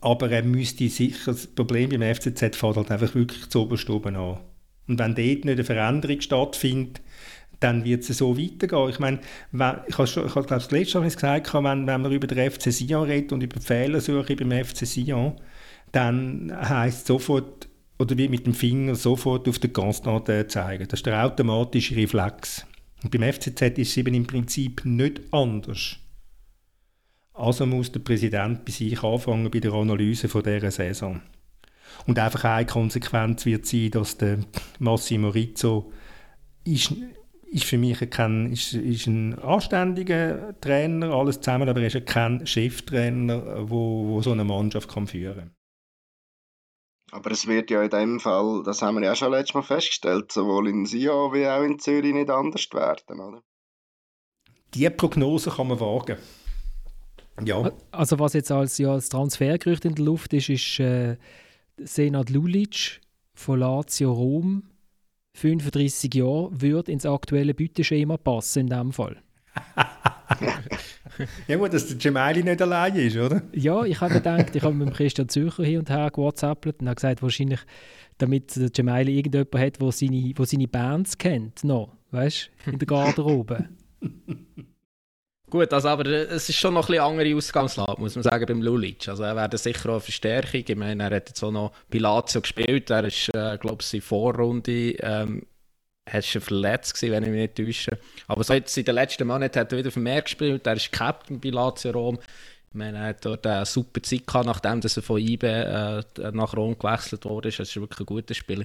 Aber 0.00 0.30
er 0.30 0.42
müsste 0.42 0.88
sicher, 0.88 1.32
das 1.32 1.46
Problem 1.46 1.90
beim 1.90 2.14
FCZ 2.14 2.56
fährt 2.56 2.76
halt 2.76 2.90
einfach 2.90 3.14
wirklich 3.14 3.48
zu 3.48 3.62
oberst 3.62 3.88
oben 3.90 4.16
an. 4.16 4.38
Und 4.88 4.98
wenn 4.98 5.14
dort 5.14 5.16
nicht 5.16 5.48
eine 5.48 5.64
Veränderung 5.64 6.20
stattfindet, 6.20 7.00
dann 7.60 7.84
wird 7.84 8.08
es 8.08 8.18
so 8.18 8.36
weitergehen. 8.36 8.88
Ich 8.88 8.98
meine, 8.98 9.20
wenn, 9.52 9.76
ich 9.86 9.96
habe, 9.96 10.08
schon, 10.08 10.26
ich 10.26 10.34
habe 10.34 10.46
glaube, 10.46 10.62
das 10.62 10.70
letzte 10.70 10.98
Mal 10.98 11.08
gesagt, 11.08 11.54
wenn, 11.54 11.86
wenn 11.86 12.02
man 12.02 12.12
über 12.12 12.26
den 12.26 12.50
FC 12.50 12.72
Sion 12.72 13.04
redet 13.04 13.32
und 13.32 13.42
über 13.42 13.58
die 13.58 13.64
Fehlersuche 13.64 14.36
beim 14.36 14.64
FC 14.64 14.86
Sion, 14.86 15.36
dann 15.92 16.52
heisst 16.68 17.06
sofort, 17.06 17.68
oder 17.98 18.16
wie 18.18 18.28
mit 18.28 18.46
dem 18.46 18.54
Finger 18.54 18.94
sofort 18.94 19.48
auf 19.48 19.58
den 19.58 19.72
Constant 19.72 20.50
zeigen. 20.50 20.88
Das 20.88 21.00
ist 21.00 21.06
der 21.06 21.24
automatische 21.24 21.94
Reflex. 21.94 22.66
Und 23.04 23.10
beim 23.10 23.32
FCZ 23.32 23.78
ist 23.78 23.90
es 23.90 23.96
eben 23.96 24.14
im 24.14 24.26
Prinzip 24.26 24.84
nicht 24.84 25.20
anders. 25.30 25.98
Also 27.34 27.66
muss 27.66 27.92
der 27.92 28.00
Präsident 28.00 28.64
bei 28.64 28.72
sich 28.72 29.02
anfangen 29.02 29.50
bei 29.50 29.60
der 29.60 29.72
Analyse 29.72 30.28
von 30.28 30.42
dieser 30.42 30.70
Saison. 30.70 31.22
Und 32.06 32.18
einfach 32.18 32.44
eine 32.44 32.66
Konsequenz 32.66 33.46
wird 33.46 33.66
sein, 33.66 33.90
dass 33.90 34.18
der 34.18 34.38
Massimo 34.78 35.28
Rizzo 35.28 35.92
ist, 36.64 36.94
ist 37.50 37.64
für 37.64 37.78
mich 37.78 37.98
kein, 38.10 38.52
ist, 38.52 38.74
ist 38.74 39.06
ein 39.06 39.38
anständiger 39.38 40.58
Trainer, 40.60 41.10
alles 41.10 41.40
zusammen, 41.40 41.68
aber 41.68 41.80
er 41.80 41.94
ist 41.94 42.06
kein 42.06 42.46
Cheftrainer, 42.46 43.68
wo, 43.68 44.08
wo 44.08 44.22
so 44.22 44.32
eine 44.32 44.44
Mannschaft 44.44 44.90
kann 44.90 45.06
führen 45.06 45.36
kann. 45.36 45.54
Aber 47.12 47.30
es 47.30 47.46
wird 47.46 47.70
ja 47.70 47.82
in 47.82 47.90
dem 47.90 48.20
Fall, 48.20 48.62
das 48.64 48.80
haben 48.80 48.94
wir 48.94 49.04
ja 49.04 49.14
schon 49.14 49.32
letztes 49.32 49.54
Mal 49.54 49.62
festgestellt, 49.62 50.32
sowohl 50.32 50.68
in 50.68 50.86
Sion 50.86 51.34
wie 51.34 51.46
auch 51.46 51.62
in 51.62 51.78
Zürich 51.78 52.14
nicht 52.14 52.30
anders 52.30 52.66
werden, 52.72 53.20
oder? 53.20 53.42
Die 54.72 54.88
Prognose 54.88 55.50
kann 55.50 55.68
man 55.68 55.78
wagen. 55.78 56.16
Ja. 57.46 57.72
Also 57.90 58.18
was 58.18 58.32
jetzt 58.32 58.50
als, 58.50 58.78
ja, 58.78 58.92
als 58.92 59.08
Transfergerücht 59.08 59.84
in 59.84 59.94
der 59.94 60.04
Luft 60.04 60.32
ist, 60.32 60.48
ist 60.48 60.80
äh, 60.80 61.16
Senat 61.78 62.30
Lulic 62.30 63.00
von 63.34 63.58
Lazio 63.60 64.12
Rom, 64.12 64.64
35 65.34 66.14
Jahre, 66.14 66.50
würde 66.60 66.92
ins 66.92 67.06
aktuelle 67.06 67.54
Beuteschema 67.54 68.16
passen 68.16 68.60
in 68.60 68.66
dem 68.68 68.92
Fall. 68.92 69.16
ja 71.48 71.56
gut, 71.56 71.72
dass 71.72 71.88
der 71.88 71.96
Gemelli 71.96 72.42
nicht 72.42 72.62
allein 72.62 72.96
ist, 72.96 73.16
oder? 73.16 73.42
Ja, 73.52 73.84
ich 73.84 74.00
habe 74.00 74.14
gedacht, 74.14 74.54
ich 74.54 74.62
habe 74.62 74.74
mit 74.74 74.88
dem 74.88 74.94
Christian 74.94 75.28
Zürcher 75.28 75.64
hin 75.64 75.78
und 75.78 75.90
her 75.90 76.10
gewhatsappt 76.10 76.80
und 76.80 76.86
habe 76.86 76.94
gesagt, 76.94 77.22
wahrscheinlich, 77.22 77.60
damit 78.18 78.56
der 78.56 78.70
Gemelli 78.70 79.16
irgendjemand 79.16 79.54
hat, 79.58 79.80
der 79.80 79.92
seine, 79.92 80.32
wo 80.36 80.44
seine 80.44 80.68
Bands 80.68 81.18
kennt, 81.18 81.64
noch, 81.64 81.96
weißt 82.10 82.50
du, 82.64 82.70
in 82.72 82.78
der 82.78 82.86
Garderobe. 82.86 83.68
Gut, 85.52 85.70
also, 85.74 85.88
aber 85.88 86.06
äh, 86.06 86.22
es 86.34 86.48
ist 86.48 86.56
schon 86.56 86.72
noch 86.72 86.88
ein 86.88 86.92
bisschen 86.92 87.04
andere 87.04 87.36
Ausgangslage, 87.36 88.00
muss 88.00 88.14
man 88.14 88.22
sagen, 88.22 88.46
beim 88.46 88.62
Lulic. 88.62 89.06
Also 89.06 89.24
er 89.24 89.36
wäre 89.36 89.58
sicher 89.58 89.90
auch 89.90 89.96
eine 89.96 90.00
Verstärkung. 90.00 90.64
Ich 90.66 90.76
meine, 90.76 91.02
er 91.02 91.16
hat 91.16 91.28
jetzt 91.28 91.44
auch 91.44 91.50
noch 91.50 91.72
bei 91.90 91.98
Lazio 91.98 92.40
gespielt. 92.40 92.88
Er 92.88 93.04
ist, 93.04 93.28
äh, 93.34 93.58
glaube 93.58 93.82
ich, 93.82 93.92
in 93.92 94.00
Vorrunde 94.00 94.92
ähm, 94.92 95.44
er 96.06 96.22
schon 96.22 96.40
verletzt 96.40 96.94
gewesen, 96.94 97.12
wenn 97.12 97.24
ich 97.24 97.28
mich 97.28 97.40
nicht 97.40 97.54
täusche. 97.54 97.98
Aber 98.28 98.42
so 98.44 98.54
jetzt 98.54 98.78
in 98.78 98.86
den 98.86 98.94
letzten 98.94 99.26
Monaten 99.26 99.60
hat 99.60 99.70
er 99.72 99.78
wieder 99.78 99.90
vermehrt 99.90 100.24
gespielt. 100.24 100.66
Er 100.66 100.72
ist 100.72 100.90
Captain 100.90 101.38
bei 101.38 101.50
Lazio 101.50 101.90
Rom. 101.90 102.18
Ich 102.70 102.74
meine, 102.74 102.96
er 102.96 103.06
hat 103.08 103.22
dort 103.22 103.46
eine 103.46 103.66
super 103.66 104.02
Zeit 104.02 104.26
gehabt, 104.26 104.46
nachdem 104.46 104.80
er 104.82 105.02
von 105.02 105.20
IBE 105.20 106.02
äh, 106.16 106.30
nach 106.32 106.56
Rom 106.56 106.78
gewechselt 106.78 107.26
wurde. 107.26 107.50
Das 107.50 107.58
ist 107.58 107.76
wirklich 107.76 108.00
ein 108.00 108.06
guter 108.06 108.32
Spieler. 108.32 108.64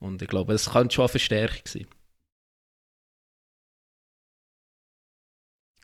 Und 0.00 0.20
ich 0.20 0.26
glaube, 0.26 0.54
es 0.54 0.68
könnte 0.68 0.96
schon 0.96 1.04
eine 1.04 1.10
Verstärkung 1.10 1.62
sein. 1.64 1.86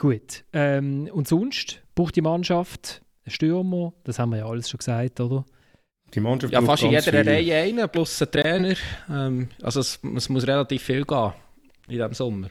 Gut. 0.00 0.44
Ähm, 0.54 1.10
und 1.12 1.28
sonst 1.28 1.82
braucht 1.94 2.16
die 2.16 2.22
Mannschaft 2.22 3.02
einen 3.26 3.32
Stürmer, 3.32 3.92
das 4.04 4.18
haben 4.18 4.30
wir 4.30 4.38
ja 4.38 4.46
alles 4.46 4.70
schon 4.70 4.78
gesagt, 4.78 5.20
oder? 5.20 5.44
Die 6.14 6.20
Mannschaft 6.20 6.54
ja, 6.54 6.62
fast 6.62 6.84
in 6.84 6.90
jeder 6.90 7.02
viel. 7.02 7.20
Reihe 7.20 7.54
einen, 7.54 7.86
plus 7.86 8.22
ein 8.22 8.30
Trainer. 8.30 8.74
Ähm, 9.10 9.50
also 9.60 9.80
es, 9.80 10.00
es, 10.16 10.28
muss 10.30 10.46
relativ 10.46 10.82
viel 10.84 11.04
gehen 11.04 11.32
in 11.86 11.96
diesem 11.96 12.14
Sommer. 12.14 12.48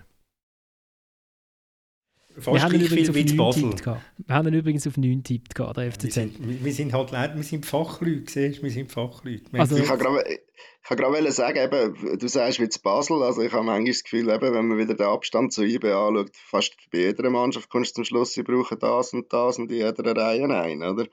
Fast 2.42 2.56
wir 2.56 2.62
haben 2.62 2.76
übrigens 2.76 3.10
auf 3.10 3.16
9 3.16 3.26
tippt. 3.26 3.86
Wir 3.86 4.36
haben 4.36 4.48
ihn 4.48 4.54
übrigens 4.54 4.88
auf 4.88 4.98
9 4.98 5.24
tippt, 5.24 5.58
der 5.58 5.92
FCZ. 5.92 6.04
Wir 6.04 6.12
sind, 6.12 6.66
wir 6.66 6.74
sind 6.74 6.94
halt 6.94 7.12
leider, 7.12 7.36
wir 7.36 7.44
sind 7.44 7.66
Fachleute, 7.66 8.32
siehst 8.32 8.64
wir 8.64 8.72
sind 8.72 8.92
Fachleute. 8.92 9.46
also, 9.54 9.78
ich 9.78 9.86
kann 9.86 10.98
gerade 10.98 11.32
sagen, 11.32 11.58
eben, 11.58 12.18
du 12.18 12.28
sagst 12.28 12.60
wie 12.60 12.70
zu 12.70 12.82
Basel, 12.82 13.22
also 13.22 13.42
ich 13.42 13.52
habe 13.52 13.64
manchmal 13.64 13.92
das 13.92 14.04
Gefühl, 14.04 14.30
eben, 14.30 14.54
wenn 14.54 14.68
man 14.68 14.78
wieder 14.78 14.96
den 14.96 15.06
Abstand 15.06 15.54
zu 15.54 15.64
IB 15.64 15.92
anschaut, 15.92 16.32
fast 16.34 16.76
bei 16.92 17.00
jeder 17.00 17.30
Mannschaft 17.30 17.70
kommst 17.70 17.92
du 17.92 17.96
zum 17.96 18.06
Schluss, 18.06 18.34
sie 18.34 18.44
brauchen 18.44 18.80
das 18.80 19.14
und 19.14 19.32
das 19.32 19.60
und 19.60 19.72
in 19.72 19.78
jeder 19.78 20.16
Reihe 20.16 20.50
ein, 20.50 20.84
oder? 20.84 21.06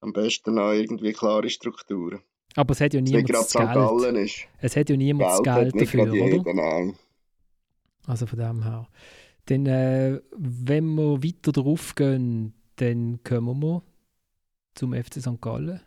Am 0.00 0.12
besten 0.12 0.54
noch 0.54 0.72
irgendwie 0.72 1.12
klare 1.12 1.48
Strukturen. 1.48 2.20
Aber 2.56 2.72
es 2.72 2.80
hat 2.80 2.94
ja 2.94 3.00
niemand 3.00 3.30
das 3.30 3.52
Geld. 3.52 4.16
Ist. 4.16 4.46
Es 4.60 4.76
hat 4.76 4.90
ja 4.90 4.96
niemand 4.96 5.30
das 5.30 5.42
Geld 5.42 5.80
dafür, 5.80 6.12
oder? 6.12 6.54
Nein. 6.54 6.96
Also 8.06 8.26
von 8.26 8.38
dem 8.38 8.62
her. 8.62 8.88
Dann, 9.46 9.66
äh, 9.66 10.20
wenn 10.36 10.94
wir 10.94 11.22
weiter 11.22 11.52
drauf 11.52 11.94
gehen, 11.94 12.54
dann 12.76 13.20
kommen 13.24 13.62
wir 13.62 13.82
zum 14.74 14.94
FC 14.94 15.20
St. 15.20 15.40
Gallen. 15.40 15.80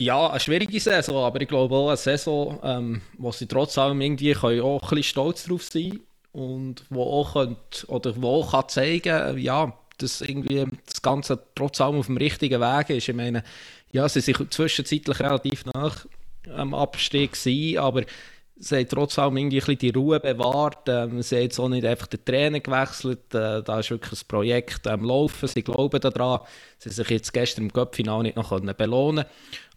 Ja, 0.00 0.30
eine 0.30 0.38
schwierige 0.40 0.78
Saison, 0.78 1.24
aber 1.24 1.40
ich 1.40 1.48
glaube 1.48 1.74
auch 1.74 1.88
eine 1.88 1.96
Saison, 1.96 2.60
ähm, 2.62 3.02
wo 3.16 3.32
sie 3.32 3.46
trotz 3.46 3.76
allem 3.78 4.00
irgendwie 4.00 4.36
auch 4.36 4.44
ein 4.44 4.78
bisschen 4.80 5.02
stolz 5.02 5.44
drauf 5.44 5.64
sein 5.64 5.98
und 6.30 6.84
wo 6.90 7.02
auch 7.02 7.32
könnt, 7.32 7.84
oder 7.88 8.14
wo 8.22 8.42
auch 8.42 8.52
kann 8.52 8.68
zeigen, 8.68 9.38
ja, 9.38 9.76
dass 9.98 10.20
irgendwie 10.20 10.66
das 10.86 11.02
Ganze 11.02 11.42
trotz 11.56 11.80
allem 11.80 11.96
auf 11.96 12.06
dem 12.06 12.16
richtigen 12.16 12.60
Weg 12.60 12.90
ist. 12.90 13.08
Ich 13.08 13.14
meine, 13.16 13.42
ja, 13.90 14.08
sie 14.08 14.20
sind 14.20 14.52
zwischenzeitlich 14.54 15.18
relativ 15.18 15.64
nach 15.66 16.06
am 16.54 16.74
Abstieg 16.74 17.32
gewesen, 17.32 17.78
aber 17.78 18.04
sie 18.58 18.76
haben 18.76 18.88
trotz 18.88 19.18
allem 19.18 19.36
irgendwie 19.36 19.58
ein 19.58 19.66
bisschen 19.66 19.78
die 19.78 19.90
Ruhe 19.90 20.20
bewahrt. 20.20 20.88
Ähm, 20.88 21.22
sie 21.22 21.36
haben 21.36 21.42
jetzt 21.42 21.58
auch 21.58 21.68
nicht 21.68 21.86
einfach 21.86 22.06
den 22.06 22.24
Trainer 22.24 22.60
gewechselt. 22.60 23.34
Äh, 23.34 23.62
da 23.62 23.78
ist 23.80 23.90
wirklich 23.90 24.10
das 24.10 24.24
Projekt 24.24 24.86
am 24.86 25.00
ähm, 25.00 25.06
Laufen. 25.06 25.48
Sie 25.48 25.62
glauben 25.62 26.00
daran. 26.00 26.40
Sie 26.78 26.90
sich 26.90 27.10
jetzt 27.10 27.32
gestern 27.32 27.64
im 27.64 27.72
Cup-Final 27.72 28.22
nicht 28.22 28.36
noch 28.36 28.58
belohnen 28.60 29.24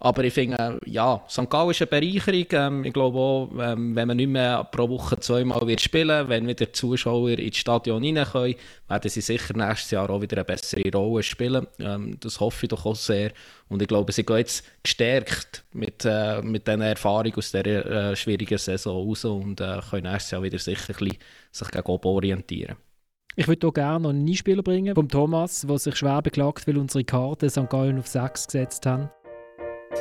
Aber 0.04 0.24
ich 0.24 0.34
finde, 0.34 0.80
ja, 0.88 1.24
St. 1.30 1.48
Gallen 1.48 1.70
ist 1.70 1.82
eine 1.82 1.88
Bereicherung. 1.88 2.46
Ähm, 2.54 2.84
ich 2.86 2.92
glaube 2.92 3.20
auch, 3.20 3.50
ähm, 3.60 3.96
wenn 3.96 4.08
man 4.08 4.18
nicht 4.18 4.30
mehr 4.30 4.64
pro 4.64 4.90
Woche 4.90 5.20
zweimal 5.20 5.68
wird 5.68 5.80
spielen 5.80 6.28
wenn 6.28 6.48
wieder 6.48 6.74
Zuschauer 6.74 7.38
ins 7.38 7.58
Stadion 7.58 8.04
rein 8.18 8.56
werden 8.88 9.10
sie 9.12 9.22
sicher 9.22 9.56
nächstes 9.56 9.92
Jahr 9.92 10.10
auch 10.10 10.20
wieder 10.20 10.38
eine 10.38 10.46
bessere 10.46 10.92
Rolle 10.92 11.22
spielen. 11.22 11.68
Ähm, 11.78 12.18
das 12.20 12.40
hoffe 12.40 12.66
ich 12.66 12.70
doch 12.70 12.84
auch 12.88 12.96
sehr. 12.96 13.32
Und 13.70 13.84
ich 13.84 13.88
glaube, 13.88 14.12
sie 14.12 14.26
gehen 14.26 14.38
jetzt 14.38 14.66
gestärkt 14.82 15.64
mit, 15.72 16.04
äh, 16.04 16.42
mit 16.42 16.68
dieser 16.68 16.84
Erfahrung 16.84 17.36
aus 17.36 17.52
dieser 17.52 17.66
äh, 18.12 18.16
schwierigen 18.16 18.58
Saison 18.58 19.08
raus 19.08 19.24
und 19.24 19.62
äh, 19.62 19.82
können 19.88 20.12
nächstes 20.12 20.32
Jahr 20.32 20.42
wieder 20.42 20.58
sicher 20.58 20.94
ein 20.94 20.96
bisschen 20.96 21.18
sich 21.52 21.70
gegen 21.70 21.86
oben 21.86 22.08
orientieren. 22.08 22.76
Ich 23.36 23.48
würde 23.48 23.68
hier 23.68 23.74
gerne 23.74 24.00
noch 24.00 24.10
einen 24.10 24.28
Einspieler 24.28 24.64
bringen 24.64 24.96
vom 24.96 25.08
Thomas, 25.08 25.62
der 25.62 25.78
sich 25.78 25.96
schwer 25.96 26.24
beklagt, 26.24 26.66
weil 26.68 26.80
unsere 26.80 27.04
Karte 27.04 27.52
St. 27.52 27.70
Gallen 27.70 28.00
auf 28.00 28.08
6 28.08 28.48
gesetzt 28.48 28.88
haben. 28.88 29.12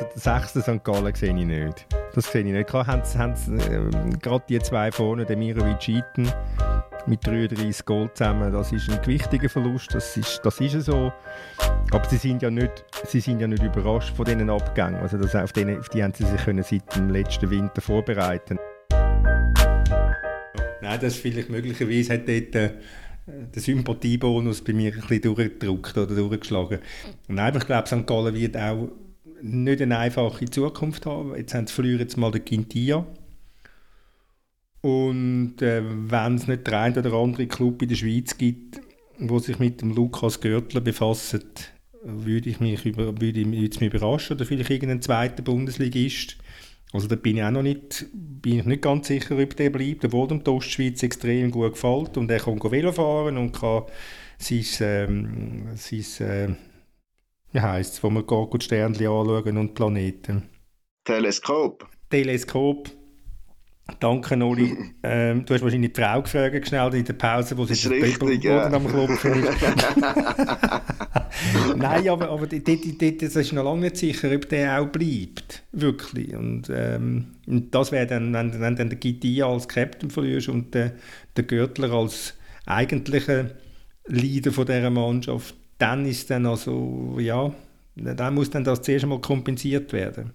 Den 0.01 0.19
sechsten 0.19 0.61
St. 0.61 0.83
Gallen 0.83 1.13
sehe 1.13 1.29
ich 1.29 1.45
nicht. 1.45 1.85
Das 2.13 2.31
sehe 2.31 2.41
ich 2.41 2.51
nicht. 2.51 2.67
Klar 2.67 2.87
haben 2.87 3.03
sie, 3.05 3.17
haben 3.17 3.35
sie 3.35 3.55
äh, 3.55 3.89
gerade 4.19 4.43
die 4.49 4.59
zwei 4.59 4.91
vorne, 4.91 5.25
der 5.25 5.37
Mirovic 5.37 5.87
Eaton, 5.87 6.27
mit 7.05 7.25
33 7.25 7.85
Goal 7.85 8.11
zusammen, 8.13 8.51
das 8.51 8.71
ist 8.71 8.89
ein 8.89 9.01
gewichtiger 9.01 9.49
Verlust, 9.49 9.93
das 9.93 10.17
ist, 10.17 10.41
das 10.43 10.59
ist 10.59 10.81
so. 10.85 11.13
Aber 11.91 12.09
sie 12.09 12.17
sind, 12.17 12.41
ja 12.41 12.49
nicht, 12.49 12.83
sie 13.05 13.19
sind 13.19 13.39
ja 13.39 13.47
nicht 13.47 13.63
überrascht 13.63 14.15
von 14.15 14.25
diesen 14.25 14.49
Abgängen. 14.49 14.95
Also 14.95 15.17
das, 15.17 15.35
auf, 15.35 15.53
denen, 15.53 15.79
auf 15.79 15.89
die 15.89 16.03
haben 16.03 16.13
sie 16.13 16.25
sich 16.25 16.41
können 16.43 16.63
seit 16.63 16.95
dem 16.95 17.09
letzten 17.09 17.49
Winter 17.49 17.81
vorbereiten 17.81 18.57
Nein, 20.81 20.99
das 20.99 21.15
vielleicht 21.15 21.49
möglicherweise 21.49 22.13
hat 22.13 22.27
dort 22.27 22.55
äh, 22.55 22.71
der 23.27 23.61
Sympathiebonus 23.61 24.61
bei 24.63 24.73
mir 24.73 24.93
ein 24.93 24.99
bisschen 25.01 25.21
durchgedrückt 25.21 25.97
oder 25.97 26.15
durchgeschlagen. 26.15 26.79
Nein, 27.27 27.55
ich 27.55 27.65
glaube, 27.65 27.87
St. 27.87 28.07
Gallen 28.07 28.33
wird 28.33 28.57
auch 28.57 28.89
nicht 29.41 29.81
eine 29.81 29.97
einfache 29.97 30.45
Zukunft 30.45 31.05
haben. 31.05 31.35
Jetzt 31.35 31.53
haben 31.53 31.67
sie 31.67 31.73
früher 31.73 31.99
jetzt 31.99 32.17
mal 32.17 32.31
den 32.31 32.45
Quintia. 32.45 33.05
Und 34.81 35.61
äh, 35.61 35.83
wenn 35.83 36.35
es 36.35 36.47
nicht 36.47 36.65
der 36.67 36.79
ein 36.79 36.97
oder 36.97 37.13
andere 37.13 37.47
Club 37.47 37.81
in 37.81 37.89
der 37.89 37.95
Schweiz 37.95 38.37
gibt, 38.37 38.81
wo 39.19 39.37
sich 39.39 39.59
mit 39.59 39.81
dem 39.81 39.93
Lukas 39.93 40.41
Görtler 40.41 40.81
befasst, 40.81 41.71
würde 42.03 42.49
ich 42.49 42.59
mich 42.59 42.85
über, 42.85 43.19
würde 43.21 43.45
mich 43.45 43.79
überraschen 43.79 44.35
oder 44.35 44.45
vielleicht 44.45 44.71
irgendein 44.71 45.01
zweiter 45.01 45.43
Bundesligist. 45.43 46.37
Also 46.93 47.07
da 47.07 47.15
bin 47.15 47.37
ich 47.37 47.43
auch 47.43 47.51
noch 47.51 47.61
nicht, 47.61 48.07
bin 48.11 48.59
ich 48.59 48.65
nicht 48.65 48.81
ganz 48.81 49.07
sicher, 49.07 49.37
ob 49.37 49.55
der 49.55 49.69
bleibt, 49.69 50.03
obwohl 50.03 50.27
dem 50.27 50.43
die 50.43 50.49
Ostschweiz 50.49 51.01
extrem 51.03 51.51
gut 51.51 51.73
gefällt 51.73 52.17
und 52.17 52.29
er 52.29 52.39
kann 52.39 52.59
Velo 52.59 52.91
fahren 52.91 53.37
und 53.37 53.53
kann 53.53 53.83
sein, 54.39 54.65
ähm, 54.81 55.67
sein 55.75 56.27
äh, 56.27 56.55
wie 57.51 57.61
heisst 57.61 57.95
es, 57.95 58.03
wo 58.03 58.09
man 58.09 58.25
geht, 58.25 58.53
die 58.53 58.65
Sternchen 58.65 59.07
anschauen 59.07 59.57
und 59.57 59.73
Planeten. 59.73 60.49
Teleskop. 61.05 61.87
Teleskop. 62.09 62.89
Danke, 63.99 64.37
Noli. 64.37 64.77
ähm, 65.03 65.45
du 65.45 65.53
hast 65.53 65.61
wahrscheinlich 65.61 65.93
die 65.93 66.01
Frau 66.01 66.21
gefragt, 66.21 66.67
schnell 66.67 66.93
in 66.93 67.05
der 67.05 67.13
Pause, 67.13 67.57
wo 67.57 67.65
sie 67.65 67.73
das 67.73 67.89
richtig, 67.89 68.43
ja. 68.43 68.71
am 68.71 68.87
Klopfen 68.87 69.43
ist. 69.43 69.61
Nein, 71.75 72.07
aber, 72.07 72.29
aber 72.29 72.47
dort, 72.47 72.67
dort, 72.67 73.21
das 73.21 73.35
ist 73.35 73.53
noch 73.53 73.63
lange 73.63 73.81
nicht 73.81 73.97
sicher, 73.97 74.31
ob 74.33 74.47
der 74.49 74.79
auch 74.79 74.87
bleibt. 74.87 75.63
Wirklich. 75.71 76.35
Und, 76.35 76.71
ähm, 76.73 77.35
und 77.47 77.73
das 77.73 77.91
wäre 77.91 78.07
dann, 78.07 78.33
wenn, 78.33 78.59
wenn 78.59 78.75
dann 78.75 78.89
der 78.89 78.99
Gitia 78.99 79.47
als 79.47 79.67
Captain 79.67 80.09
verlierst 80.09 80.49
und 80.49 80.73
der, 80.73 80.93
der 81.35 81.43
Görtler 81.43 81.91
als 81.91 82.35
eigentlicher 82.65 83.51
Leader 84.05 84.51
von 84.51 84.65
dieser 84.65 84.89
Mannschaft, 84.89 85.55
dann 85.81 86.05
ist 86.05 86.29
dann 86.29 86.45
also, 86.45 87.17
ja, 87.19 87.51
dann 87.95 88.33
muss 88.35 88.49
dann 88.49 88.63
das 88.63 88.81
zuerst 88.81 89.03
einmal 89.03 89.19
kompensiert 89.19 89.91
werden. 89.93 90.33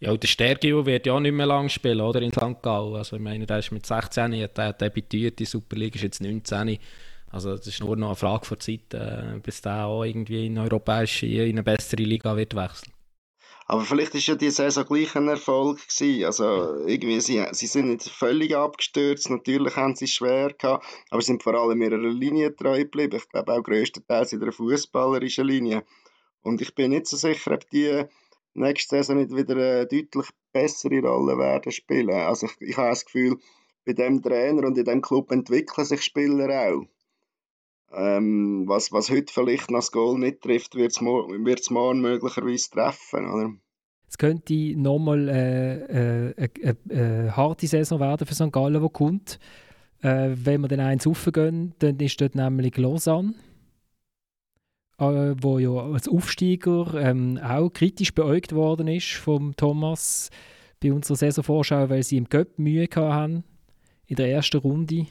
Ja, 0.00 0.12
und 0.12 0.22
der 0.22 0.28
Stergio 0.28 0.86
wird 0.86 1.06
ja 1.06 1.14
auch 1.14 1.20
nicht 1.20 1.32
mehr 1.32 1.46
lange 1.46 1.68
spielen, 1.68 2.00
oder, 2.00 2.22
in 2.22 2.32
St. 2.32 2.62
Gallen. 2.62 2.94
Also 2.94 3.16
ich 3.16 3.22
meine, 3.22 3.46
der 3.46 3.58
ist 3.58 3.72
mit 3.72 3.84
16, 3.84 4.42
hat 4.42 4.58
er 4.58 4.72
debütiert, 4.72 5.38
die 5.38 5.44
Superliga 5.44 5.96
ist 5.96 6.02
jetzt 6.02 6.22
19. 6.22 6.78
Also 7.30 7.56
das 7.56 7.66
ist 7.66 7.80
nur 7.80 7.96
noch 7.96 8.08
eine 8.08 8.16
Frage 8.16 8.46
von 8.46 8.60
Zeit, 8.60 8.94
äh, 8.94 9.38
bis 9.42 9.60
der 9.60 9.84
auch 9.86 10.04
irgendwie 10.04 10.46
in 10.46 10.56
eine 10.56 10.68
europäische, 10.68 11.26
in 11.26 11.50
eine 11.50 11.62
bessere 11.62 12.02
Liga 12.02 12.36
wird 12.36 12.54
wechseln. 12.54 12.92
Aber 13.70 13.82
vielleicht 13.82 14.14
ist 14.14 14.26
ja 14.26 14.34
die 14.34 14.50
Saison 14.50 14.86
gleich 14.86 15.14
ein 15.14 15.28
Erfolg 15.28 15.86
gewesen. 15.86 16.24
Also 16.24 16.86
irgendwie, 16.86 17.20
sie, 17.20 17.44
sie 17.52 17.66
sind 17.66 17.88
nicht 17.88 18.08
völlig 18.08 18.56
abgestürzt. 18.56 19.28
Natürlich 19.28 19.76
haben 19.76 19.94
sie 19.94 20.06
es 20.06 20.12
schwer 20.12 20.54
gehabt, 20.54 20.86
aber 21.10 21.20
sie 21.20 21.26
sind 21.26 21.42
vor 21.42 21.54
allem 21.54 21.82
ihrer 21.82 21.98
Linie 21.98 22.56
treu 22.56 22.78
geblieben. 22.78 23.16
Ich 23.16 23.28
glaube 23.28 23.52
auch 23.52 23.62
größtenteils 23.62 24.32
in 24.32 24.40
der 24.40 24.52
fußballerischen 24.52 25.46
Linie. 25.46 25.84
Und 26.40 26.62
ich 26.62 26.74
bin 26.74 26.92
nicht 26.92 27.08
so 27.08 27.18
sicher, 27.18 27.52
ob 27.52 27.68
die 27.68 28.04
nächste 28.54 28.96
Saison 28.96 29.18
nicht 29.18 29.36
wieder 29.36 29.54
eine 29.54 29.86
deutlich 29.86 30.30
bessere 30.50 31.02
Rolle 31.02 31.36
werden 31.36 31.70
spielen. 31.70 32.08
Also 32.08 32.46
ich, 32.46 32.70
ich 32.70 32.76
habe 32.78 32.88
das 32.88 33.04
Gefühl, 33.04 33.36
bei 33.84 33.92
dem 33.92 34.22
Trainer 34.22 34.66
und 34.66 34.78
in 34.78 34.86
dem 34.86 35.02
Club 35.02 35.30
entwickeln 35.30 35.84
sich 35.84 36.02
Spieler 36.02 36.48
auch. 36.70 36.86
Ähm, 37.92 38.64
was, 38.66 38.92
was 38.92 39.10
heute 39.10 39.32
vielleicht 39.32 39.70
noch 39.70 39.78
das 39.78 39.92
Goal 39.92 40.18
nicht 40.18 40.42
trifft, 40.42 40.74
wird 40.74 40.92
es 40.92 41.00
morgen, 41.00 42.00
möglicherweise 42.00 42.70
treffen. 42.70 43.30
Oder? 43.30 43.52
Es 44.08 44.18
könnte 44.18 44.54
nochmal 44.76 45.28
äh, 45.28 46.28
äh, 46.30 46.48
eine 46.62 47.26
äh, 47.26 47.30
harte 47.30 47.66
Saison 47.66 48.00
werden 48.00 48.26
für 48.26 48.34
St. 48.34 48.52
Gallen, 48.52 48.82
die 48.82 48.88
kommt. 48.90 49.38
Äh, 50.00 50.30
wenn 50.32 50.60
wir 50.60 50.68
dann 50.68 50.80
eins 50.80 51.06
raufgehen, 51.06 51.74
dann 51.78 51.98
ist 51.98 52.20
dort 52.20 52.34
nämlich 52.34 52.76
Lausanne, 52.76 53.34
äh, 54.98 55.34
wo 55.40 55.58
ja 55.58 55.70
als 55.70 56.08
Aufsteiger 56.08 56.94
ähm, 56.94 57.38
auch 57.42 57.70
kritisch 57.70 58.14
beäugt 58.14 58.54
worden 58.54 58.88
ist 58.88 59.12
vom 59.14 59.56
Thomas 59.56 60.30
bei 60.80 60.92
unserer 60.92 61.16
Saisonvorschau, 61.16 61.88
weil 61.90 62.02
sie 62.02 62.16
im 62.16 62.28
Göpp 62.28 62.58
Mühe 62.58 62.86
hatten 62.94 63.44
in 64.06 64.16
der 64.16 64.30
ersten 64.30 64.58
Runde 64.58 65.06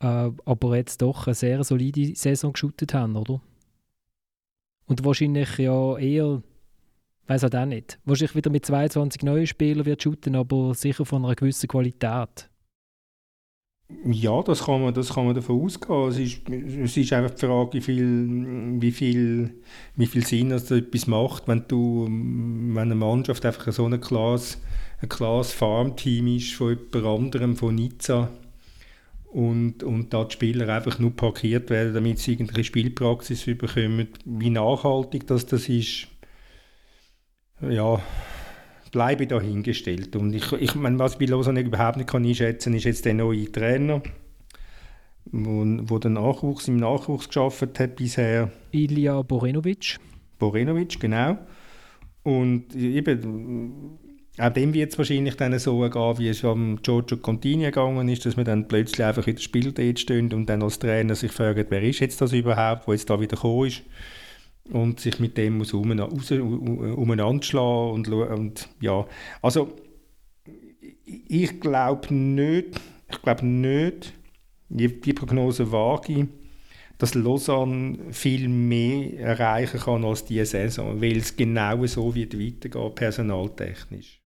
äh, 0.00 0.30
aber 0.44 0.76
jetzt 0.76 1.02
doch 1.02 1.26
eine 1.26 1.34
sehr 1.34 1.62
solide 1.62 2.14
Saison 2.14 2.52
geschootet 2.52 2.94
haben, 2.94 3.16
oder? 3.16 3.40
Und 4.86 5.04
wahrscheinlich 5.04 5.58
ja 5.58 5.96
eher, 5.98 6.42
weiß 7.26 7.44
auch 7.44 7.64
nicht, 7.66 8.00
wahrscheinlich 8.04 8.34
wieder 8.34 8.50
mit 8.50 8.66
22 8.66 9.22
neuen 9.22 9.46
Spielern 9.46 9.86
wird 9.86 10.02
shooten, 10.02 10.34
aber 10.34 10.74
sicher 10.74 11.04
von 11.04 11.24
einer 11.24 11.36
gewissen 11.36 11.68
Qualität. 11.68 12.48
Ja, 14.04 14.40
das 14.42 14.64
kann 14.64 14.82
man, 14.82 14.94
das 14.94 15.12
kann 15.14 15.26
man 15.26 15.34
davon 15.34 15.62
ausgehen. 15.62 16.08
Es 16.08 16.18
ist, 16.18 16.48
es 16.48 16.96
ist 16.96 17.12
einfach 17.12 17.34
die 17.34 17.44
Frage, 17.44 17.72
wie 17.74 17.80
viel, 17.80 18.80
wie 18.80 18.92
viel, 18.92 19.60
wie 19.96 20.06
viel 20.06 20.24
Sinn 20.24 20.50
das 20.50 20.70
etwas 20.70 21.08
macht, 21.08 21.48
wenn 21.48 21.64
du, 21.66 22.06
wenn 22.06 22.78
eine 22.78 22.94
Mannschaft 22.94 23.44
einfach 23.44 23.72
so 23.72 23.86
ein 23.86 24.00
klares, 24.00 24.62
ein 25.02 25.08
klares 25.08 25.52
Farmteam 25.52 26.28
ist 26.28 26.54
von 26.54 26.70
jemand 26.70 27.04
anderem, 27.04 27.56
von 27.56 27.74
Nizza 27.74 28.30
und, 29.32 29.82
und 29.82 30.12
da 30.12 30.24
die 30.24 30.32
Spieler 30.32 30.68
einfach 30.68 30.98
nur 30.98 31.14
parkiert 31.14 31.70
werden, 31.70 31.94
damit 31.94 32.18
sie 32.18 32.32
irgendeine 32.32 32.64
Spielpraxis 32.64 33.44
bekommen. 33.44 34.08
Wie 34.24 34.50
nachhaltig 34.50 35.26
das, 35.26 35.46
das 35.46 35.68
ist, 35.68 36.08
ja, 37.60 38.00
bleibe 38.90 39.26
dahingestellt. 39.26 40.16
Und 40.16 40.34
ich, 40.34 40.52
ich 40.52 40.74
meine, 40.74 40.98
was 40.98 41.18
bei 41.18 41.26
Lausanne 41.26 41.60
überhaupt 41.60 41.96
nicht 41.96 42.08
kann 42.08 42.24
einschätzen 42.24 42.74
ist 42.74 42.84
jetzt 42.84 43.04
der 43.04 43.14
neue 43.14 43.50
Trainer, 43.52 44.02
wo, 45.26 45.64
wo 45.82 45.98
den 45.98 46.14
Nachwuchs 46.14 46.66
im 46.66 46.76
Nachwuchs 46.76 47.28
geschafft 47.28 47.78
hat 47.78 47.96
bisher. 47.96 48.50
Ilja 48.72 49.22
Borenovic. 49.22 49.98
Borenovic, 50.38 50.98
genau. 50.98 51.38
Und 52.24 52.74
eben, 52.74 53.98
auch 54.40 54.52
dem 54.52 54.74
wird 54.74 54.92
es 54.92 54.98
wahrscheinlich 54.98 55.36
dann 55.36 55.58
so 55.58 55.78
gehen, 55.80 56.18
wie 56.18 56.28
es 56.28 56.44
am 56.44 56.80
Giorgio 56.82 57.18
Contini 57.18 57.64
gegangen 57.64 58.08
ist, 58.08 58.24
dass 58.26 58.36
man 58.36 58.44
dann 58.44 58.68
plötzlich 58.68 59.04
einfach 59.04 59.26
in 59.26 59.36
der 59.36 59.42
Spiel 59.42 59.72
dort 59.72 59.98
steht 59.98 60.32
und 60.34 60.46
dann 60.46 60.62
als 60.62 60.78
Trainer 60.78 61.14
sich 61.14 61.32
fragt, 61.32 61.70
wer 61.70 61.82
ist 61.82 62.00
jetzt 62.00 62.20
das 62.20 62.32
überhaupt, 62.32 62.86
wo 62.86 62.92
jetzt 62.92 63.08
da 63.10 63.20
wieder 63.20 63.36
gekommen 63.36 63.66
ist 63.66 63.82
und 64.70 65.00
sich 65.00 65.18
mit 65.20 65.36
dem 65.36 65.58
muss 65.58 65.72
um, 65.72 65.90
umeinander 65.90 67.42
schlagen 67.42 67.92
und, 67.92 68.08
und 68.08 68.68
ja, 68.80 69.06
also 69.42 69.76
ich 71.04 71.60
glaube 71.60 72.14
nicht, 72.14 72.80
ich 73.10 73.22
glaube 73.22 73.46
nicht, 73.46 74.12
die 74.68 75.12
Prognose 75.12 75.70
wage 75.72 76.28
dass 77.00 77.14
Lausanne 77.14 78.12
viel 78.12 78.46
mehr 78.48 79.18
erreichen 79.18 79.80
kann 79.80 80.04
als 80.04 80.26
diese 80.26 80.44
Saison, 80.44 81.00
weil 81.00 81.16
es 81.16 81.34
genau 81.34 81.86
so 81.86 82.14
wird 82.14 82.38
weitergehen, 82.38 82.94
personaltechnisch. 82.94 84.19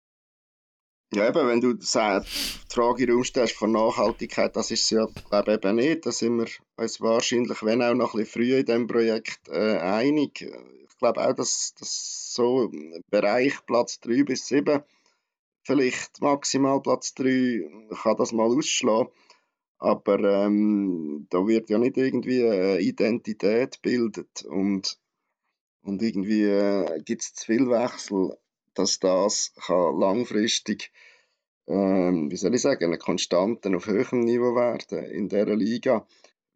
Ja, 1.14 1.28
eben, 1.28 1.46
wenn 1.46 1.60
du 1.60 1.74
die 1.74 1.86
Frage 1.86 3.04
in 3.04 3.06
den 3.06 3.22
stellst 3.22 3.54
von 3.54 3.70
Nachhaltigkeit, 3.70 4.56
das 4.56 4.72
ist 4.72 4.90
ja, 4.90 5.06
glaube 5.30 5.52
ich, 5.52 5.58
eben 5.58 5.76
nicht. 5.76 6.04
Da 6.04 6.10
sind 6.10 6.38
wir 6.38 6.46
uns 6.76 7.00
wahrscheinlich, 7.00 7.62
wenn 7.62 7.82
auch 7.82 7.94
noch 7.94 8.14
ein 8.14 8.24
bisschen 8.24 8.42
früher 8.42 8.58
in 8.58 8.66
diesem 8.66 8.86
Projekt, 8.88 9.48
äh, 9.48 9.78
einig. 9.78 10.40
Ich 10.42 10.98
glaube 10.98 11.24
auch, 11.24 11.32
dass, 11.32 11.72
dass 11.78 12.34
so 12.34 12.64
im 12.64 13.00
Bereich 13.10 13.64
Platz 13.64 14.00
3 14.00 14.24
bis 14.24 14.48
7, 14.48 14.82
vielleicht 15.62 16.20
maximal 16.20 16.82
Platz 16.82 17.14
3, 17.14 17.62
kann 18.02 18.16
das 18.16 18.32
mal 18.32 18.46
ausschlagen. 18.46 19.08
Aber 19.78 20.18
ähm, 20.18 21.28
da 21.30 21.46
wird 21.46 21.70
ja 21.70 21.78
nicht 21.78 21.96
irgendwie 21.96 22.44
eine 22.44 22.80
Identität 22.80 23.80
gebildet 23.80 24.44
und, 24.48 24.98
und 25.82 26.02
irgendwie 26.02 26.42
äh, 26.42 27.00
gibt 27.04 27.22
es 27.22 27.34
zu 27.34 27.46
viel 27.46 27.68
Wechsel 27.68 28.36
dass 28.74 28.98
das 28.98 29.52
kann 29.66 29.98
langfristig, 29.98 30.92
ähm, 31.66 32.30
wie 32.30 32.36
soll 32.36 32.54
ich 32.54 32.62
sagen, 32.62 32.84
eine 32.84 32.98
Konstante 32.98 33.74
auf 33.74 33.86
höherem 33.86 34.20
Niveau 34.20 34.54
werden 34.54 35.04
in 35.06 35.28
dieser 35.28 35.56
Liga. 35.56 36.06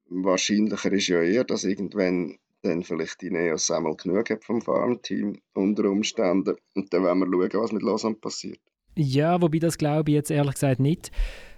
Wahrscheinlicher 0.07 0.93
ist 0.93 1.09
ja 1.09 1.23
eher, 1.23 1.45
dass 1.45 1.65
irgendwann 1.65 2.39
dann 2.63 2.83
vielleicht 2.83 3.23
die 3.23 3.31
Neos 3.31 3.71
einmal 3.71 3.95
genug 3.97 4.31
hat 4.31 4.45
vom 4.45 4.61
Farmteam 4.61 5.41
unter 5.55 5.85
Umständen. 5.85 6.57
Und 6.75 6.93
dann 6.93 7.05
werden 7.05 7.21
wir 7.21 7.51
schauen, 7.51 7.63
was 7.63 7.73
mit 7.73 7.83
Lausanne 7.83 8.17
passiert. 8.17 8.61
Ja, 8.97 9.41
wobei 9.41 9.59
das 9.59 9.79
glaube 9.79 10.11
ich 10.11 10.17
jetzt 10.17 10.31
ehrlich 10.31 10.55
gesagt 10.55 10.81
nicht. 10.81 11.13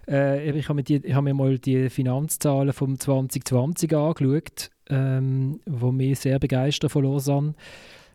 Äh, 0.09 0.51
ich 0.51 0.69
habe 0.69 0.77
mir, 0.77 0.83
die, 0.83 1.01
mir 1.01 1.35
mal 1.35 1.59
die 1.59 1.89
Finanzzahlen 1.89 2.73
vom 2.73 2.99
2020 2.99 3.95
angeschaut, 3.95 4.71
ähm, 4.89 5.61
wo 5.67 5.93
mich 5.93 6.19
sehr 6.19 6.39
begeistert 6.39 6.91
von 6.91 7.05
Lausanne. 7.05 7.55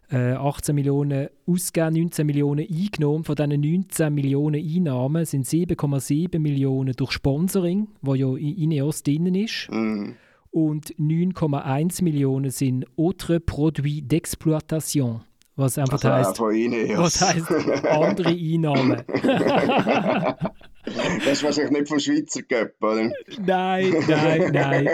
18 0.10 0.72
äh, 0.72 0.74
Millionen 0.74 1.30
ausgegeben, 1.48 1.96
19 1.96 2.28
Millionen 2.28 2.68
eingenommen. 2.68 3.24
Von 3.24 3.36
diesen 3.36 3.62
19 3.62 4.14
Millionen 4.14 4.64
Einnahmen 4.64 5.26
sind 5.26 5.46
7,7 5.46 6.40
Millionen 6.40 6.94
durch 6.94 7.12
Sponsoring, 7.12 7.88
wo 8.02 8.16
ja 8.16 8.28
in 8.36 8.58
Ineos 8.58 9.04
drin 9.04 9.34
ist. 9.34 9.68
Mhm. 9.72 10.16
Und 10.52 10.96
9,1 10.96 12.04
Millionen 12.04 12.50
sind 12.52 12.86
autres 12.98 13.42
produits 13.46 14.08
d'exploitation. 14.08 15.22
Was 15.58 15.78
einfach 15.78 16.04
also 16.04 16.50
heisst, 16.50 16.98
was 16.98 17.22
heißt 17.22 17.52
andere 17.86 18.30
Einnahmen. 18.30 19.04
Das 20.86 21.28
ist 21.28 21.44
wahrscheinlich 21.44 21.72
nicht 21.72 21.88
vom 21.88 22.00
Schweizer 22.00 22.44
Cup, 22.44 22.74
oder? 22.82 23.12
Nein, 23.40 23.96
nein, 24.08 24.52
nein. 24.52 24.88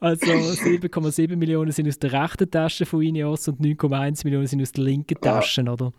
Also, 0.00 0.32
also 0.32 0.32
7,7 0.32 1.36
Millionen 1.36 1.70
sind 1.72 1.88
aus 1.88 1.98
der 1.98 2.12
rechten 2.12 2.50
Tasche 2.50 2.86
von 2.86 3.02
Ineos 3.02 3.46
und 3.48 3.60
9,1 3.60 4.24
Millionen 4.24 4.46
sind 4.46 4.62
aus 4.62 4.72
der 4.72 4.84
linken 4.84 5.16
ah. 5.18 5.20
Tasche, 5.20 5.62
ja. 5.62 5.72
oder? 5.72 5.92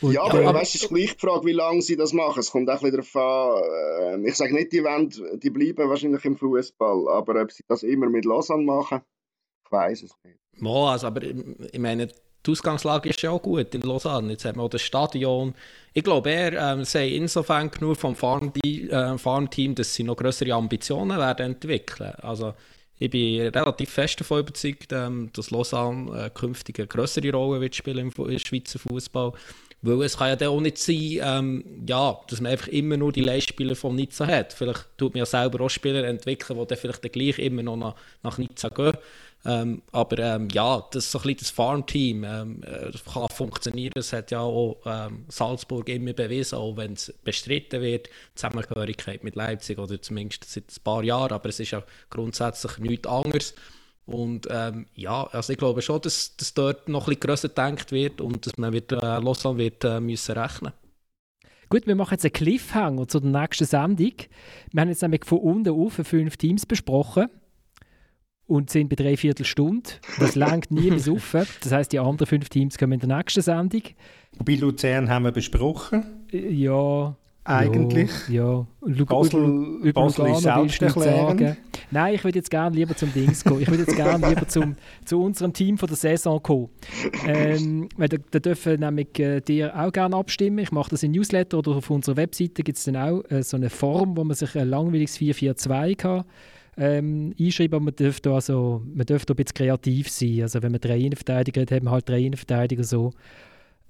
Und, 0.00 0.12
ja, 0.12 0.22
aber 0.22 0.42
äh, 0.42 0.54
weißt, 0.54 0.74
es 0.74 0.82
ist 0.82 0.88
gleich 0.88 1.14
die 1.14 1.20
Frage, 1.26 1.46
wie 1.46 1.52
lange 1.52 1.82
sie 1.82 1.96
das 1.96 2.12
machen. 2.12 2.40
Es 2.40 2.50
kommt 2.50 2.70
auch 2.70 2.82
ein 2.82 2.90
bisschen 2.90 3.12
darauf 3.12 3.60
an. 4.16 4.24
Äh, 4.24 4.28
ich 4.28 4.36
sage 4.36 4.54
nicht, 4.54 4.72
die, 4.72 4.82
wollen, 4.82 5.12
die 5.38 5.50
bleiben 5.50 5.88
wahrscheinlich 5.88 6.24
im 6.24 6.36
Fußball, 6.36 7.08
aber 7.08 7.42
ob 7.42 7.52
sie 7.52 7.64
das 7.68 7.82
immer 7.82 8.08
mit 8.08 8.24
Lausanne 8.24 8.64
machen, 8.64 9.02
ich 9.64 9.72
weiß 9.72 10.02
es 10.04 10.14
nicht. 10.24 10.38
Ja, 10.60 10.70
also, 10.70 11.06
aber 11.06 11.22
ich 11.22 11.78
meine, 11.78 12.08
die 12.44 12.50
Ausgangslage 12.50 13.08
ist 13.08 13.22
ja 13.22 13.30
auch 13.30 13.42
gut 13.42 13.74
in 13.74 13.82
Lausanne. 13.82 14.32
Jetzt 14.32 14.44
haben 14.44 14.58
wir 14.58 14.64
auch 14.64 14.70
das 14.70 14.82
Stadion. 14.82 15.54
Ich 15.94 16.02
glaube, 16.02 16.30
er 16.30 16.72
ähm, 16.72 16.84
sei 16.84 17.08
insofern 17.08 17.70
genug 17.70 17.96
vom 17.96 18.16
Farmteam, 18.16 18.90
äh, 18.90 19.18
Farmteam, 19.18 19.74
dass 19.74 19.94
sie 19.94 20.02
noch 20.02 20.16
größere 20.16 20.52
Ambitionen 20.52 21.18
werden 21.18 21.52
entwickeln. 21.52 22.12
Also 22.20 22.54
ich 22.98 23.10
bin 23.10 23.40
relativ 23.48 23.90
fest 23.90 24.20
davon 24.20 24.40
überzeugt, 24.40 24.92
ähm, 24.92 25.30
dass 25.32 25.50
Lausanne 25.50 26.26
äh, 26.26 26.30
künftig 26.30 26.78
eine 26.78 26.88
größere 26.88 27.32
Rolle 27.32 27.60
wird 27.60 27.74
spielen 27.74 28.10
im, 28.16 28.24
im 28.26 28.38
Schweizer 28.38 28.78
Fußball. 28.78 29.32
Weil 29.84 30.02
es 30.02 30.16
kann 30.16 30.28
ja 30.28 30.36
dann 30.36 30.48
auch 30.48 30.60
nicht 30.60 30.78
sein, 30.78 31.18
ähm, 31.20 31.64
ja, 31.88 32.16
dass 32.28 32.40
man 32.40 32.52
einfach 32.52 32.68
immer 32.68 32.96
nur 32.96 33.10
die 33.10 33.22
Leihspieler 33.22 33.74
von 33.74 33.96
Nizza 33.96 34.28
hat. 34.28 34.52
Vielleicht 34.52 34.86
tut 34.96 35.14
man 35.14 35.18
ja 35.18 35.26
selber 35.26 35.64
auch 35.64 35.70
Spieler 35.70 36.04
entwickeln, 36.04 36.56
die 36.56 36.66
dann 36.66 36.78
vielleicht 36.78 37.04
dann 37.04 37.10
gleich 37.10 37.38
immer 37.40 37.64
noch 37.64 37.76
nach, 37.76 37.96
nach 38.22 38.38
Nizza 38.38 38.68
gehen. 38.68 38.96
Ähm, 39.44 39.82
aber 39.90 40.18
ähm, 40.18 40.48
ja, 40.52 40.84
das 40.92 41.10
so 41.10 41.18
das 41.18 41.50
Farmteam 41.50 42.22
ähm, 42.22 42.62
äh, 42.62 42.92
kann 43.12 43.28
funktionieren. 43.28 43.92
Das 43.94 44.12
hat 44.12 44.30
ja 44.30 44.40
auch 44.40 44.76
ähm, 44.86 45.24
Salzburg 45.28 45.88
immer 45.88 46.12
bewiesen, 46.12 46.58
auch 46.58 46.76
wenn 46.76 46.92
es 46.92 47.12
bestritten 47.24 47.82
wird, 47.82 48.08
Zusammengehörigkeit 48.36 49.24
mit 49.24 49.34
Leipzig 49.34 49.78
oder 49.78 50.00
zumindest 50.00 50.48
seit 50.48 50.70
ein 50.70 50.82
paar 50.84 51.02
Jahren. 51.02 51.32
Aber 51.32 51.48
es 51.48 51.58
ist 51.58 51.72
ja 51.72 51.82
grundsätzlich 52.10 52.78
nichts 52.78 53.08
anderes. 53.08 53.54
Und 54.06 54.46
ähm, 54.50 54.86
ja, 54.94 55.24
also 55.28 55.52
ich 55.52 55.58
glaube 55.58 55.82
schon, 55.82 56.00
dass, 56.00 56.36
dass 56.36 56.54
dort 56.54 56.88
noch 56.88 57.02
ein 57.02 57.06
bisschen 57.06 57.20
grösser 57.20 57.48
gedacht 57.48 57.92
wird 57.92 58.20
und 58.20 58.46
dass 58.46 58.56
man 58.58 58.72
wird, 58.72 58.92
äh, 58.92 58.96
Lausanne 58.96 59.58
wird 59.58 59.84
äh, 59.84 60.00
müssen 60.00 60.36
rechnen 60.36 60.72
Gut, 61.68 61.86
wir 61.86 61.94
machen 61.94 62.14
jetzt 62.14 62.24
einen 62.24 62.34
Cliffhanger 62.34 63.08
zur 63.08 63.22
nächsten 63.22 63.64
Sendung. 63.64 64.12
Wir 64.72 64.80
haben 64.80 64.88
jetzt 64.90 65.00
nämlich 65.00 65.24
von 65.24 65.38
unten 65.38 65.70
auf 65.70 65.94
fünf 65.94 66.36
Teams 66.36 66.66
besprochen 66.66 67.28
und 68.52 68.68
sind 68.68 68.90
bei 68.90 68.96
drei 68.96 69.16
Viertelstunden. 69.16 69.94
Das 70.20 70.34
langt 70.34 70.70
nie 70.70 70.90
bis 70.90 71.08
auf. 71.08 71.34
Das 71.62 71.72
heißt, 71.72 71.92
die 71.92 71.98
anderen 71.98 72.26
fünf 72.26 72.50
Teams 72.50 72.76
kommen 72.76 72.92
in 72.92 73.08
der 73.08 73.16
nächsten 73.16 73.40
Sendung. 73.40 73.82
Bei 74.44 74.54
Luzern 74.56 75.08
haben 75.08 75.24
wir 75.24 75.32
besprochen. 75.32 76.04
Ja. 76.30 77.16
Eigentlich. 77.44 78.10
Ja. 78.28 78.66
ja. 78.86 79.04
Basel, 79.04 79.40
über, 79.40 79.86
über 79.88 79.92
Basel 79.92 80.30
ist 80.30 80.42
selbsterklärend. 80.42 81.56
Nein, 81.90 82.14
ich 82.14 82.22
würde 82.22 82.38
jetzt 82.38 82.50
gerne 82.50 82.76
lieber 82.76 82.94
zum 82.94 83.12
Dings 83.12 83.42
kommen. 83.42 83.62
Ich 83.62 83.68
würde 83.68 83.82
jetzt 83.82 83.96
gerne 83.96 84.28
lieber 84.28 84.46
zum, 84.46 84.76
zu 85.04 85.20
unserem 85.20 85.52
Team 85.52 85.76
von 85.76 85.88
der 85.88 85.96
Saison 85.96 86.40
kommen. 86.40 86.68
Ähm, 87.26 87.88
da, 87.98 88.06
da 88.06 88.38
dürfen 88.38 88.78
nämlich 88.78 89.18
äh, 89.18 89.40
dir 89.40 89.76
auch 89.76 89.90
gerne 89.90 90.14
abstimmen. 90.14 90.58
Ich 90.58 90.70
mache 90.70 90.90
das 90.90 91.02
in 91.02 91.10
Newsletter 91.10 91.58
oder 91.58 91.72
auf 91.72 91.90
unserer 91.90 92.16
Webseite 92.16 92.62
gibt 92.62 92.78
es 92.78 92.84
dann 92.84 92.96
auch 92.96 93.22
äh, 93.28 93.42
so 93.42 93.56
eine 93.56 93.70
Form, 93.70 94.16
wo 94.16 94.22
man 94.22 94.36
sich 94.36 94.56
ein 94.56 94.68
langweiliges 94.68 95.16
442 95.16 95.96
kann 95.96 96.24
ähm, 96.76 97.34
einschreiben, 97.38 97.76
aber 97.76 97.84
man 97.84 97.96
dürfte 97.96 98.32
also, 98.32 98.82
man 98.86 99.06
dürfte 99.06 99.34
ein 99.34 99.36
bisschen 99.36 99.54
kreativ 99.54 100.08
sein. 100.08 100.42
Also 100.42 100.62
wenn 100.62 100.72
man 100.72 100.80
drei 100.80 100.98
Innenverteidiger 100.98 101.62
hat, 101.62 101.70
haben 101.70 101.84
wir 101.84 101.90
halt 101.90 102.08
drei 102.08 102.20
Innenverteidiger 102.20 102.84
so. 102.84 103.12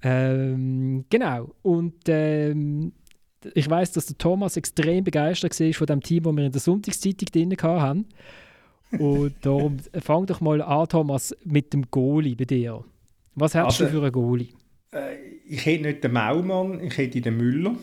Ähm, 0.01 1.05
genau. 1.09 1.51
Und 1.61 1.95
ähm, 2.07 2.91
ich 3.53 3.69
weiß, 3.69 3.93
dass 3.93 4.07
der 4.07 4.17
Thomas 4.17 4.57
extrem 4.57 5.03
begeistert 5.03 5.57
war 5.59 5.73
von 5.73 5.87
dem 5.87 6.01
Team, 6.01 6.23
das 6.23 6.35
wir 6.35 6.45
in 6.45 6.51
der 6.51 6.61
Sonntagszeitung 6.61 7.27
drin 7.31 7.55
hatten. 7.61 8.05
Und 8.99 9.33
darum 9.41 9.77
fang 10.01 10.25
doch 10.25 10.41
mal 10.41 10.61
an, 10.61 10.87
Thomas, 10.89 11.35
mit 11.45 11.73
dem 11.73 11.89
Goalie 11.89 12.35
bei 12.35 12.45
dir. 12.45 12.83
Was 13.35 13.55
hast 13.55 13.81
also, 13.81 13.85
du 13.85 13.91
für 13.91 14.03
einen 14.03 14.11
Goalie? 14.11 14.49
Äh, 14.91 15.15
ich 15.47 15.65
hätte 15.65 15.83
nicht 15.83 16.03
den 16.03 16.11
Maumann, 16.11 16.81
ich 16.81 16.97
hätte 16.97 17.21
den 17.21 17.37
Müller, 17.37 17.75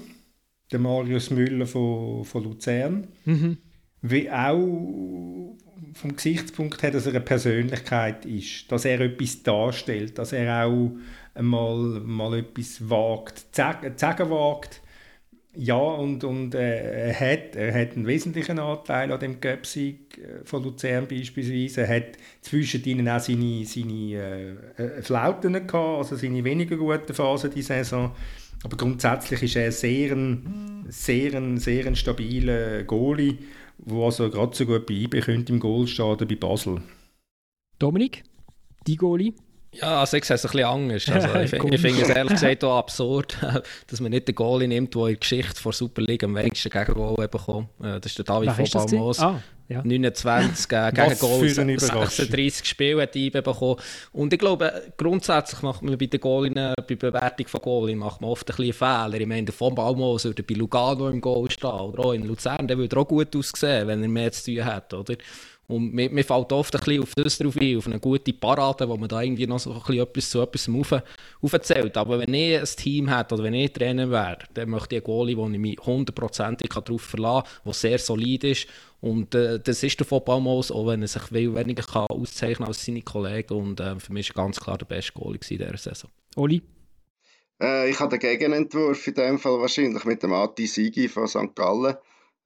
den 0.71 0.83
Marius 0.83 1.31
Müller 1.31 1.67
von, 1.67 2.25
von 2.25 2.45
Luzern. 2.45 3.09
Mhm 3.25 3.57
wie 4.03 4.31
auch 4.31 5.57
vom 5.95 6.17
Gesichtspunkt 6.17 6.83
her, 6.83 6.91
dass 6.91 7.07
er 7.07 7.13
eine 7.13 7.21
Persönlichkeit 7.21 8.25
ist, 8.25 8.71
dass 8.71 8.85
er 8.85 9.01
etwas 9.01 9.43
darstellt, 9.43 10.19
dass 10.19 10.33
er 10.33 10.67
auch 10.67 10.93
mal, 11.41 12.01
mal 12.05 12.39
etwas 12.39 12.89
wagt, 12.89 13.39
zu 13.39 13.63
sagen 13.97 14.31
wagt. 14.31 14.81
Ja, 15.57 15.75
und, 15.75 16.23
und 16.23 16.55
äh, 16.55 17.09
er, 17.09 17.15
hat, 17.19 17.57
er 17.57 17.75
hat 17.75 17.97
einen 17.97 18.07
wesentlichen 18.07 18.61
Anteil 18.61 19.11
an 19.11 19.19
dem 19.19 19.41
Göpsig 19.41 20.19
äh, 20.19 20.45
von 20.45 20.63
Luzern 20.63 21.09
beispielsweise. 21.09 21.83
Er 21.83 21.97
hat 21.97 22.13
zwischen 22.41 22.85
ihnen 22.85 23.09
auch 23.09 23.19
seine, 23.19 23.65
seine 23.65 24.15
äh, 24.15 24.51
äh, 24.77 25.03
Flauten 25.03 25.55
gehabt, 25.55 25.75
also 25.75 26.15
seine 26.15 26.45
weniger 26.45 26.77
guten 26.77 27.13
Phasen 27.13 27.51
die 27.51 27.63
Saison. 27.63 28.13
Aber 28.63 28.77
grundsätzlich 28.77 29.43
ist 29.43 29.57
er 29.57 29.73
sehr 29.73 30.13
ein, 30.13 30.85
sehr 30.89 31.35
ein, 31.35 31.59
sehr 31.59 31.97
stabiler 31.97 32.85
Goalie 32.85 33.39
wo 33.85 34.05
also 34.05 34.31
gerade 34.31 34.57
so 34.57 34.67
gut 34.67 34.87
bei 34.87 34.95
könnte 35.21 35.53
im 35.53 35.61
Goal 35.61 35.87
stehen 35.87 36.17
bei 36.17 36.37
Basel. 36.37 36.83
Dominik, 37.79 38.25
die 38.87 38.97
Goalie? 38.97 39.35
Ja, 39.73 40.01
also 40.01 40.17
ich 40.17 40.25
sehe 40.25 40.35
es 40.35 40.45
ein 40.45 40.51
bisschen 40.51 40.67
anders. 40.67 41.09
Also 41.09 41.39
ich, 41.39 41.51
finde 41.51 41.79
find 41.79 42.03
es 42.03 42.09
ehrlich 42.09 42.33
gesagt 42.33 42.65
auch 42.65 42.79
absurd, 42.79 43.37
dass 43.87 44.01
man 44.01 44.11
nicht 44.11 44.27
den 44.27 44.35
Goalie 44.35 44.67
nimmt, 44.67 44.95
der 44.95 45.03
in 45.03 45.09
der 45.09 45.17
Geschichte 45.17 45.61
vor 45.61 45.73
Super 45.73 46.03
League 46.03 46.25
am 46.25 46.35
wenigsten 46.35 46.71
Gegengol 46.71 47.29
bekommen 47.29 47.69
äh, 47.81 48.01
Das 48.01 48.07
ist 48.07 48.19
der 48.19 48.25
David 48.25 48.51
von 48.51 48.89
Balmos. 48.89 49.21
Ah, 49.21 49.41
ja. 49.69 49.83
29 49.85 50.73
äh, 50.73 50.91
Gegengol, 50.93 51.49
36 51.49 52.67
Spiele 52.67 53.03
hat 53.03 53.13
bekommen. 53.13 53.77
Und 54.13 54.33
ich 54.33 54.39
glaube, 54.41 54.91
grundsätzlich 54.97 55.63
macht 55.63 55.83
man 55.83 55.97
bei 55.97 56.07
den 56.07 56.19
Goalien, 56.19 56.55
bei 56.55 56.75
der 56.83 56.97
Bewertung 56.97 57.47
von 57.47 57.61
Goalien 57.61 57.99
macht 58.01 58.21
man 58.21 58.31
oft 58.31 58.51
ein 58.51 58.57
bisschen 58.57 58.73
Fehler. 58.73 59.21
Ich 59.21 59.27
meine, 59.29 59.45
der 59.45 59.55
von 59.55 59.77
Balmos 59.77 60.25
würde 60.25 60.43
bei 60.43 60.55
Lugano 60.55 61.09
im 61.09 61.21
Goal 61.21 61.49
stehen 61.49 61.71
oder 61.71 62.07
auch 62.07 62.13
in 62.13 62.27
Luzern, 62.27 62.67
der 62.67 62.77
würde 62.77 62.97
auch 62.97 63.07
gut 63.07 63.37
aussehen, 63.37 63.87
wenn 63.87 64.03
er 64.03 64.09
mehr 64.09 64.33
zu 64.33 64.53
tun 64.53 64.65
hat, 64.65 64.93
oder? 64.93 65.15
Und 65.71 65.95
mir, 65.95 66.11
mir 66.11 66.25
fällt 66.25 66.53
oft 66.53 66.75
ein 66.75 66.81
bisschen 66.81 67.03
auf 67.03 67.13
das 67.15 67.39
drauf 67.39 67.57
ein, 67.61 67.77
auf 67.77 67.87
eine 67.87 68.01
gute 68.01 68.33
Parade, 68.33 68.89
wo 68.89 68.97
man 68.97 69.09
da 69.09 69.23
irgendwie 69.23 69.47
noch 69.47 69.59
so 69.59 69.73
ein 69.73 69.79
bisschen 69.79 70.03
etwas 70.03 70.31
zu 70.31 70.41
etwas 70.41 70.69
auf, 70.69 71.03
aufzählt. 71.43 71.97
Aber 71.97 72.19
wenn 72.19 72.35
ich 72.35 72.59
ein 72.59 72.65
Team 72.65 73.09
hätte 73.09 73.35
oder 73.35 73.45
wenn 73.45 73.55
ich 73.55 73.73
Trainer 73.73 74.11
wäre, 74.11 74.39
dann 74.55 74.71
möchte 74.71 74.97
ich 74.97 75.03
einen 75.03 75.05
Goalie, 75.05 75.37
wo 75.37 75.49
ich 75.49 75.59
mich 75.59 75.79
hundertprozentig 75.79 76.71
darauf 76.71 77.03
verlassen 77.03 77.45
kann, 77.45 77.63
der 77.65 77.73
sehr 77.73 77.99
solid 77.99 78.45
ist. 78.45 78.67
Und 79.01 79.35
äh, 79.35 79.59
das 79.61 79.83
ist 79.83 79.99
der 79.99 80.07
Footballmaus, 80.07 80.71
auch 80.71 80.87
wenn 80.87 81.03
er 81.03 81.09
sich 81.09 81.23
viel 81.23 81.55
weniger 81.55 81.83
kann 81.83 82.07
auszeichnen 82.09 82.69
als 82.69 82.85
seine 82.85 83.03
Kollegen. 83.03 83.55
Und 83.55 83.81
äh, 83.81 83.99
für 83.99 84.13
mich 84.13 84.35
war 84.35 84.45
ganz 84.45 84.61
klar 84.61 84.77
der 84.77 84.87
beste 84.87 85.13
Goalie 85.13 85.41
in 85.49 85.59
dieser 85.59 85.77
Saison. 85.77 86.11
Oli? 86.37 86.63
Äh, 87.61 87.91
ich 87.91 88.01
habe 88.01 88.11
den 88.11 88.21
Gegenentwurf 88.21 89.07
in 89.07 89.15
dem 89.15 89.39
Fall 89.39 89.61
wahrscheinlich 89.61 90.05
mit 90.05 90.23
dem 90.23 90.33
Ati 90.33 90.67
Sigi 90.67 91.09
von 91.09 91.27
St. 91.27 91.55
Gallen. 91.55 91.97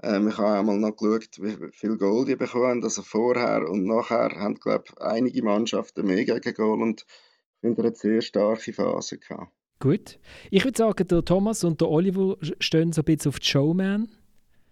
Ähm, 0.04 0.28
ich 0.28 0.38
habe 0.38 0.58
einmal 0.58 0.78
noch 0.78 0.96
geschaut, 0.96 1.38
wie 1.40 1.56
viel 1.72 1.96
Goal 1.96 2.24
die 2.26 2.36
bekommen. 2.36 2.82
Also 2.84 3.02
vorher 3.02 3.68
und 3.68 3.84
nachher 3.84 4.30
haben, 4.38 4.56
glaube 4.56 4.84
ich, 4.88 5.00
einige 5.00 5.42
Mannschaften 5.42 6.06
mehr 6.06 6.24
gegen 6.24 6.54
Goal 6.54 6.82
und 6.82 7.02
ich 7.02 7.60
finde, 7.60 7.82
er 7.82 7.86
eine 7.86 7.94
sehr 7.94 8.20
starke 8.20 8.72
Phase 8.72 9.18
gehabt. 9.18 9.50
Gut. 9.80 10.18
Ich 10.50 10.64
würde 10.64 10.76
sagen, 10.76 11.08
der 11.08 11.24
Thomas 11.24 11.64
und 11.64 11.80
der 11.80 11.88
Oliver 11.88 12.36
stehen 12.60 12.92
so 12.92 13.00
ein 13.00 13.04
bisschen 13.04 13.30
auf 13.30 13.38
die 13.38 13.46
Showman. 13.46 14.08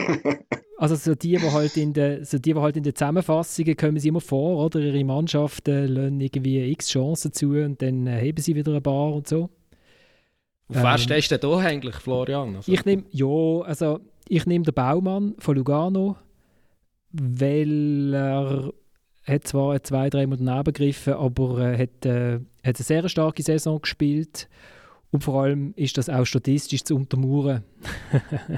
also 0.78 0.96
so 0.96 1.14
die, 1.14 1.38
die 1.38 1.52
halt 1.52 1.78
in 1.78 1.94
der, 1.94 2.26
so 2.26 2.38
die, 2.38 2.54
die 2.54 2.60
halt 2.60 2.78
in 2.78 2.84
den 2.84 2.96
Zusammenfassungen 2.96 3.78
kommen 3.78 4.00
sie 4.00 4.08
immer 4.08 4.22
vor, 4.22 4.66
oder? 4.66 4.80
Ihre 4.80 5.04
Mannschaften 5.04 5.88
lassen 5.88 6.22
irgendwie 6.22 6.72
x 6.72 6.90
Chancen 6.90 7.34
zu 7.34 7.52
und 7.52 7.82
dann 7.82 8.08
heben 8.08 8.42
sie 8.42 8.56
wieder 8.56 8.74
ein 8.74 8.84
paar 8.84 9.14
und 9.14 9.28
so. 9.28 9.50
Auf 10.70 10.78
ähm, 10.78 10.84
wer 10.84 10.98
stehst 10.98 11.32
du 11.32 11.38
denn 11.38 11.50
da 11.50 11.58
eigentlich, 11.58 11.96
Florian? 11.96 12.56
Also, 12.56 12.72
ich 12.72 12.86
nehme, 12.86 13.04
ja, 13.12 13.62
also 13.66 14.00
ich 14.28 14.46
nehme 14.46 14.66
den 14.66 14.74
Baumann 14.74 15.36
von 15.40 15.56
Lugano, 15.56 16.18
weil 17.12 18.14
er 18.14 18.74
hat 19.26 19.48
zwar 19.48 19.82
zwei, 19.84 20.10
dreimal 20.10 20.38
daneben 20.38 20.74
gegriffen, 20.74 21.14
aber 21.14 21.62
er 21.62 21.78
hat, 21.78 22.06
äh, 22.06 22.40
hat 22.64 22.76
eine 22.78 22.84
sehr 22.84 23.08
starke 23.10 23.44
Saison 23.44 23.82
gespielt 23.82 24.50
und 25.12 25.24
vor 25.24 25.44
allem 25.44 25.74
ist 25.76 25.98
das 25.98 26.10
auch 26.10 26.26
statistisch 26.26 26.84
zu 26.84 26.96
untermauern. 26.96 27.64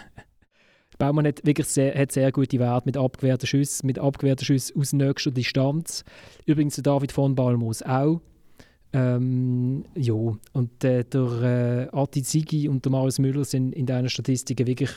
Baumann 0.97 1.27
hat 1.27 1.45
wirklich 1.45 1.67
sehr, 1.67 1.93
hat 1.93 2.11
sehr 2.11 2.31
gute 2.31 2.59
Werte 2.59 2.87
mit 2.87 2.97
abgewehrten 2.97 3.47
Schüssen, 3.47 3.85
mit 3.85 3.99
abgewehrten 3.99 4.45
Schüssen 4.45 4.79
aus 4.79 4.93
nächster 4.93 5.31
Distanz. 5.31 6.05
Übrigens 6.45 6.75
der 6.75 6.83
David 6.83 7.11
von 7.11 7.35
Balmos 7.35 7.81
auch. 7.81 8.21
Ähm, 8.93 9.83
ja, 9.95 10.13
und 10.13 10.83
äh, 10.85 11.03
der 11.03 11.89
äh, 11.91 11.97
Ati 11.97 12.69
und 12.69 12.85
der 12.85 12.91
Marius 12.91 13.19
Müller 13.19 13.43
sind 13.43 13.73
in 13.73 13.85
diesen 13.85 14.07
Statistiken 14.07 14.67
wirklich 14.67 14.91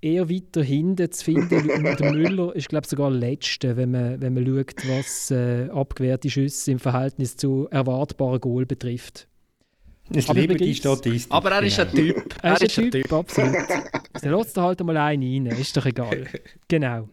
eher 0.00 0.28
weiter 0.30 0.62
hinten 0.62 1.10
zu 1.10 1.24
finden. 1.24 1.70
und 1.70 2.00
der 2.00 2.12
Müller 2.12 2.54
ist, 2.54 2.68
glaube 2.68 2.84
ich, 2.84 2.90
sogar 2.90 3.10
der 3.10 3.20
Letzte, 3.20 3.76
wenn 3.76 3.90
man, 3.90 4.20
wenn 4.20 4.34
man 4.34 4.46
schaut, 4.46 4.88
was 4.88 5.30
äh, 5.30 5.68
abgewehrte 5.70 6.30
Schüsse 6.30 6.72
im 6.72 6.78
Verhältnis 6.78 7.36
zu 7.36 7.68
erwartbaren 7.70 8.40
Goal 8.40 8.66
betrifft. 8.66 9.26
Es 10.12 10.28
lebe 10.28 10.56
die 10.56 10.74
Statistik. 10.74 11.32
Aber 11.32 11.52
er 11.52 11.62
ist 11.62 11.78
ein 11.78 11.88
genau. 11.92 12.14
Typ. 12.14 12.36
Er 12.42 12.60
ist 12.60 12.78
ein 12.78 12.90
Typ, 12.90 13.12
absolut. 13.12 13.54
Dann 14.22 14.32
lässt 14.32 14.56
er 14.56 14.62
halt 14.64 14.80
mal 14.80 14.96
einen 14.96 15.46
rein, 15.46 15.58
ist 15.58 15.76
doch 15.76 15.86
egal. 15.86 16.26
Genau. 16.68 17.08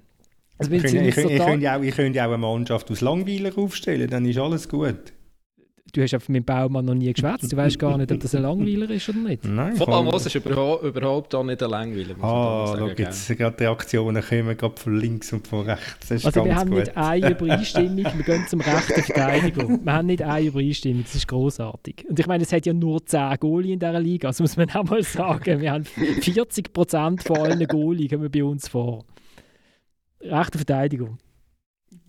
Also 0.59 0.71
wenn 0.71 0.83
Ich 0.83 0.91
könnte, 0.91 1.09
ich, 1.09 1.17
ich, 1.17 1.45
könnte 1.45 1.71
auch, 1.71 1.81
ich 1.81 1.95
könnte 1.95 2.19
auch 2.21 2.29
eine 2.29 2.37
Mannschaft 2.39 2.89
aus 2.89 3.01
Langweiler 3.01 3.55
aufstellen, 3.55 4.09
dann 4.09 4.25
ist 4.25 4.39
alles 4.39 4.67
gut. 4.67 5.13
Du 5.97 6.03
hast 6.03 6.13
einfach 6.13 6.29
mit 6.29 6.43
dem 6.43 6.45
Baumann 6.45 6.85
noch 6.85 6.93
nie 6.93 7.11
geschwätzt, 7.11 7.51
du 7.51 7.57
weißt 7.57 7.79
gar 7.79 7.97
nicht, 7.97 8.11
ob 8.11 8.19
das 8.19 8.35
ein 8.35 8.43
Langweiler 8.43 8.87
ist 8.91 9.09
oder 9.09 9.17
nicht. 9.17 9.43
Nein, 9.45 9.75
kann- 9.79 10.05
Moos 10.05 10.27
ist 10.27 10.35
überhaupt, 10.35 10.83
überhaupt 10.83 11.33
auch 11.33 11.43
nicht 11.43 11.63
ein 11.63 11.69
Langweiler. 11.71 12.13
Ah, 12.21 12.65
da 12.73 12.77
schau 12.77 12.87
sagen, 12.87 12.95
jetzt, 12.99 13.27
gerade 13.35 13.57
die 13.57 13.63
Reaktionen 13.63 14.21
kommen 14.23 14.55
gerade 14.57 14.75
von 14.79 14.99
links 14.99 15.33
und 15.33 15.47
von 15.47 15.65
rechts. 15.65 15.97
Das 16.01 16.11
ist 16.11 16.25
Also 16.27 16.45
wir 16.45 16.55
haben 16.55 16.69
gut. 16.69 16.79
nicht 16.81 16.95
eine 16.95 17.29
Übereinstimmung, 17.31 18.05
wir 18.15 18.23
gehen 18.23 18.45
zum 18.47 18.61
rechten 18.61 19.01
Verteidigung. 19.01 19.83
Wir 19.83 19.91
haben 19.93 20.05
nicht 20.05 20.21
eine 20.21 20.45
Übereinstimmung, 20.45 21.01
das 21.03 21.15
ist 21.15 21.27
großartig. 21.27 22.05
Und 22.07 22.19
ich 22.19 22.27
meine, 22.27 22.43
es 22.43 22.53
hat 22.53 22.67
ja 22.67 22.73
nur 22.73 23.03
10 23.03 23.35
Goalie 23.39 23.73
in 23.73 23.79
dieser 23.79 23.99
Liga, 23.99 24.27
das 24.27 24.39
muss 24.39 24.55
man 24.55 24.69
auch 24.69 24.83
mal 24.83 25.01
sagen. 25.01 25.61
Wir 25.61 25.71
haben 25.71 25.83
40% 25.85 27.23
von 27.23 27.37
allen 27.37 27.65
Goalie 27.65 28.07
kommen 28.07 28.29
bei 28.29 28.43
uns 28.43 28.67
vor. 28.67 29.03
Rechte 30.21 30.59
Verteidigung. 30.59 31.17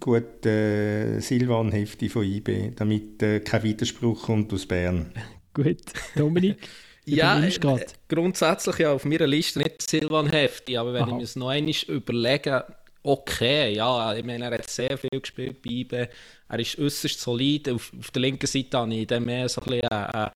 Gut, 0.01 0.45
äh, 0.47 1.21
Silvan 1.21 1.73
Hefti 1.73 2.09
von 2.09 2.25
IB, 2.25 2.73
damit 2.77 3.23
äh, 3.23 3.41
kein 3.41 3.63
Widerspruch 3.63 4.23
kommt 4.23 4.53
aus 4.53 4.67
Bern. 4.67 5.13
Gut. 5.55 5.83
Dominik, 6.15 6.59
Ja, 7.05 7.41
äh, 7.41 7.51
grad. 7.59 7.95
grundsätzlich 8.09 8.79
ja 8.79 8.93
auf 8.93 9.05
meiner 9.05 9.27
Liste 9.27 9.61
nicht 9.61 9.83
Silvan 9.83 10.29
Hefti, 10.29 10.77
aber 10.77 10.93
wenn 10.93 11.03
Aha. 11.05 11.11
ich 11.11 11.17
mir 11.17 11.23
es 11.25 11.37
noch 11.37 11.49
einmal 11.49 11.75
überlege, 11.89 12.65
okay, 13.03 13.73
ja, 13.75 14.15
ich 14.15 14.25
meine, 14.25 14.45
er 14.47 14.53
hat 14.53 14.69
sehr 14.69 14.99
viel 14.99 15.21
gespielt 15.21 15.63
bei 15.63 15.71
IB, 15.71 16.09
er 16.49 16.59
ist 16.59 16.79
äußerst 16.79 17.21
solid, 17.21 17.69
auf, 17.71 17.93
auf 17.99 18.11
der 18.11 18.23
linken 18.23 18.47
Seite 18.47 18.79
habe 18.79 18.95
ich 18.95 19.07
dann 19.07 19.25
mehr 19.25 19.49
so 19.49 19.61
ein 19.63 19.65
bisschen 19.67 19.89
einen, 19.91 20.31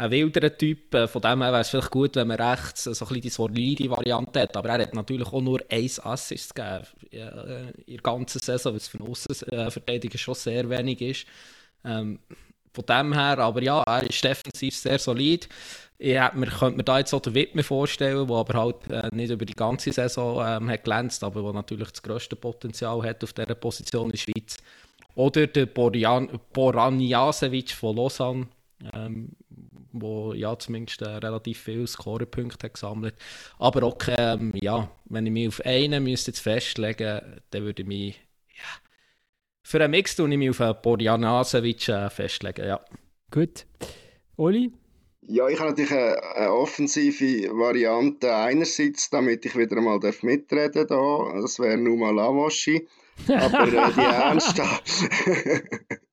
einen 0.00 0.12
wilderen 0.12 0.56
Typ, 0.56 0.94
Äh, 0.94 1.08
von 1.08 1.22
dem 1.22 1.42
her 1.42 1.52
wäre 1.52 1.60
es 1.60 1.68
vielleicht 1.68 1.90
gut, 1.90 2.16
wenn 2.16 2.28
man 2.28 2.40
rechts 2.40 2.84
so 2.84 3.06
ein 3.06 3.20
bisschen 3.20 3.76
die 3.76 3.90
Variante 3.90 4.40
hat, 4.40 4.56
aber 4.56 4.70
er 4.70 4.82
hat 4.82 4.94
natürlich 4.94 5.26
auch 5.26 5.40
nur 5.40 5.60
ein 5.68 5.90
Assist 6.02 6.54
gegeben 6.54 6.86
in 7.10 7.94
der 7.94 8.02
ganzen 8.02 8.40
Saison, 8.40 8.74
was 8.74 8.88
für 8.88 8.98
einen 8.98 9.08
Aussenverteidiger 9.08 10.18
schon 10.18 10.34
sehr 10.34 10.68
wenig 10.68 11.00
ist. 11.00 11.26
Ähm, 11.84 12.18
von 12.72 12.86
dem 12.86 13.12
her, 13.12 13.38
aber 13.38 13.62
ja, 13.62 13.82
er 13.82 14.08
ist 14.08 14.22
defensiv 14.22 14.76
sehr 14.76 14.98
solid. 14.98 15.48
Ich 15.98 16.14
hätte 16.14 16.38
mir, 16.38 16.46
könnte 16.46 16.76
mir 16.78 16.84
da 16.84 16.98
jetzt 16.98 17.12
auch 17.12 17.20
den 17.20 17.34
vorstellen, 17.62 18.26
der 18.26 18.36
aber 18.36 18.58
halt 18.58 18.90
äh, 18.90 19.14
nicht 19.14 19.30
über 19.30 19.44
die 19.44 19.54
ganze 19.54 19.92
Saison 19.92 20.42
ähm, 20.46 20.70
hat 20.70 20.84
glänzt, 20.84 21.22
aber 21.24 21.42
der 21.42 21.52
natürlich 21.52 21.90
das 21.90 22.02
grösste 22.02 22.36
Potenzial 22.36 23.02
hat 23.02 23.22
auf 23.24 23.32
dieser 23.32 23.54
Position 23.54 24.06
in 24.06 24.12
der 24.12 24.18
Schweiz. 24.18 24.56
Oder 25.14 25.46
der 25.48 25.66
Borjan, 25.66 26.30
Boraniasevic 26.52 27.72
von 27.72 27.96
Lausanne, 27.96 28.46
ähm, 28.94 29.30
wo 29.92 30.32
ja 30.34 30.58
zumindest 30.58 31.02
äh, 31.02 31.08
relativ 31.08 31.60
viele 31.60 31.86
Scorepunkte 31.86 32.66
hat 32.66 32.74
gesammelt. 32.74 33.14
Aber 33.58 33.82
okay, 33.82 34.14
ähm, 34.18 34.52
ja, 34.54 34.90
wenn 35.06 35.26
ich 35.26 35.32
mich 35.32 35.48
auf 35.48 35.60
einen 35.64 36.04
müsste 36.04 36.30
jetzt 36.30 36.40
festlegen, 36.40 37.20
dann 37.50 37.62
würde 37.62 37.82
ich 37.82 37.88
mich 37.88 38.20
ja, 38.48 38.90
für 39.62 39.80
einen 39.82 39.92
Mix 39.92 40.16
tue 40.16 40.28
ich 40.30 40.36
mich 40.36 40.50
auf 40.50 40.60
einen 40.60 40.76
Borjanasevic 40.82 41.88
äh, 41.88 42.10
festlegen, 42.10 42.66
ja. 42.66 42.80
Gut. 43.30 43.66
Oli? 44.36 44.72
Ja, 45.22 45.48
ich 45.48 45.60
habe 45.60 45.70
natürlich 45.70 45.92
eine, 45.92 46.20
eine 46.34 46.52
offensive 46.52 47.50
Variante 47.56 48.34
einerseits, 48.34 49.10
damit 49.10 49.46
ich 49.46 49.56
wieder 49.56 49.80
mal 49.80 50.00
darf 50.00 50.22
mitreden 50.24 50.88
darf. 50.88 51.32
Das 51.40 51.60
wäre 51.60 51.76
Numa 51.76 52.10
Lavoschi. 52.10 52.88
Aber 53.28 53.68
äh, 53.68 53.92
die 53.92 54.00
ernsthafte... 54.00 55.62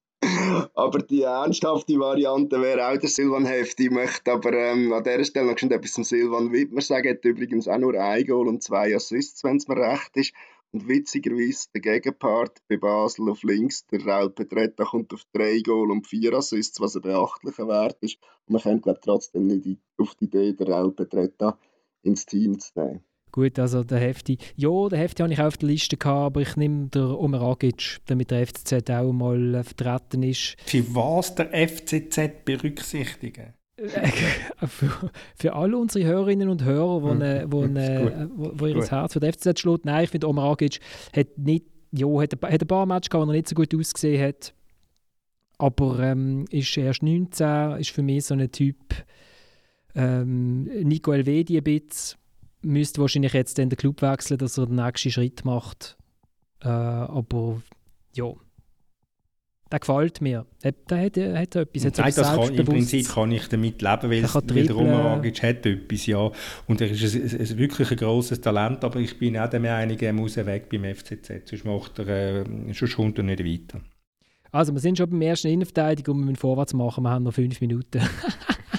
aber 0.73 0.99
die 0.99 1.21
ernsthafte 1.21 1.99
Variante 1.99 2.61
wäre 2.61 2.87
auch 2.87 2.97
der 2.97 3.09
Silvan 3.09 3.45
Hefti. 3.45 3.85
Ich 3.85 3.91
möchte 3.91 4.31
aber 4.31 4.53
ähm, 4.53 4.91
an 4.93 5.03
dieser 5.03 5.23
Stelle 5.23 5.47
noch 5.47 5.61
etwas 5.61 5.93
zum 5.93 6.03
Silvan 6.03 6.51
Wittmer 6.51 6.81
sagen. 6.81 7.07
Er 7.07 7.13
hat 7.15 7.25
übrigens 7.25 7.67
auch 7.67 7.77
nur 7.77 7.93
ein 7.93 8.25
Goal 8.25 8.47
und 8.47 8.63
zwei 8.63 8.95
Assists, 8.95 9.43
wenn 9.43 9.57
es 9.57 9.67
mir 9.67 9.77
recht 9.77 10.15
ist. 10.17 10.33
Und 10.71 10.87
witzigerweise 10.87 11.69
der 11.73 11.81
Gegenpart 11.81 12.61
bei 12.67 12.77
Basel 12.77 13.29
auf 13.29 13.43
links, 13.43 13.85
der 13.87 14.05
Raul 14.05 14.29
Petretta, 14.29 14.85
kommt 14.85 15.13
auf 15.13 15.21
drei 15.33 15.59
Goal 15.59 15.91
und 15.91 16.07
vier 16.07 16.33
Assists, 16.33 16.81
was 16.81 16.95
ein 16.95 17.03
beachtlicher 17.03 17.67
Wert 17.67 17.97
ist. 18.01 18.17
Und 18.47 18.53
man 18.53 18.61
kommt 18.61 18.83
glaube 18.83 18.99
trotzdem 19.01 19.47
nicht 19.47 19.79
auf 19.97 20.15
die 20.15 20.25
Idee, 20.25 20.53
den 20.53 20.71
Raul 20.71 20.91
Petretta 20.91 21.57
ins 22.01 22.25
Team 22.25 22.59
zu 22.59 22.71
nehmen. 22.75 23.03
Gut, 23.37 23.59
also 23.59 23.83
der 23.83 23.99
Hefti. 23.99 24.39
Ja, 24.55 24.89
der 24.89 24.97
Hefti 24.97 25.21
habe 25.21 25.31
ich 25.31 25.39
auch 25.39 25.45
auf 25.45 25.57
der 25.57 25.69
Liste 25.69 25.95
gehabt, 25.95 26.25
aber 26.25 26.41
ich 26.41 26.55
nehme 26.55 26.87
den 26.87 27.03
Omer 27.03 27.43
Agic, 27.43 27.99
damit 28.07 28.31
der 28.31 28.47
FCZ 28.47 28.89
auch 28.89 29.13
mal 29.13 29.53
äh, 29.53 29.63
vertreten 29.63 30.23
ist. 30.23 30.55
Für 30.65 30.83
was 30.95 31.35
der 31.35 31.51
FCZ 31.51 32.43
berücksichtigen? 32.45 33.53
für, 34.65 35.11
für 35.35 35.53
alle 35.53 35.77
unsere 35.77 36.03
Hörerinnen 36.03 36.49
und 36.49 36.63
Hörer, 36.63 37.03
wo, 37.03 37.11
Hm, 37.11 37.19
ne, 37.19 37.45
wo, 37.47 37.63
ist 37.63 37.73
ne, 37.73 38.27
wo, 38.33 38.53
wo 38.55 38.65
ihr 38.65 38.83
Herz 38.83 39.13
für 39.13 39.19
den 39.19 39.31
FCZ 39.31 39.59
schlägt, 39.59 39.85
nein, 39.85 40.05
ich 40.05 40.09
finde 40.09 40.29
Omer 40.29 40.45
Agic 40.45 40.79
hat 41.15 41.37
nicht, 41.37 41.65
ja, 41.91 42.07
hat, 42.07 42.33
ein, 42.33 42.51
hat 42.51 42.61
ein 42.63 42.67
paar 42.67 42.87
Matches 42.87 43.11
gehabt, 43.11 43.27
wo 43.27 43.31
er 43.31 43.35
nicht 43.35 43.49
so 43.49 43.53
gut 43.53 43.75
ausgesehen 43.75 44.29
hat, 44.29 44.55
aber 45.59 45.99
ähm, 45.99 46.45
ist 46.49 46.75
erst 46.75 47.03
19, 47.03 47.73
ist 47.77 47.91
für 47.91 48.01
mich 48.01 48.25
so 48.25 48.33
ein 48.33 48.51
Typ, 48.51 48.77
ähm, 49.93 50.63
Nico 50.63 51.11
Elvedi 51.11 51.57
ein 51.57 51.63
bisschen, 51.63 52.17
müsste 52.67 53.01
wahrscheinlich 53.01 53.33
jetzt 53.33 53.57
dann 53.57 53.69
den 53.69 53.77
Club 53.77 54.01
wechseln, 54.01 54.37
dass 54.37 54.57
er 54.57 54.67
den 54.67 54.75
nächsten 54.75 55.11
Schritt 55.11 55.45
macht, 55.45 55.97
äh, 56.61 56.67
aber 56.67 57.61
ja, 58.13 58.33
der 59.71 59.79
gefällt 59.79 60.21
mir. 60.21 60.45
Der, 60.63 60.71
der 60.71 61.05
hat, 61.05 61.15
der 61.17 61.39
hat 61.39 61.55
etwas, 61.55 61.85
hat 61.85 61.97
Nein, 61.97 62.13
das 62.15 62.35
kann, 62.35 62.53
Im. 62.53 62.65
Prinzip 62.65 63.09
kann 63.09 63.31
ich 63.31 63.47
damit 63.49 63.81
leben, 63.81 64.09
weil, 64.09 64.23
es-. 64.23 64.73
Roman 64.73 65.19
Agic 65.19 65.43
hat 65.43 65.65
etwas, 65.65 66.05
ja. 66.05 66.31
Und 66.67 66.79
er 66.79 66.89
ist 66.89 67.15
ein, 67.15 67.41
ein 67.41 67.57
wirklich 67.57 67.91
ein 67.91 67.97
grosses 67.97 68.39
Talent, 68.39 68.83
aber 68.85 68.99
ich 68.99 69.19
bin 69.19 69.37
auch 69.37 69.49
der 69.49 69.59
Meinung, 69.59 69.97
er 69.99 70.13
muss 70.13 70.37
weg 70.37 70.69
beim 70.69 70.85
FCZ, 70.95 71.49
sonst, 71.49 71.65
macht 71.65 71.99
er, 71.99 72.07
äh, 72.07 72.73
sonst 72.73 72.95
kommt 72.95 73.17
er 73.17 73.25
nicht 73.25 73.43
weiter. 73.43 73.83
Also, 74.51 74.73
wir 74.73 74.79
sind 74.79 74.97
schon 74.97 75.09
beim 75.09 75.21
ersten 75.21 75.49
Innenverteidigung 75.49 76.15
und 76.15 76.21
wir 76.21 76.25
müssen 76.27 76.37
vorwärts 76.37 76.73
machen. 76.73 77.03
Wir 77.03 77.09
haben 77.09 77.23
noch 77.23 77.33
fünf 77.33 77.59
Minuten. 77.59 77.99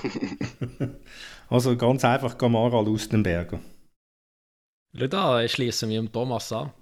Also 1.51 1.77
ganz 1.77 2.05
einfach 2.05 2.37
Gamara 2.37 2.81
Lustenberger. 2.81 3.61
Schau 4.95 5.07
da, 5.07 5.43
ich 5.43 5.53
schließe 5.53 5.87
mich 5.87 5.97
dem 5.97 6.11
Thomas 6.13 6.53
an. 6.53 6.73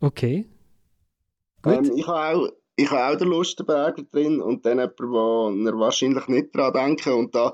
Okay. 0.00 0.46
Gut. 1.62 1.88
Ähm, 1.88 1.92
ich 1.96 2.06
habe 2.06 2.38
auch, 2.38 2.48
ich 2.76 2.90
habe 2.90 3.12
auch 3.14 3.18
den 3.18 3.28
Lustenberger 3.28 4.02
drin 4.10 4.40
und 4.40 4.64
dann 4.64 4.78
jemand, 4.78 4.98
wo 5.00 5.50
er 5.50 5.78
wahrscheinlich 5.78 6.26
nicht 6.28 6.54
dran 6.56 6.72
denken 6.72 7.12
und 7.12 7.34
da 7.34 7.52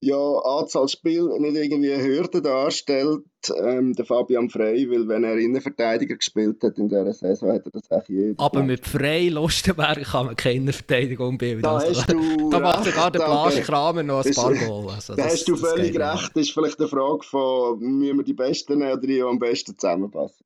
ja 0.00 0.16
Anzahl 0.16 0.86
Spiel 0.88 1.28
nicht 1.38 1.56
irgendwie 1.56 1.92
eine 1.94 2.02
Hürde 2.04 2.42
darstellt, 2.42 3.22
ähm, 3.64 3.94
der 3.94 4.04
Fabian 4.04 4.50
Frey, 4.50 4.90
weil 4.90 5.08
wenn 5.08 5.24
er 5.24 5.36
Innenverteidiger 5.38 6.16
gespielt 6.16 6.62
hat 6.62 6.76
in 6.76 6.88
dieser 6.88 7.12
Saison, 7.14 7.52
hat 7.52 7.64
er 7.64 7.70
das 7.70 7.90
eigentlich 7.90 8.08
jedes 8.18 8.38
Aber 8.38 8.62
mit 8.62 8.86
frei 8.86 9.28
Lustenberg 9.28 10.02
kann 10.02 10.26
man 10.26 10.36
keine 10.36 10.72
Verteidigung 10.74 11.38
bilden. 11.38 11.62
Da 11.62 11.76
Also, 11.76 12.00
hast 12.00 12.12
du 12.12 12.50
da 12.50 12.58
macht 12.60 12.84
sogar 12.84 13.10
der. 13.10 13.20
Blasche 13.20 13.62
Kramer 13.62 14.02
noch 14.02 14.18
ein 14.18 14.24
Das- 14.26 14.36
paar 14.36 14.52
Goal. 14.54 14.90
Also, 14.90 15.14
Da 15.14 15.22
das- 15.22 15.32
hast 15.34 15.48
du 15.48 15.52
das 15.56 15.60
völlig 15.70 15.98
recht. 15.98 16.30
Das 16.34 16.42
ist 16.42 16.50
vielleicht 16.52 16.78
eine 16.80 16.88
Frage 16.88 17.22
von, 17.22 17.78
müssen 17.78 18.18
wir 18.18 18.24
die 18.24 18.34
Besten 18.34 18.78
nehmen 18.78 18.92
oder 18.92 19.00
die, 19.00 19.06
die 19.14 19.22
am 19.22 19.38
besten 19.38 19.74
zusammenpassen? 19.78 20.44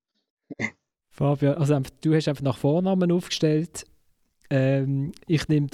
Fabian, 1.10 1.54
also 1.54 1.80
du 2.02 2.14
hast 2.14 2.28
einfach 2.28 2.42
nach 2.44 2.56
Vornamen 2.58 3.10
aufgestellt. 3.12 3.84
Ähm, 4.50 5.12
ich 5.26 5.48
nehme 5.48 5.68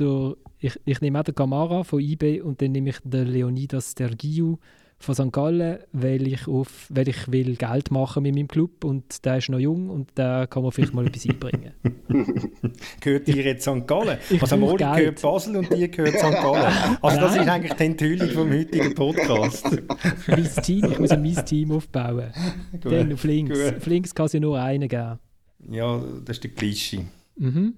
ich, 0.61 0.79
ich 0.85 1.01
nehme 1.01 1.21
auch 1.21 1.25
den 1.25 1.35
Camara 1.35 1.83
von 1.85 2.01
IB 2.01 2.43
und 2.43 2.61
dann 2.61 2.73
nehme 2.73 2.91
ich 2.91 2.99
den 3.05 3.27
Leonidas 3.27 3.95
Dergiu 3.95 4.57
von 4.99 5.15
St. 5.15 5.33
Gallen, 5.33 5.79
weil 5.93 6.27
ich, 6.27 6.49
auf, 6.49 6.87
weil 6.89 7.09
ich 7.09 7.31
will 7.31 7.57
Geld 7.57 7.91
machen 7.91 8.23
mit 8.23 8.35
meinem 8.35 8.49
Club 8.49 8.85
und 8.85 9.25
der 9.25 9.39
ist 9.39 9.51
noch 9.51 9.59
jung 9.59 9.91
und 9.91 10.11
da 10.15 10.47
kann 10.47 10.63
man 10.63 10.73
vielleicht 10.73 10.95
mal 10.95 11.07
etwas 11.07 11.27
einbringen. 11.29 11.73
Gehört 13.01 13.27
dir 13.29 13.45
jetzt 13.45 13.65
St. 13.65 13.87
Gallen? 13.87 14.19
Ich 14.31 14.41
also 14.41 14.57
Mori 14.57 14.79
gehört 14.79 15.21
Basel 15.21 15.57
und 15.57 15.71
dir 15.71 15.89
gehört 15.89 16.17
St. 16.17 16.23
Gallen. 16.23 16.73
Also 17.03 17.21
das 17.21 17.33
Nein. 17.33 17.43
ist 17.43 17.49
eigentlich 17.49 17.73
die 17.75 17.85
Enthüllung 17.85 18.29
vom 18.31 18.51
heutigen 18.51 18.95
Podcast. 18.95 19.67
mein 20.29 20.51
Team, 20.63 20.85
ich 20.91 20.99
muss 20.99 21.11
mein 21.11 21.47
Team 21.47 21.73
aufbauen. 21.73 22.33
Dann 22.81 23.13
auf 23.13 23.25
links. 23.25 23.59
gut. 23.59 23.77
Auf 23.77 23.87
links 23.87 24.15
kann 24.15 24.27
es 24.27 24.33
ja 24.33 24.41
nur 24.41 24.59
einen 24.59 24.89
geben. 24.89 25.19
Ja, 25.71 26.03
das 26.25 26.37
ist 26.37 26.45
der 26.45 26.51
Klischee. 26.53 27.05
Mhm. 27.37 27.75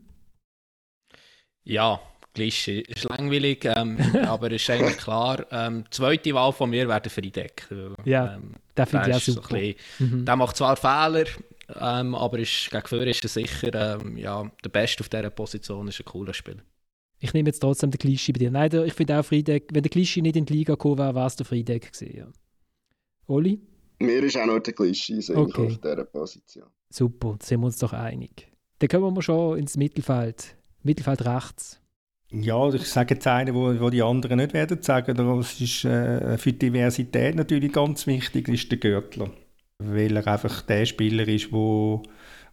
Ja, 1.68 2.00
Klischee. 2.34 2.80
Ist 2.80 3.04
langweilig, 3.04 3.64
ähm, 3.64 3.98
aber 4.26 4.50
ist 4.50 4.68
eigentlich 4.70 4.96
klar. 4.98 5.44
Ähm, 5.50 5.84
die 5.84 5.90
zweite 5.90 6.32
Wahl 6.34 6.52
von 6.52 6.70
mir 6.70 6.88
wäre 6.88 7.00
der 7.00 7.10
Friedeck. 7.10 7.68
Ja, 8.04 8.34
ähm, 8.34 8.54
Den 8.76 8.86
finde 8.86 9.02
ich 9.02 9.06
der 9.06 9.14
auch 9.14 9.18
ist 9.18 9.26
so 9.26 9.32
super. 9.32 9.54
ein 9.56 9.74
bisschen- 9.98 10.20
Mhm. 10.20 10.24
Der 10.24 10.36
macht 10.36 10.56
zwar 10.56 10.76
Fehler, 10.76 11.24
ähm, 11.80 12.14
aber 12.14 12.38
ist, 12.38 12.70
gegen 12.70 12.86
Führer 12.86 13.06
ist 13.06 13.22
er 13.24 13.28
sicher 13.28 14.00
ähm, 14.00 14.16
ja, 14.16 14.50
der 14.64 14.68
Beste 14.70 15.02
auf 15.02 15.08
dieser 15.08 15.30
Position, 15.30 15.88
ist 15.88 16.00
ein 16.00 16.04
cooler 16.06 16.32
Spieler. 16.34 16.62
Ich 17.20 17.32
nehme 17.34 17.48
jetzt 17.48 17.58
trotzdem 17.60 17.90
den 17.90 17.98
Klischee 17.98 18.32
bei 18.32 18.38
dir. 18.38 18.50
Nein, 18.50 18.70
der, 18.70 18.84
ich 18.84 18.94
finde 18.94 19.18
auch 19.18 19.24
Friedeck, 19.24 19.68
wenn 19.72 19.82
der 19.82 19.90
Klischee 19.90 20.22
nicht 20.22 20.36
in 20.36 20.46
die 20.46 20.52
Liga 20.52 20.74
gekommen 20.74 20.98
wäre, 20.98 21.14
wäre 21.16 21.26
es 21.26 21.34
der 21.36 21.44
Friedeck 21.46 21.92
gewesen. 21.92 22.16
Ja. 22.16 22.26
Oli? 23.26 23.60
Mir 23.98 24.22
ist 24.22 24.36
auch 24.38 24.46
nur 24.46 24.60
der 24.60 24.72
Klischee 24.72 25.18
Okay. 25.34 25.66
auf 25.66 25.78
dieser 25.80 26.04
Position. 26.04 26.66
Super, 26.90 27.34
da 27.38 27.44
sind 27.44 27.60
wir 27.60 27.66
uns 27.66 27.78
doch 27.78 27.92
einig. 27.92 28.48
Dann 28.78 28.88
kommen 28.88 29.14
wir 29.16 29.22
schon 29.22 29.58
ins 29.58 29.76
Mittelfeld. 29.76 30.54
Mittelfeld 30.88 31.24
rechts. 31.24 31.80
Ja, 32.30 32.68
ich 32.68 32.84
sage 32.84 33.14
jetzt 33.14 33.26
einen, 33.26 33.54
wo, 33.54 33.80
wo 33.80 33.88
die 33.88 34.02
anderen 34.02 34.38
nicht 34.38 34.52
werden 34.52 34.82
sagen. 34.82 35.16
Das 35.16 35.60
ist 35.60 35.84
äh, 35.84 36.36
für 36.36 36.52
die 36.52 36.58
Diversität 36.58 37.34
natürlich 37.34 37.72
ganz 37.72 38.06
wichtig, 38.06 38.48
ist 38.48 38.70
der 38.70 38.78
Görtler. 38.78 39.30
Weil 39.78 40.16
er 40.16 40.26
einfach 40.26 40.62
der 40.62 40.84
Spieler 40.84 41.26
ist, 41.26 41.52
wo, 41.52 42.02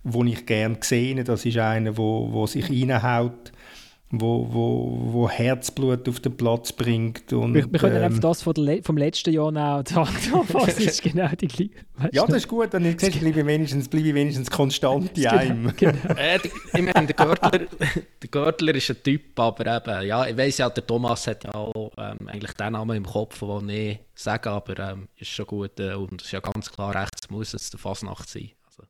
wo 0.03 0.23
ich 0.23 0.45
gerne 0.45 0.77
sehe. 0.81 1.23
Das 1.23 1.45
ist 1.45 1.57
einer, 1.57 1.97
wo, 1.97 2.31
wo 2.31 2.47
sich 2.47 2.69
reinhaut 2.69 3.51
wo, 4.11 4.47
wo, 4.51 5.13
wo 5.13 5.29
Herzblut 5.29 6.07
auf 6.07 6.19
den 6.19 6.37
Platz 6.37 6.71
bringt. 6.71 7.33
Und, 7.33 7.53
wir, 7.53 7.71
wir 7.71 7.79
können 7.79 7.97
ähm, 7.97 8.03
einfach 8.03 8.19
das 8.19 8.43
von 8.43 8.53
der, 8.53 8.83
vom 8.83 8.97
letzten 8.97 9.33
Jahr 9.33 9.51
noch 9.51 9.83
das 9.83 10.77
ist 10.77 11.01
genau 11.01 11.27
die 11.29 11.47
gleiche. 11.47 11.71
Ja, 12.11 12.25
das 12.25 12.37
ist 12.37 12.47
gut, 12.47 12.73
dann 12.73 12.83
siehst 12.83 13.15
du, 13.15 13.19
bleibe 13.19 13.45
wenigstens, 13.45 13.87
bleibe 13.87 14.13
wenigstens 14.13 14.49
konstant 14.49 15.17
in 15.17 15.27
einem. 15.27 15.75
Genau, 15.75 15.91
genau. 15.93 16.15
äh, 16.19 16.39
ich 16.43 16.81
meine, 16.81 17.07
der 17.07 17.15
Görtler, 17.15 17.51
der 17.59 18.29
Görtler 18.29 18.75
ist 18.75 18.89
ein 18.91 19.03
Typ, 19.03 19.39
aber 19.39 19.77
eben, 19.77 20.07
ja, 20.07 20.25
ich 20.27 20.37
weiss 20.37 20.59
ja, 20.59 20.69
der 20.69 20.85
Thomas 20.85 21.25
hat 21.27 21.43
ja 21.43 21.55
auch 21.55 21.91
ähm, 21.97 22.27
eigentlich 22.27 22.53
den 22.53 22.73
Namen 22.73 22.97
im 22.97 23.05
Kopf, 23.05 23.39
den 23.39 23.69
ich 23.69 23.99
sage, 24.13 24.51
aber 24.51 24.91
ähm, 24.91 25.07
ist 25.15 25.29
schon 25.29 25.47
gut 25.47 25.79
äh, 25.79 25.93
und 25.93 26.21
es 26.21 26.27
ist 26.27 26.33
ja 26.33 26.41
ganz 26.41 26.71
klar, 26.71 26.93
rechts 26.93 27.29
muss 27.29 27.53
es 27.53 27.71
der 27.71 27.79
Fasnacht 27.79 28.29
sein. 28.29 28.51
Also, 28.65 28.83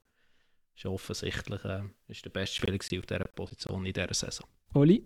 ist 0.75 0.85
offensichtlich 0.85 1.63
äh, 1.63 1.83
ist 2.07 2.25
der 2.25 2.31
beste 2.31 2.57
Spieler 2.57 2.75
auf 2.99 3.05
dieser 3.05 3.25
Position 3.33 3.85
in 3.85 3.93
dieser 3.93 4.13
Saison. 4.13 4.47
Oli? 4.75 5.03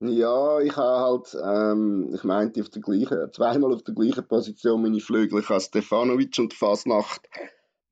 Ja, 0.00 0.58
ich 0.58 0.76
habe 0.76 0.98
halt, 0.98 1.36
ähm, 1.44 2.10
ich 2.12 2.24
meinte 2.24 2.60
auf 2.60 2.70
der 2.70 2.82
gleichen, 2.82 3.32
zweimal 3.32 3.72
auf 3.72 3.84
der 3.84 3.94
gleichen 3.94 4.26
Position 4.26 4.82
meine 4.82 4.98
Flügel. 4.98 5.40
Ich 5.40 5.48
habe 5.48 5.60
Stefanovic 5.60 6.36
und 6.38 6.54
Fasnacht. 6.54 7.28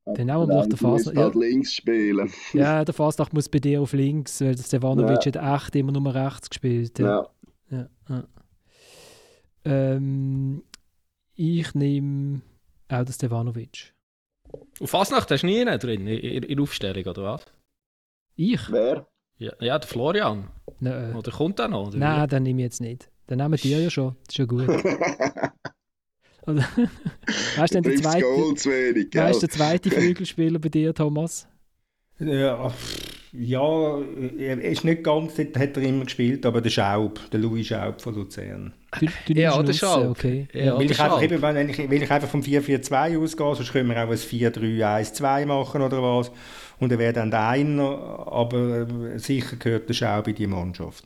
Dann 0.07 0.31
auch 0.31 0.47
noch 0.47 0.67
der 0.67 0.79
Fasnacht. 0.79 1.17
Halt 1.17 1.35
ja. 1.35 1.41
links 1.41 1.75
spielen. 1.75 2.33
Ja, 2.53 2.85
der 2.85 2.95
Fasnacht 2.95 3.33
muss 3.33 3.49
bei 3.49 3.61
dir 3.61 3.81
auf 3.81 3.93
links, 3.93 4.41
weil 4.41 4.57
der 4.57 4.65
Stefanovic 4.65 5.25
ja. 5.25 5.41
hat 5.41 5.63
echt 5.63 5.77
immer 5.77 5.93
Nummer 5.93 6.15
rechts 6.15 6.51
gespielt. 6.51 6.99
Ja. 6.99 7.29
ja. 7.71 7.89
ja. 8.09 8.25
Ähm, 9.65 10.65
ich 11.35 11.75
nehme 11.75 12.41
auch 12.89 13.05
den 13.05 13.13
Stefanovic. 13.13 13.95
Auf 14.81 14.91
Fasnacht 14.91 15.31
hast 15.31 15.43
du 15.43 15.47
nie 15.47 15.65
drin 15.65 16.09
in 16.09 16.43
der 16.43 16.61
Aufstellung, 16.61 17.07
oder 17.07 17.23
was? 17.23 17.45
Ich? 18.35 18.73
Wer? 18.73 19.07
Ja, 19.41 19.53
ja 19.59 19.79
der 19.79 19.89
Florian. 19.89 20.49
Nein. 20.81 21.17
Oder 21.17 21.33
kommt 21.33 21.59
er 21.59 21.69
noch? 21.69 21.89
Oder 21.89 21.99
Nein, 21.99 22.29
den 22.29 22.43
nehme 22.43 22.61
ich 22.61 22.67
jetzt 22.67 22.81
nicht. 22.81 23.09
Den 23.29 23.39
nehmen 23.39 23.57
die 23.57 23.71
ja 23.71 23.91
schon. 23.91 24.17
Das 24.27 24.35
ist 24.35 24.39
ja 24.39 24.45
gut. 24.45 24.69
Oder, 26.47 26.63
weißt 27.57 27.75
du, 27.75 27.81
der 27.81 27.97
zweite, 27.97 28.25
wenig, 28.25 29.09
wer 29.13 29.31
ist 29.31 29.41
der 29.43 29.49
zweite 29.49 29.91
Flügelspieler 29.91 30.59
bei 30.59 30.69
dir, 30.69 30.95
Thomas? 30.95 31.47
Ja, 32.19 32.73
ja, 33.33 33.99
er 34.39 34.61
ist 34.61 34.85
nicht 34.85 35.05
ganz, 35.05 35.39
hat 35.39 35.57
er 35.57 35.79
immer 35.79 36.05
gespielt, 36.05 36.45
aber 36.45 36.61
der 36.61 36.71
Schaub, 36.71 37.21
der 37.31 37.41
Louis 37.41 37.67
Schaub 37.67 38.01
von 38.01 38.15
Luzern. 38.15 38.75
Du, 38.99 39.07
du 39.27 39.41
ja, 39.41 39.63
der 39.63 39.73
Schaub. 39.73 40.11
Okay. 40.11 40.49
Ja, 40.53 40.77
weil, 40.77 40.91
ich 40.91 41.01
einfach, 41.01 41.23
eben, 41.23 41.41
wenn 41.41 41.69
ich, 41.69 41.79
weil 41.79 42.03
ich 42.03 42.11
einfach 42.11 42.29
vom 42.29 42.41
4-4-2 42.41 43.23
ausgehe, 43.23 43.55
sonst 43.55 43.73
können 43.73 43.89
wir 43.89 43.97
auch 44.05 44.11
ein 44.11 44.17
4-3-1-2 44.17 45.47
machen 45.47 45.81
oder 45.81 46.03
was. 46.03 46.33
Und 46.81 46.91
er 46.91 46.99
wäre 46.99 47.13
dann 47.13 47.31
der 47.31 47.47
einer, 47.47 48.27
aber 48.27 48.89
äh, 48.89 49.19
sicher 49.19 49.57
gehört 49.57 49.89
der 49.89 49.95
Schaub 49.95 50.27
in 50.27 50.35
die 50.35 50.47
Mannschaft. 50.47 51.05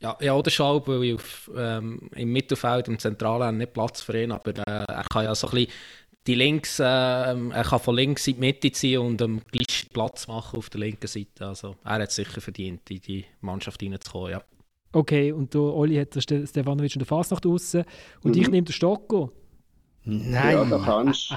Ja, 0.00 0.16
ja 0.20 0.40
der 0.40 0.50
Schaub, 0.50 0.88
weil 0.88 1.04
ich 1.04 1.14
auf, 1.14 1.50
ähm, 1.56 2.10
im 2.16 2.32
Mittelfeld, 2.32 2.88
im 2.88 2.98
Zentralen 2.98 3.58
nicht 3.58 3.74
Platz 3.74 4.00
für 4.00 4.20
ihn, 4.20 4.32
aber 4.32 4.50
äh, 4.56 4.84
er 4.88 5.04
kann 5.10 5.24
ja 5.24 5.34
so 5.34 5.46
ein 5.48 5.54
bisschen 5.54 5.72
die 6.26 6.34
links, 6.34 6.78
äh, 6.78 6.84
er 6.84 7.64
kann 7.64 7.80
von 7.80 7.94
links 7.96 8.26
in 8.26 8.34
die 8.34 8.40
Mitte 8.40 8.72
ziehen 8.72 9.00
und 9.00 9.20
ähm, 9.20 9.42
gleich 9.50 9.88
Platz 9.92 10.26
machen 10.28 10.58
auf 10.58 10.70
der 10.70 10.80
linken 10.80 11.06
Seite. 11.06 11.46
Also 11.46 11.76
er 11.84 11.98
hat 11.98 12.10
sicher 12.10 12.40
verdient, 12.40 12.90
in 12.90 13.00
die 13.00 13.24
Mannschaft 13.40 13.82
reinzukommen, 13.82 14.32
ja. 14.32 14.42
Okay, 14.92 15.32
und 15.32 15.54
du, 15.54 15.70
Oli 15.70 15.96
hat 15.96 16.14
der 16.14 16.20
Stefanovic 16.20 16.94
und 16.94 17.00
der 17.00 17.06
Fasnacht 17.06 17.44
draußen 17.44 17.84
und 18.22 18.34
mhm. 18.34 18.42
ich 18.42 18.50
nehme 18.50 18.64
den 18.64 18.72
Stocko. 18.72 19.32
Nein. 20.04 20.54
Ja, 20.54 20.64
das 20.64 20.82
kannst 20.84 21.30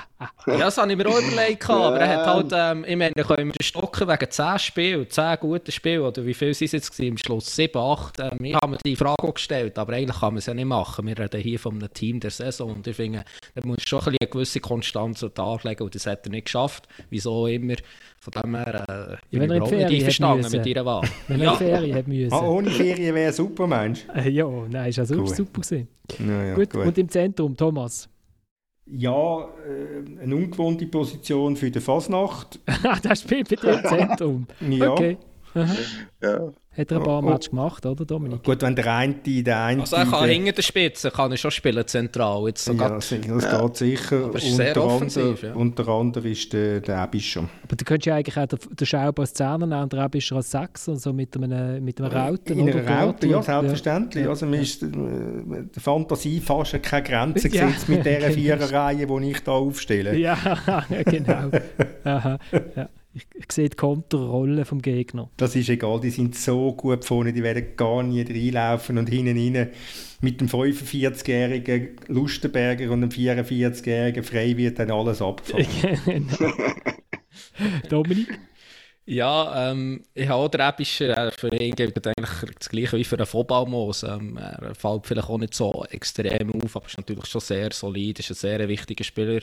Ja, 0.47 0.57
das 0.57 0.77
habe 0.77 0.91
ich 0.91 0.97
mir 0.97 1.07
auch 1.07 1.19
überlegt. 1.19 1.69
Aber 1.69 1.99
er 1.99 2.07
hat 2.07 2.25
halt, 2.25 2.51
ähm, 2.53 2.85
ich 2.87 2.95
meine, 2.95 3.13
können 3.13 3.53
wir 3.53 3.63
stocken 3.63 4.07
wegen 4.07 4.31
10 4.31 4.59
Spielen, 4.59 5.09
10 5.09 5.37
guten 5.39 5.71
Spielen, 5.71 6.01
oder 6.01 6.25
wie 6.25 6.33
viel 6.33 6.53
sind 6.53 6.65
es 6.65 6.71
jetzt 6.71 6.91
gewesen? 6.91 7.11
Im 7.11 7.17
Schluss 7.17 7.55
7, 7.55 7.79
8. 7.79 8.19
Ähm, 8.19 8.43
ich 8.43 8.55
habe 8.55 8.69
mir 8.69 8.77
die 8.83 8.95
Frage 8.95 9.31
gestellt, 9.31 9.77
aber 9.77 9.93
eigentlich 9.93 10.19
kann 10.19 10.33
man 10.33 10.39
es 10.39 10.47
ja 10.47 10.53
nicht 10.55 10.65
machen. 10.65 11.05
Wir 11.05 11.17
reden 11.17 11.41
hier 11.41 11.59
von 11.59 11.75
einem 11.75 11.93
Team 11.93 12.19
der 12.19 12.31
Saison 12.31 12.73
und 12.73 12.87
ich 12.87 12.95
finde, 12.95 13.23
da 13.53 13.61
muss 13.67 13.83
schon 13.83 13.99
ein 13.99 14.15
eine 14.19 14.29
gewisse 14.29 14.59
Konstanz 14.59 15.23
an 15.23 15.33
Tag 15.33 15.63
legen 15.63 15.83
und 15.83 15.95
das 15.95 16.05
hat 16.07 16.25
er 16.25 16.31
nicht 16.31 16.45
geschafft. 16.45 16.87
Wieso 17.09 17.47
immer. 17.47 17.75
Von 18.19 18.41
dem 18.41 18.55
her 18.55 18.85
äh, 18.87 19.11
ja, 19.11 19.39
bin 19.39 19.43
ich 19.43 19.57
überhaupt 19.57 19.71
nicht 19.71 19.85
einverstanden 19.85 20.51
mit 20.51 20.65
ihrer 20.65 20.85
Wahl. 20.85 21.07
Wenn 21.27 21.41
er 21.41 21.45
ja. 21.45 21.55
Ferien 21.55 21.95
hat 21.95 22.07
müssen. 22.07 22.33
Ah, 22.33 22.41
ohne 22.41 22.71
Ferien 22.71 23.13
wäre 23.13 23.31
super, 23.31 23.67
meinst 23.67 24.07
du? 24.07 24.13
Äh, 24.13 24.29
ja, 24.29 24.47
nein, 24.69 24.89
ist 24.89 24.95
ja 24.97 25.05
super, 25.05 25.27
super 25.27 25.61
gewesen. 25.61 25.87
Ja, 26.19 26.43
ja, 26.43 26.55
gut, 26.55 26.69
gut, 26.71 26.85
und 26.85 26.97
im 26.97 27.09
Zentrum, 27.09 27.55
Thomas? 27.55 28.09
Ja, 28.87 29.49
äh, 29.67 30.21
eine 30.21 30.35
ungewohnte 30.35 30.85
Position 30.85 31.55
für 31.55 31.71
die 31.71 31.79
Fasnacht. 31.79 32.59
das 33.03 33.21
spielt 33.21 33.49
bei 33.49 33.55
dir 33.55 33.79
im 33.79 33.85
Zentrum. 33.85 34.47
ja. 34.59 34.91
Okay. 34.91 35.17
Ja. 36.21 36.53
Hat 36.77 36.91
er 36.91 36.97
ein 36.97 37.03
paar 37.03 37.19
oh, 37.19 37.21
Matches 37.21 37.49
gemacht, 37.51 37.85
oder 37.85 38.03
Dominik? 38.03 38.43
Gut, 38.43 38.61
wenn 38.61 38.75
der 38.75 38.93
eine, 38.93 39.13
der 39.15 39.63
eine... 39.63 39.81
Also 39.81 39.95
er 39.95 40.05
kann 40.05 40.27
hinter 40.27 40.51
der 40.51 40.61
Spitze, 40.61 41.09
kann 41.09 41.31
er 41.31 41.37
schon 41.37 41.51
spielen, 41.51 41.87
zentral. 41.87 42.47
Jetzt 42.47 42.67
ja, 42.67 42.73
das 42.73 43.09
ja. 43.11 43.17
geht 43.17 43.77
sicher. 43.77 44.25
Aber 44.25 44.35
ist 44.35 44.55
sehr 44.55 44.83
offensiv, 44.83 45.43
ja. 45.43 45.53
Unter 45.53 45.87
anderem 45.87 46.29
ist 46.29 46.51
der, 46.51 46.81
der 46.81 46.97
Abischer. 46.97 47.47
Aber 47.63 47.75
du 47.75 47.85
könntest 47.85 48.07
ja 48.07 48.15
eigentlich 48.15 48.37
auch 48.37 48.45
den, 48.45 48.59
den 48.75 48.85
Schaub 48.85 49.19
als 49.19 49.33
Zehner 49.33 49.65
nehmen 49.65 49.83
und 49.83 49.93
der 49.93 50.01
Abischer 50.01 50.35
als 50.35 50.51
Sechser, 50.51 50.97
so 50.97 51.13
mit 51.13 51.35
einem, 51.37 51.83
mit 51.83 52.01
einem 52.01 52.11
Rauten. 52.11 52.59
In 52.59 52.69
einer 52.69 52.85
Raute, 52.85 53.27
ja, 53.27 53.41
selbstverständlich. 53.41 54.25
Ja. 54.25 54.29
Also 54.31 54.45
mir 54.45 54.61
ist 54.61 54.83
äh, 54.83 54.87
der 54.89 55.81
Fantasie 55.81 56.41
fast 56.41 56.81
keine 56.83 57.03
Grenze 57.03 57.47
ja. 57.47 57.67
gesetzt 57.67 57.87
mit 57.87 58.05
dieser 58.05 58.19
genau. 58.19 58.33
Viererreihe, 58.33 59.07
die 59.07 59.31
ich 59.31 59.37
hier 59.43 59.53
aufstelle. 59.53 60.15
Ja, 60.25 60.35
genau. 61.05 61.51
Aha. 62.03 62.39
Ja. 62.75 62.89
Ich, 63.15 63.25
ich 63.33 63.49
sehe 63.49 63.69
die 63.69 63.77
Konterrolle 63.77 64.65
vom 64.65 64.81
Gegner. 64.81 65.29
Das 65.37 65.55
ist 65.55 65.69
egal, 65.69 66.01
die 66.01 66.09
sind 66.09 66.35
so 66.35 66.73
gut 66.73 67.05
vorne, 67.05 67.31
die 67.31 67.43
werden 67.43 67.77
gar 67.77 68.03
nie 68.03 68.21
reinlaufen 68.21 68.97
und 68.97 69.09
hinten 69.09 69.37
rein 69.37 69.69
mit 70.19 70.41
dem 70.41 70.49
45-jährigen 70.49 71.95
Lustenberger 72.07 72.91
und 72.91 73.01
dem 73.01 73.09
44-jährigen 73.09 74.23
Frey 74.23 74.57
wird 74.57 74.79
dann 74.79 74.91
alles 74.91 75.21
abgefangen. 75.21 76.27
Dominik? 77.89 78.37
Ja, 79.07 79.71
ähm, 79.71 80.01
ich 80.15 80.27
habe 80.27 80.41
auch 80.41 80.47
den 80.47 80.61
Epischer, 80.61 81.27
äh, 81.27 81.31
für 81.31 81.55
ihn 81.55 81.75
gilt 81.75 81.95
eigentlich 82.07 82.55
das 82.57 82.69
gleiche 82.69 82.97
wie 82.97 83.03
für 83.03 83.17
einen 83.17 83.27
Vollbaumos. 83.27 84.01
Ähm, 84.01 84.35
er 84.37 84.73
fällt 84.73 85.05
vielleicht 85.05 85.29
auch 85.29 85.37
nicht 85.37 85.53
so 85.53 85.85
extrem 85.91 86.51
auf, 86.55 86.75
aber 86.75 86.87
ist 86.87 86.97
natürlich 86.97 87.27
schon 87.27 87.41
sehr 87.41 87.71
solid, 87.71 88.19
ist 88.19 88.31
ein 88.31 88.35
sehr 88.35 88.67
wichtiger 88.67 89.03
Spieler 89.03 89.41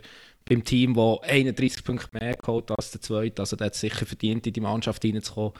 beim 0.48 0.64
Team, 0.64 0.94
der 0.94 1.18
31 1.22 1.84
Punkte 1.84 2.08
mehr 2.12 2.34
geholt 2.34 2.72
als 2.72 2.90
der 2.90 3.02
Zweite. 3.02 3.40
Also 3.40 3.54
der 3.54 3.66
hat 3.66 3.76
sicher 3.76 4.04
verdient, 4.04 4.48
in 4.48 4.52
die 4.52 4.60
Mannschaft 4.60 5.04
reinzukommen. 5.04 5.52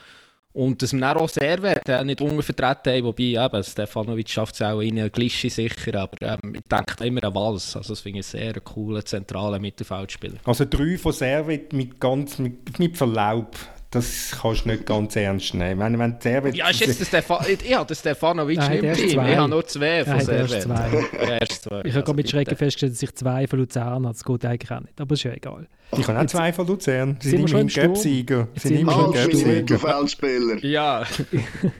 Und 0.53 0.83
dass 0.83 0.93
wir 0.93 1.17
auch 1.17 1.29
Servet 1.29 1.89
äh, 1.89 2.05
nicht 2.05 2.21
unvertreten 2.21 2.93
haben, 2.93 3.05
wobei 3.05 3.23
eben, 3.23 3.63
Stefanovic 3.63 4.29
schafft 4.29 4.57
es 4.57 4.63
auch 4.63 4.81
in 4.81 5.11
Glischi 5.13 5.49
sicher, 5.49 5.95
aber 5.95 6.17
ähm, 6.21 6.57
ich 6.57 6.63
denke 6.69 7.05
immer 7.07 7.23
an 7.23 7.35
Wals. 7.37 7.77
Also 7.77 7.93
das 7.93 8.01
finde 8.01 8.19
ich 8.19 8.27
sehr 8.27 8.53
coolen, 8.61 9.07
zentralen 9.07 9.63
Mittelfeldspieler. 9.63 10.39
Also 10.45 10.65
drei 10.69 10.99
von 10.99 11.13
Servet 11.13 11.73
mit, 11.73 12.03
mit, 12.39 12.79
mit 12.79 12.97
Verlaub 12.99 13.57
das 13.93 14.39
kannst 14.41 14.65
du 14.65 14.71
nicht 14.71 14.87
ganz 14.87 15.15
ernst 15.17 15.53
nehmen. 15.53 15.79
Wenn, 15.79 15.99
wenn 15.99 16.17
Servet, 16.19 16.57
ja, 16.57 16.71
ist 16.71 16.81
jetzt 16.81 16.99
der 16.99 17.05
Stefan, 17.05 17.45
ich 17.47 17.77
habe 17.77 17.87
den 17.87 17.95
Stefanovic 17.95 18.57
Nein, 18.57 18.81
nicht 18.81 18.85
im 18.85 18.95
Team. 18.95 19.27
Ich 19.27 19.37
habe 19.37 19.51
nur 19.51 19.67
zwei 19.67 20.05
von 20.05 20.19
Servet. 20.19 20.67
Erst 21.21 21.63
zwei. 21.65 21.83
Ich 21.85 21.93
habe 21.93 22.03
gerade 22.03 22.15
mit 22.15 22.31
Schrecken 22.31 22.57
festgestellt, 22.57 22.95
dass 22.95 23.03
ich 23.03 23.15
zwei 23.15 23.47
von 23.47 23.59
Luzern 23.59 23.85
habe. 23.85 24.09
Das 24.09 24.25
geht 24.25 24.45
eigentlich 24.47 24.71
auch 24.71 24.81
nicht, 24.81 24.99
aber 24.99 25.13
ist 25.13 25.23
ja 25.25 25.33
egal. 25.33 25.69
Ich 25.95 26.09
habe 26.09 26.19
auch 26.19 26.27
zwei 26.27 26.55
von 26.55 26.67
Luzern. 26.67 27.19
Sie 27.21 27.31
sind 27.31 27.51
immerhin 27.51 27.69
Göpsieger. 27.69 28.49
Sie 28.55 28.69
sind 28.69 28.81
immerhin 28.81 29.13
Göpsieger. 29.13 30.59
Ja. 30.63 31.05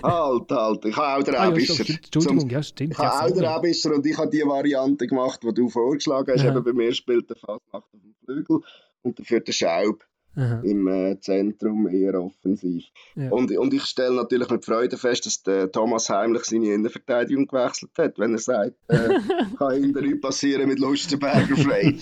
halt, 0.03 0.51
halt. 0.51 0.85
Ich 0.85 0.97
habe 0.97 1.21
auch 1.21 1.23
den 1.23 1.35
ah, 1.35 1.49
Ebischer. 1.49 1.85
Entschuldigung, 1.89 2.51
ja, 2.51 2.63
stimmt. 2.63 2.93
Ich 2.93 2.99
habe 2.99 3.25
auch 3.25 3.35
den 3.35 3.45
Ebischer 3.45 3.95
und 3.95 4.05
ich 4.05 4.19
habe 4.19 4.31
die 4.31 4.43
Variante 4.43 5.07
gemacht, 5.07 5.41
die 5.43 5.55
du 5.55 5.69
vorgeschlagen 5.69 6.31
hast. 6.33 6.45
Eben 6.45 6.63
bei 6.63 6.73
mir 6.73 6.93
spielt 6.93 7.31
der 7.31 7.37
Fastnacht 7.37 7.85
auf 7.85 7.91
dem 7.93 8.15
Flügel 8.25 8.61
und 9.01 9.19
dafür 9.19 9.41
der 9.41 9.53
Schaub. 9.53 10.05
Aha. 10.35 10.61
im 10.65 10.89
äh, 10.89 11.21
Zentrum 11.21 11.89
eher 11.89 12.21
offensiv. 12.21 12.85
Ja. 13.15 13.31
Und, 13.31 13.57
und 13.57 13.75
ich 13.75 13.85
stelle 13.85 14.17
natürlich 14.17 14.49
mit 14.49 14.65
Freude 14.65 14.97
fest, 14.97 15.27
dass 15.27 15.43
der 15.43 15.71
Thomas 15.71 16.09
heimlich 16.09 16.45
seine 16.45 16.73
Innenverteidigung 16.73 17.47
gewechselt 17.47 17.91
hat, 17.99 18.19
wenn 18.19 18.33
er 18.33 18.39
sagt, 18.39 18.75
äh, 18.89 19.19
kann 19.59 19.83
hinter 19.83 20.01
nichts 20.01 20.21
passieren 20.21 20.69
mit 20.69 20.79
Lustenberger 20.79 21.57
frei. 21.57 21.97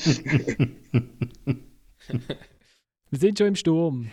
Wir 3.10 3.18
sind 3.18 3.38
schon 3.38 3.48
im 3.48 3.56
Sturm. 3.56 4.10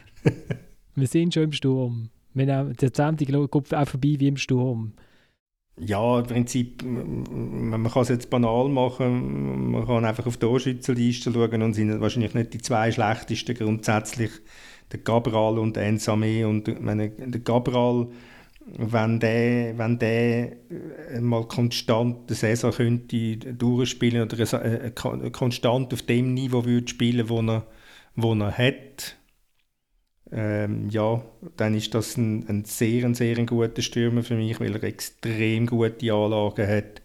Wir 0.96 1.08
sind 1.08 1.34
schon 1.34 1.44
im 1.44 1.52
Sturm. 1.52 2.10
Wir 2.34 2.56
haben, 2.56 2.76
der 2.76 2.90
Sendung 2.94 3.48
geht 3.48 3.74
auch 3.74 3.88
vorbei 3.88 4.16
wie 4.18 4.28
im 4.28 4.38
Sturm. 4.38 4.94
Ja, 5.80 6.20
im 6.20 6.26
Prinzip, 6.26 6.84
man 6.84 7.84
kann 7.92 8.02
es 8.02 8.10
jetzt 8.10 8.32
banal 8.32 8.68
machen, 8.68 9.72
man 9.72 9.86
kann 9.86 10.06
einfach 10.06 10.26
auf 10.26 10.38
die 10.38 10.40
Torschützenliste 10.40 11.32
schauen 11.32 11.62
und 11.62 11.74
sind 11.76 12.02
wahrscheinlich 12.02 12.34
nicht 12.34 12.54
die 12.54 12.58
zwei 12.58 12.92
schlechtesten 12.92 13.56
grundsätzlich, 13.56 14.32
der 14.92 15.00
Gabral 15.00 15.60
und 15.60 15.78
Ensame. 15.78 16.48
Und 16.48 16.82
meine, 16.82 17.10
der 17.10 17.42
Gabral 17.42 18.08
wenn 18.68 19.20
der, 19.20 19.78
wenn 19.78 19.98
der 19.98 20.52
äh, 20.70 21.22
mal 21.22 21.48
konstant 21.48 22.28
eine 22.28 22.36
Saison 22.36 22.72
könnte 22.72 23.38
durchspielen 23.38 24.24
oder 24.24 24.64
äh, 24.64 24.92
konstant 24.92 25.94
auf 25.94 26.02
dem 26.02 26.34
Niveau 26.34 26.66
würde 26.66 26.88
spielen, 26.88 27.30
wo 27.30 27.42
er, 27.42 27.66
wo 28.16 28.34
er 28.34 28.58
hat, 28.58 29.17
ähm, 30.32 30.90
ja, 30.90 31.22
dann 31.56 31.74
ist 31.74 31.94
das 31.94 32.18
ein, 32.18 32.48
ein 32.48 32.66
sehr, 32.66 33.06
ein 33.06 33.16
sehr 33.16 33.36
guter 33.46 33.82
Stürmer 33.82 34.24
für 34.24 34.36
mich, 34.36 34.60
weil 34.60 34.76
er 34.76 34.84
extrem 34.84 35.68
gute 35.68 36.14
Anlagen 36.14 36.68
hat, 36.68 37.02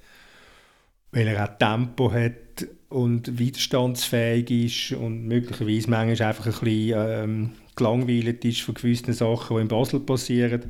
weil 1.12 1.29
er 1.29 1.45
auch 1.45 1.59
Tempo 1.59 2.12
hat 2.12 2.66
und 2.89 3.39
widerstandsfähig 3.39 4.51
ist 4.51 4.99
und 4.99 5.27
möglicherweise 5.27 5.91
manchmal 5.91 6.29
einfach 6.29 6.47
ein 6.47 6.64
bisschen 6.64 6.95
ähm, 6.97 7.51
gelangweilt 7.77 8.45
ist 8.45 8.61
von 8.61 8.75
gewissen 8.75 9.12
Sachen, 9.12 9.57
die 9.57 9.62
in 9.62 9.68
Basel 9.68 10.01
passieren. 10.01 10.64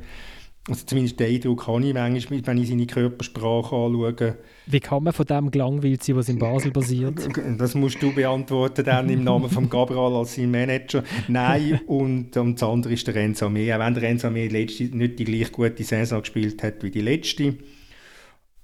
Also 0.69 0.85
zumindest 0.85 1.19
den 1.19 1.35
Eindruck 1.35 1.67
habe 1.67 1.85
ich 1.85 1.93
manchmal, 1.93 2.47
wenn 2.47 2.57
ich 2.57 2.69
seine 2.69 2.85
Körpersprache 2.85 3.75
anschaue. 3.75 4.37
Wie 4.65 4.79
kann 4.79 5.03
man 5.03 5.11
von 5.11 5.25
dem 5.25 5.51
gelangweilt 5.51 6.03
sein, 6.03 6.15
was 6.15 6.29
in 6.29 6.39
Basel 6.39 6.71
passiert? 6.71 7.15
Das 7.57 7.75
musst 7.75 8.01
du 8.01 8.13
beantworten 8.13 8.85
dann 8.85 9.09
im 9.09 9.25
Namen 9.25 9.49
von 9.49 9.69
Gabriel 9.69 10.15
als 10.15 10.35
sein 10.35 10.51
Manager. 10.51 11.03
Nein, 11.27 11.81
und, 11.85 12.37
und 12.37 12.61
das 12.61 12.69
andere 12.69 12.93
ist 12.93 13.05
der 13.07 13.15
Renzo 13.15 13.49
Mehr. 13.49 13.75
Auch 13.75 13.85
wenn 13.85 13.93
der 13.93 14.03
Renzo 14.03 14.29
Mehr 14.29 14.49
letzte, 14.49 14.85
nicht 14.85 15.19
die 15.19 15.25
gleich 15.25 15.51
gute 15.51 15.83
Saison 15.83 16.21
gespielt 16.21 16.63
hat 16.63 16.81
wie 16.81 16.91
die 16.91 17.01
letzte. 17.01 17.57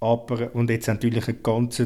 Aber, 0.00 0.54
und 0.54 0.70
jetzt 0.70 0.86
natürlich 0.86 1.28
ein 1.28 1.42
ganz 1.42 1.82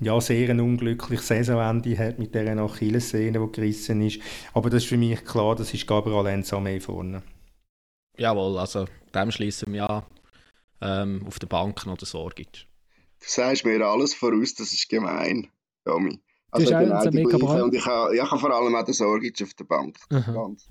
ja, 0.00 0.20
sehr 0.20 0.50
ein 0.50 0.60
unglückliches 0.60 1.26
Saisonende 1.26 1.96
hat 1.96 2.18
mit 2.18 2.34
dieser 2.34 2.56
Achillessehne, 2.58 3.40
die 3.40 3.52
gerissen 3.52 4.02
ist. 4.02 4.20
Aber 4.52 4.68
das 4.68 4.82
ist 4.82 4.90
für 4.90 4.98
mich 4.98 5.24
klar, 5.24 5.56
das 5.56 5.72
ist 5.72 5.86
Gabriel 5.86 6.20
Renzo 6.20 6.60
Mehr 6.60 6.82
vorne. 6.82 7.22
Jawohl, 8.18 8.58
also 8.58 8.86
dem 9.14 9.30
schließen 9.30 9.72
wir 9.72 9.78
ja 9.78 10.06
ähm, 10.80 11.24
auf 11.26 11.38
der 11.38 11.46
Bank 11.46 11.86
noch 11.86 11.96
den 11.96 12.06
Sorgic. 12.06 12.66
Du 13.20 13.26
sagst 13.26 13.64
mir 13.64 13.80
alles 13.84 14.14
voraus, 14.14 14.54
das 14.54 14.72
ist 14.72 14.88
gemein, 14.88 15.48
Tommy. 15.84 16.20
Also 16.50 16.66
genau 16.66 17.04
die 17.04 17.22
gleiche. 17.22 17.64
Und 17.64 17.74
ich 17.74 17.84
habe, 17.84 18.16
ich 18.16 18.22
habe 18.22 18.38
vor 18.38 18.50
allem 18.50 18.74
auch 18.74 18.84
den 18.84 18.94
Sorgic 18.94 19.42
auf 19.42 19.52
der 19.54 19.64
Bank. 19.64 19.98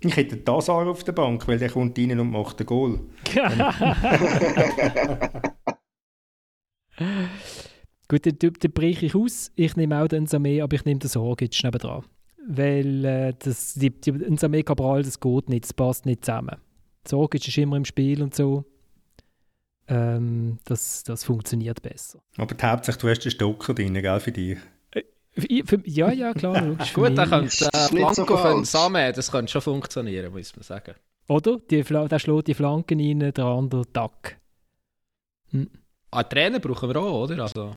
Ich 0.02 0.16
hätte 0.16 0.38
das 0.38 0.70
auch 0.70 0.86
auf 0.86 1.04
der 1.04 1.12
Bank, 1.12 1.48
weil 1.48 1.60
der 1.60 1.70
kommt 1.70 2.00
rein 2.00 2.20
und 2.20 2.32
macht 2.32 2.60
den 2.60 2.66
Goal. 2.66 3.00
Gut, 8.08 8.26
dann, 8.26 8.38
dann 8.40 8.72
breche 8.72 9.06
ich 9.06 9.14
aus. 9.14 9.52
Ich 9.56 9.76
nehme 9.76 10.02
auch 10.02 10.08
den 10.08 10.28
Samé, 10.28 10.64
aber 10.64 10.76
ich 10.76 10.86
nehme 10.86 11.00
den 11.00 11.10
Sorgic 11.10 11.64
nebenan. 11.64 12.04
Weil 12.48 13.06
äh, 13.06 13.34
das, 13.38 13.76
die, 13.76 13.92
die, 13.92 14.14
Samé 14.14 14.64
Cabral, 14.64 15.04
das 15.04 15.20
geht 15.20 15.50
nicht, 15.50 15.66
das 15.66 15.74
passt 15.74 16.06
nicht 16.06 16.26
zusammen. 16.26 16.56
Sorgic 17.08 17.48
ist 17.48 17.58
immer 17.58 17.78
im 17.78 17.86
Spiel 17.86 18.22
und 18.22 18.36
so. 18.36 18.66
Ähm, 19.88 20.60
das, 20.66 21.04
das 21.04 21.24
funktioniert 21.24 21.82
besser. 21.82 22.20
Aber 22.38 22.54
die 22.54 22.66
Hauptsache, 22.66 22.98
du 22.98 23.10
hast 23.10 23.20
den 23.20 23.32
Stocker 23.32 23.74
drin, 23.74 23.94
gell, 23.94 24.20
für 24.20 24.32
dich? 24.32 24.58
Äh, 24.92 25.04
ja, 25.86 26.12
ja, 26.12 26.34
klar. 26.34 26.76
Gut, 26.94 27.18
dann 27.18 27.30
könnte 27.30 27.70
äh, 27.72 27.88
Flanko 27.88 28.14
so 28.14 28.38
von 28.38 28.66
Samen, 28.66 29.14
das 29.14 29.32
könnte 29.32 29.52
schon 29.52 29.62
funktionieren, 29.62 30.34
muss 30.34 30.56
man 30.56 30.64
sagen. 30.64 30.96
Oder? 31.30 31.58
Die, 31.70 31.84
der 31.84 32.20
schlägt 32.20 32.48
die 32.48 32.54
Flanken 32.54 33.00
rein, 33.00 33.32
der 33.34 33.46
andere 33.46 33.86
Tack. 33.92 34.40
Hm. 35.52 35.70
Ah, 36.12 36.24
Trainer 36.24 36.60
brauchen 36.60 36.90
wir 36.90 36.96
auch, 36.98 37.24
oder? 37.24 37.44
Also. 37.44 37.76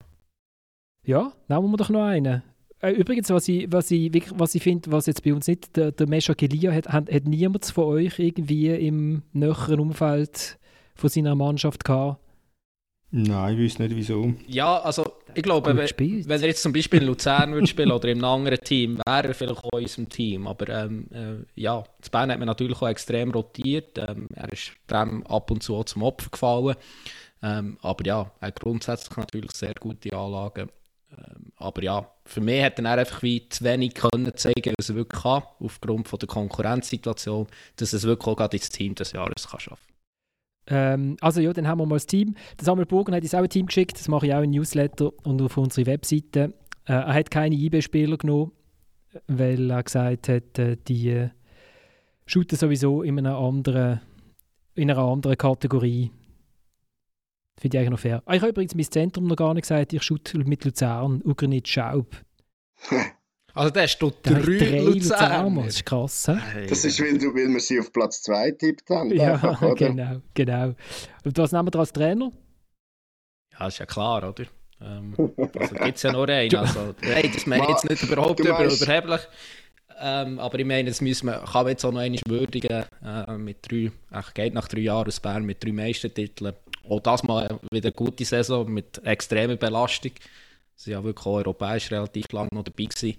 Ja, 1.04 1.32
nehmen 1.48 1.70
wir 1.70 1.76
doch 1.76 1.90
noch 1.90 2.04
einen. 2.04 2.42
Äh, 2.80 2.92
übrigens, 2.92 3.28
was 3.30 3.46
ich, 3.48 3.70
was 3.70 3.90
ich, 3.90 4.10
was 4.38 4.54
ich 4.54 4.62
finde, 4.62 4.90
was 4.90 5.06
jetzt 5.06 5.22
bei 5.22 5.34
uns 5.34 5.46
nicht, 5.46 5.76
der, 5.76 5.92
der 5.92 6.08
Mesha 6.08 6.32
Gelia 6.34 6.72
hat, 6.72 6.88
hat, 6.88 7.12
hat 7.12 7.24
niemand 7.24 7.66
von 7.66 7.84
euch 7.84 8.18
irgendwie 8.18 8.68
im 8.68 9.22
näheren 9.32 9.80
Umfeld 9.80 10.58
von 10.94 11.10
seiner 11.10 11.34
Mannschaft 11.34 11.84
gehabt? 11.84 12.20
Nein, 13.12 13.58
ich 13.58 13.64
weiß 13.64 13.78
nicht 13.80 13.96
wieso. 13.96 14.34
Ja, 14.46 14.78
also 14.78 15.04
ich 15.34 15.42
glaube, 15.42 15.76
wenn, 15.76 16.28
wenn 16.28 16.40
er 16.40 16.46
jetzt 16.46 16.62
zum 16.62 16.72
Beispiel 16.72 17.00
in 17.00 17.08
Luzern 17.08 17.52
würde 17.52 17.66
spielen 17.66 17.90
oder 17.90 18.08
in 18.08 18.18
einem 18.18 18.24
anderen 18.24 18.60
Team, 18.60 19.00
wäre 19.04 19.28
er 19.28 19.34
vielleicht 19.34 19.64
auch 19.64 19.78
in 19.78 19.82
unserem 19.82 20.08
Team. 20.08 20.46
Aber 20.46 20.68
ähm, 20.68 21.08
äh, 21.12 21.60
ja, 21.60 21.82
das 21.98 22.08
Bern 22.08 22.30
hat 22.30 22.38
man 22.38 22.46
natürlich 22.46 22.80
auch 22.80 22.88
extrem 22.88 23.32
rotiert. 23.32 23.98
Ähm, 23.98 24.28
er 24.32 24.52
ist 24.52 24.72
dem 24.88 25.26
ab 25.26 25.50
und 25.50 25.62
zu 25.62 25.74
auch 25.74 25.84
zum 25.84 26.04
Opfer 26.04 26.30
gefallen. 26.30 26.76
Ähm, 27.42 27.78
aber 27.82 28.06
ja, 28.06 28.30
er 28.40 28.48
hat 28.48 28.60
grundsätzlich 28.60 29.16
natürlich 29.16 29.52
sehr 29.52 29.74
gute 29.74 30.16
Anlagen. 30.16 30.68
Ähm, 31.20 31.52
aber 31.56 31.82
ja, 31.82 32.10
für 32.24 32.40
mich 32.40 32.62
hat 32.62 32.78
er 32.78 32.98
einfach 32.98 33.22
wie 33.22 33.48
zu 33.48 33.64
wenig 33.64 33.94
können 33.94 34.34
zeigen, 34.36 34.74
was 34.78 34.88
er 34.88 34.96
wirklich 34.96 35.22
kann, 35.22 35.42
aufgrund 35.58 36.08
von 36.08 36.18
der 36.18 36.28
Konkurrenzsituation, 36.28 37.46
dass 37.76 37.92
es 37.92 38.04
wirklich 38.04 38.26
auch 38.26 38.36
gerade 38.36 38.56
ins 38.56 38.70
Team 38.70 38.94
des 38.94 39.12
Jahres 39.12 39.48
kann 39.48 39.60
schaffen 39.60 39.90
ähm, 40.66 41.16
also 41.20 41.40
ja, 41.40 41.52
dann 41.52 41.66
haben 41.66 41.78
wir 41.78 41.86
mal 41.86 41.96
das 41.96 42.06
Team. 42.06 42.36
Der 42.58 42.64
Samuel 42.64 42.86
Burgen 42.86 43.14
hat 43.14 43.22
uns 43.22 43.34
auch 43.34 43.42
ein 43.42 43.48
Team 43.48 43.66
geschickt, 43.66 43.98
das 43.98 44.06
mache 44.08 44.26
ich 44.26 44.34
auch 44.34 44.42
in 44.42 44.50
Newsletter 44.50 45.10
und 45.24 45.42
auf 45.42 45.56
unserer 45.56 45.86
Webseite. 45.86 46.54
Äh, 46.86 46.92
er 46.92 47.14
hat 47.14 47.30
keine 47.30 47.56
IB-Spieler 47.56 48.16
genommen, 48.16 48.52
weil 49.26 49.70
er 49.70 49.82
gesagt 49.82 50.28
hat, 50.28 50.58
äh, 50.58 50.76
die 50.86 51.08
äh, 51.10 51.30
shooten 52.26 52.56
sowieso 52.56 53.02
in 53.02 53.18
einer 53.18 53.36
anderen, 53.36 54.00
in 54.76 54.90
einer 54.90 55.00
anderen 55.02 55.36
Kategorie 55.36 56.12
Finde 57.61 57.76
ich 57.76 57.80
eigentlich 57.80 57.90
noch 57.90 57.98
fair. 57.98 58.22
Ah, 58.24 58.34
ich 58.34 58.40
habe 58.40 58.50
übrigens 58.50 58.74
mein 58.74 58.90
Zentrum 58.90 59.26
noch 59.26 59.36
gar 59.36 59.52
nicht 59.52 59.64
gesagt, 59.64 59.92
ich 59.92 60.02
schaute 60.02 60.38
mit 60.38 60.64
Luzern, 60.64 61.20
Ugrenit 61.24 61.68
Schaub. 61.68 62.16
Also 63.52 63.70
da 63.70 63.80
hast 63.82 63.98
du 63.98 64.12
drei, 64.22 64.40
drei 64.40 64.78
Luzern. 64.78 65.56
Das 65.56 65.74
ist 65.74 65.84
krass. 65.84 66.28
He? 66.28 66.66
Das 66.68 66.84
ist, 66.84 67.00
weil, 67.00 67.18
du, 67.18 67.34
weil 67.34 67.48
wir 67.48 67.58
sie 67.58 67.80
auf 67.80 67.92
Platz 67.92 68.22
2 68.22 68.52
tippt 68.52 68.88
haben. 68.90 69.11
Ja, 69.11 69.34
einfach, 69.34 69.74
genau, 69.76 70.22
genau. 70.34 70.74
Und 71.24 71.36
was 71.36 71.50
nehmen 71.50 71.66
wir 71.66 71.80
als 71.80 71.92
Trainer? 71.92 72.30
Ja, 73.58 73.66
ist 73.66 73.78
ja 73.78 73.86
klar, 73.86 74.28
oder? 74.28 74.46
Ähm, 74.80 75.14
also 75.36 75.74
gibt 75.74 75.96
es 75.96 76.02
ja 76.04 76.12
nur 76.12 76.28
einen. 76.28 76.50
Also, 76.54 76.94
hey, 77.00 77.28
das 77.28 77.44
meine 77.44 77.64
ich 77.64 77.70
jetzt 77.70 77.90
nicht 77.90 78.02
überhaupt 78.04 78.38
über, 78.38 78.64
überheblich. 78.64 79.20
Ähm, 80.00 80.38
aber 80.38 80.58
ich 80.58 80.64
meine, 80.64 80.88
das 80.88 81.00
müssen 81.00 81.26
wir, 81.26 81.40
kann 81.40 81.64
man 81.64 81.68
jetzt 81.70 81.84
auch 81.84 81.92
noch 81.92 82.00
einmal 82.00 82.20
würdigen. 82.26 82.84
Äh, 83.04 83.36
mit 83.36 83.68
drei, 83.68 83.90
ach, 84.12 84.32
geht 84.32 84.54
nach 84.54 84.68
drei 84.68 84.82
Jahren 84.82 85.08
aus 85.08 85.18
Bern 85.18 85.44
mit 85.44 85.62
drei 85.62 85.72
Meistertiteln. 85.72 86.54
Auch 86.91 87.01
das 87.01 87.22
mal 87.22 87.61
wieder 87.70 87.88
eine 87.88 87.93
gute 87.93 88.24
Saison 88.24 88.68
mit 88.70 89.01
extremer 89.05 89.57
Belastung. 89.57 90.12
Sie 90.74 90.91
waren 90.91 91.01
ja 91.01 91.05
wirklich 91.05 91.26
auch 91.26 91.34
europäisch 91.34 91.91
relativ 91.91 92.26
lange 92.32 92.49
noch 92.53 92.64
dabei 92.64 92.84
gewesen. 92.84 93.16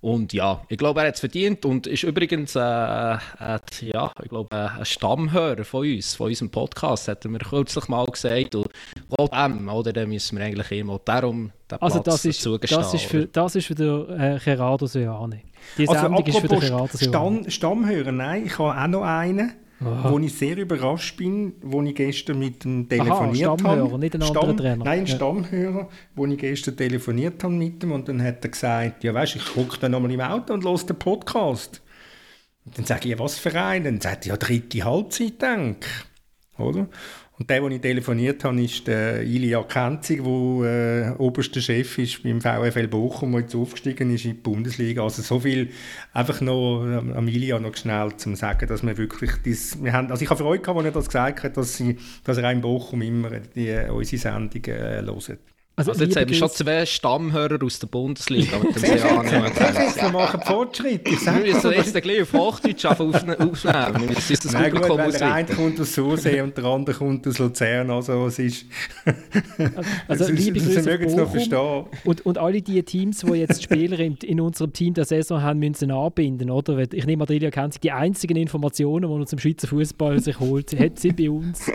Und 0.00 0.32
ja, 0.32 0.62
ich 0.68 0.78
glaube, 0.78 1.00
er 1.00 1.08
hat 1.08 1.14
es 1.14 1.20
verdient 1.20 1.64
und 1.64 1.88
ist 1.88 2.04
übrigens 2.04 2.54
äh, 2.54 2.60
äh, 2.60 3.58
ja, 3.80 4.12
ich 4.22 4.28
glaube, 4.28 4.56
ein 4.56 4.84
Stammhörer 4.84 5.64
von 5.64 5.86
uns, 5.86 6.14
von 6.14 6.28
unserem 6.28 6.50
Podcast, 6.50 7.08
hat 7.08 7.24
er 7.24 7.30
mir 7.30 7.40
kürzlich 7.40 7.88
mal 7.88 8.06
gesagt. 8.06 8.54
Und 8.54 8.68
auch 9.18 9.28
dem, 9.28 9.68
oder, 9.68 9.92
dann 9.92 10.08
müssen 10.08 10.38
wir 10.38 10.44
eigentlich 10.44 10.70
immer 10.70 11.00
darum 11.04 11.50
den 11.68 11.82
also 11.82 11.98
das 11.98 12.24
ist, 12.24 12.46
das 12.46 12.94
ist 12.94 13.04
für 13.06 13.26
Das 13.26 13.56
ist 13.56 13.66
für 13.66 13.74
den 13.74 14.20
äh, 14.20 14.38
Gerardo 14.44 14.86
Seoane. 14.86 15.42
Die 15.76 15.88
also 15.88 16.00
Sendung 16.00 16.26
ist 16.26 16.38
für 16.38 16.48
den 16.48 16.60
Gerardo 16.60 16.96
Seoane. 16.96 17.50
Stammhörer, 17.50 18.12
nein, 18.12 18.46
ich 18.46 18.58
habe 18.58 18.80
auch 18.80 18.86
noch 18.86 19.02
einen. 19.02 19.54
Aha. 19.80 20.10
wo 20.10 20.18
ich 20.18 20.34
sehr 20.34 20.56
überrascht 20.56 21.16
bin, 21.16 21.52
wo 21.62 21.80
ich 21.82 21.94
gestern 21.94 22.40
mit 22.40 22.64
dem 22.64 22.88
telefoniert 22.88 23.48
Aha, 23.48 23.58
Stammhörer, 23.58 23.90
habe. 23.92 23.98
nicht 24.00 24.14
ein 24.16 24.22
anderer 24.22 24.56
Trainer. 24.56 24.84
Nein, 24.84 25.00
ein 25.00 25.06
ja. 25.06 25.14
Stammhörer, 25.14 25.88
wo 26.16 26.26
ich 26.26 26.38
gestern 26.38 26.76
telefoniert 26.76 27.44
habe 27.44 27.54
mit 27.54 27.82
ihm 27.84 27.92
und 27.92 28.08
dann 28.08 28.20
hat 28.20 28.44
er 28.44 28.50
gesagt, 28.50 29.04
ja 29.04 29.14
weißt, 29.14 29.36
ich 29.36 29.44
gucke 29.44 29.78
dann 29.78 29.92
nochmal 29.92 30.10
im 30.10 30.20
Auto 30.20 30.52
und 30.52 30.64
höre 30.64 30.78
den 30.78 30.98
Podcast. 30.98 31.80
Und 32.64 32.76
dann 32.76 32.86
sage 32.86 33.02
ich, 33.04 33.10
ja, 33.12 33.18
was 33.20 33.38
für 33.38 33.54
einen? 33.54 33.84
Dann 33.84 34.00
sagt 34.00 34.26
er, 34.26 34.30
ja, 34.30 34.36
dritte 34.36 34.84
Halbzeit, 34.84 35.40
denke 35.40 35.86
Oder? 36.58 36.88
Und 37.38 37.48
der, 37.50 37.60
den 37.60 37.70
ich 37.70 37.80
telefoniert 37.80 38.42
habe, 38.42 38.60
ist 38.60 38.88
der 38.88 39.22
Ilya 39.22 39.62
Kenzig, 39.62 40.24
der 40.24 41.14
äh, 41.16 41.22
oberster 41.22 41.60
Chef 41.60 41.96
ist 41.98 42.24
beim 42.24 42.40
VfL 42.40 42.88
Bochum, 42.88 43.30
der 43.30 43.42
jetzt 43.42 43.54
aufgestiegen 43.54 44.12
ist 44.12 44.24
in 44.24 44.32
die 44.32 44.38
Bundesliga. 44.38 45.04
Also 45.04 45.22
so 45.22 45.38
viel 45.38 45.70
einfach 46.12 46.40
noch 46.40 46.84
ähm, 46.84 47.12
am 47.12 47.28
Ilya 47.28 47.60
noch 47.60 47.76
schnell 47.76 48.16
zu 48.16 48.34
sagen, 48.34 48.66
dass 48.66 48.84
wir 48.84 48.96
wirklich 48.98 49.30
das, 49.44 49.80
wir 49.80 49.92
haben, 49.92 50.10
also 50.10 50.24
ich 50.24 50.30
habe 50.30 50.42
Freude 50.42 50.68
als 50.68 50.84
er 50.84 50.90
das 50.90 51.06
gesagt 51.06 51.44
hat, 51.44 51.56
dass, 51.56 51.76
sie, 51.76 51.96
dass 52.24 52.38
er 52.38 52.48
auch 52.48 52.52
in 52.52 52.60
Bochum 52.60 53.02
immer 53.02 53.30
die, 53.30 53.72
unsere 53.88 54.20
Sendungen 54.20 54.76
äh, 54.76 55.02
hört. 55.06 55.38
Also, 55.78 55.92
also 55.92 56.04
jetzt 56.04 56.16
haben 56.16 56.28
wir 56.28 56.36
schon 56.36 56.50
zwei 56.50 56.84
Stammhörer 56.84 57.62
aus 57.62 57.78
der 57.78 57.86
Bundesliga 57.86 58.58
mit 58.58 58.74
dem. 58.74 58.82
Wir 58.82 60.10
machen 60.10 60.40
Fortschritt. 60.44 61.06
Ich 61.06 61.20
sage 61.20 61.44
wir 61.44 61.54
müssen 61.54 61.70
jetzt 61.70 62.02
gleich 62.02 62.22
auf 62.22 62.32
Hochdeutsch 62.32 62.84
aufnehmen. 62.84 63.36
Wir 63.38 64.06
müssen 64.08 64.38
das 64.42 64.52
Nein, 64.52 64.72
gut, 64.72 64.88
wenn 64.88 65.12
der 65.12 65.34
eine 65.34 65.48
kommt 65.48 65.80
aus 65.80 65.94
Sursee 65.94 66.40
und 66.40 66.56
der 66.56 66.64
andere 66.64 66.96
kommt 66.96 67.26
aus 67.28 67.38
Luzern. 67.38 67.90
Also 67.90 68.26
es 68.26 68.40
ist... 68.40 68.66
also 70.08 70.24
das, 70.24 70.30
liebe 70.30 70.58
Grüße 70.58 70.82
mögen 70.82 71.04
es 71.04 71.14
noch 71.14 71.30
verstehen. 71.30 71.84
Und, 72.04 72.26
und 72.26 72.38
alle 72.38 72.60
die 72.60 72.82
Teams, 72.82 73.20
die 73.20 73.34
jetzt 73.34 73.62
Spieler 73.62 74.00
in, 74.00 74.16
in 74.16 74.40
unserem 74.40 74.72
Team 74.72 74.94
der 74.94 75.04
Saison 75.04 75.40
haben, 75.40 75.60
müssen 75.60 75.92
anbinden, 75.92 76.50
oder? 76.50 76.76
Ich 76.92 77.06
nehme 77.06 77.22
Adrilia 77.22 77.52
Kenzig, 77.52 77.82
die 77.82 77.92
einzigen 77.92 78.36
Informationen, 78.36 79.08
die 79.08 79.22
er 79.22 79.26
zum 79.26 79.38
Schweizer 79.38 79.68
Fußball 79.68 80.18
sich 80.18 80.40
holt, 80.40 80.76
hat 80.76 80.98
sie 80.98 81.12
bei 81.12 81.30
uns. 81.30 81.70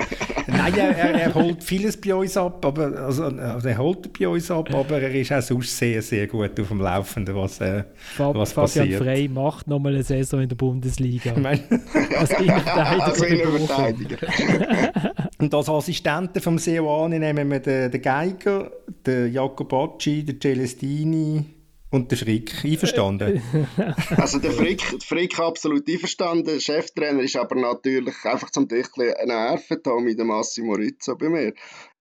Nein, 0.47 0.73
er, 0.77 0.97
er, 0.97 1.21
er, 1.21 1.33
holt 1.35 1.63
vieles 1.63 1.99
bei 1.99 2.13
uns 2.13 2.35
ab, 2.37 2.65
aber 2.65 2.97
also, 2.97 3.23
also 3.23 3.67
er 3.67 3.77
holt 3.77 4.17
bei 4.17 4.27
uns 4.27 4.49
ab, 4.51 4.73
aber 4.73 5.01
er 5.01 5.13
ist 5.13 5.31
auch 5.31 5.41
sonst 5.41 5.77
sehr, 5.77 6.01
sehr 6.01 6.27
gut 6.27 6.59
auf 6.59 6.67
dem 6.67 6.81
Laufenden, 6.81 7.35
was, 7.35 7.61
äh, 7.61 7.83
Fab, 7.95 8.35
was 8.35 8.53
Fabian 8.53 8.85
passiert. 8.85 9.03
Frey 9.03 9.27
macht 9.27 9.67
nochmal 9.67 9.93
eine 9.93 10.03
Saison 10.03 10.41
in 10.41 10.49
der 10.49 10.55
Bundesliga. 10.55 11.31
Ich 11.31 11.37
meine, 11.37 11.61
als 12.17 12.31
Innenverteidiger. 12.31 13.03
Als 13.03 13.21
Innenverteidiger. 13.21 14.17
Und 15.39 15.53
als 15.53 15.69
Assistenten 15.69 16.41
vom 16.41 16.57
Seoane 16.57 17.19
nehmen 17.19 17.49
wir 17.51 17.59
den, 17.59 17.91
den 17.91 18.01
Geiger, 18.01 18.71
den 19.05 19.33
Jacobacci, 19.33 20.23
den 20.23 20.39
Celestini 20.39 21.45
und 21.93 22.11
den 22.11 22.17
Frick. 22.17 22.65
Einverstanden? 22.65 23.41
also 24.17 24.39
der 24.39 24.51
Frick, 24.51 24.81
Frick 25.03 25.39
absolut 25.39 25.87
einverstanden. 25.87 26.59
Cheftrainer 26.59 27.21
ist 27.21 27.35
aber 27.35 27.55
natürlich 27.55 28.15
einfach 28.23 28.49
zum 28.49 28.67
Dichteln 28.67 29.13
nerven 29.25 29.77
da 29.83 29.99
mit 29.99 30.17
dem 30.17 30.27
Massimo 30.27 30.73
Rizzo 30.73 31.15
bei 31.15 31.29
mir. 31.29 31.53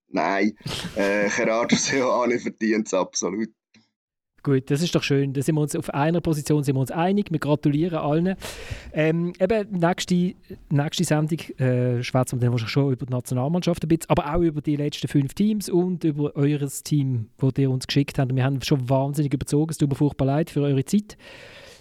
Nein, 0.08 0.56
äh, 0.96 1.28
Gerardo 1.28 1.76
Seoane 1.76 2.38
verdient 2.38 2.86
es 2.86 2.94
absolut. 2.94 3.50
Gut, 4.42 4.70
das 4.72 4.82
ist 4.82 4.94
doch 4.94 5.04
schön. 5.04 5.32
Da 5.32 5.40
sind 5.40 5.54
wir 5.54 5.60
uns 5.60 5.76
auf 5.76 5.90
einer 5.94 6.20
Position 6.20 6.64
sind 6.64 6.74
wir 6.74 6.80
uns 6.80 6.90
einig. 6.90 7.30
Wir 7.30 7.38
gratulieren 7.38 7.98
allen. 7.98 8.34
Ähm, 8.92 9.32
eben, 9.38 9.70
nächste, 9.70 10.34
nächste 10.68 11.04
Sendung 11.04 11.38
äh, 11.58 12.02
schwätzen 12.02 12.40
wir 12.40 12.46
dann 12.46 12.52
wahrscheinlich 12.52 12.72
schon 12.72 12.92
über 12.92 13.06
die 13.06 13.12
Nationalmannschaft 13.12 13.84
ein 13.84 13.88
bisschen, 13.88 14.10
aber 14.10 14.34
auch 14.34 14.40
über 14.40 14.60
die 14.60 14.74
letzten 14.74 15.06
fünf 15.06 15.34
Teams 15.34 15.68
und 15.68 16.02
über 16.02 16.34
eures 16.34 16.82
Team, 16.82 17.28
das 17.38 17.52
ihr 17.56 17.70
uns 17.70 17.86
geschickt 17.86 18.18
habt. 18.18 18.34
Wir 18.34 18.42
haben 18.44 18.60
schon 18.62 18.88
wahnsinnig 18.88 19.32
überzogen. 19.32 19.70
Es 19.70 19.78
tut 19.78 19.90
mir 19.90 19.94
furchtbar 19.94 20.24
leid 20.24 20.50
für 20.50 20.62
eure 20.62 20.84
Zeit. 20.84 21.16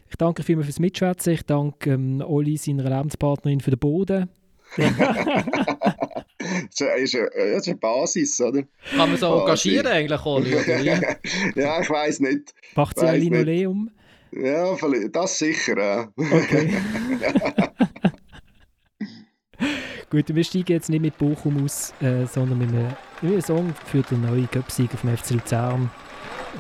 Ich 0.10 0.18
danke 0.18 0.44
vielmals 0.44 0.68
fürs 0.68 0.80
Mitschwätzen. 0.80 1.34
Ich 1.34 1.44
danke 1.44 1.92
ähm, 1.92 2.22
Oli, 2.24 2.58
seiner 2.58 2.84
Lebenspartnerin, 2.84 3.62
für 3.62 3.72
den 3.72 3.80
Boden. 3.80 4.30
das, 6.78 6.88
ist 6.98 7.16
eine, 7.16 7.30
das 7.36 7.62
ist 7.62 7.68
eine 7.68 7.78
Basis, 7.78 8.42
oder? 8.42 8.64
Kann 8.96 9.10
man 9.10 9.18
so 9.18 9.40
engagieren 9.40 9.88
eigentlich, 9.88 10.26
Oli, 10.26 10.52
ja, 11.56 11.82
ich 11.82 11.90
weiß 11.90 12.20
nicht. 12.22 12.54
Macht 12.76 13.00
sie 13.00 13.08
ein 13.08 13.20
Linoleum? 13.20 13.92
Ja, 14.32 14.76
das 15.12 15.40
sicher, 15.40 15.78
ja. 15.78 16.08
Okay. 16.16 16.74
Gut, 20.10 20.36
wir 20.36 20.44
steigen 20.44 20.74
jetzt 20.74 20.90
nicht 20.90 21.02
mit 21.02 21.18
Bochum 21.18 21.64
aus, 21.64 21.94
äh, 22.02 22.26
sondern 22.26 22.58
mit 22.58 22.70
einem, 22.70 22.88
mit 23.22 23.32
einem 23.32 23.42
Song 23.42 23.74
für 23.86 24.02
den 24.02 24.22
neuen 24.22 24.50
Göpsieg 24.52 24.94
auf 24.94 25.02
dem 25.02 25.18
FC 25.18 25.32
Luzern. 25.32 25.90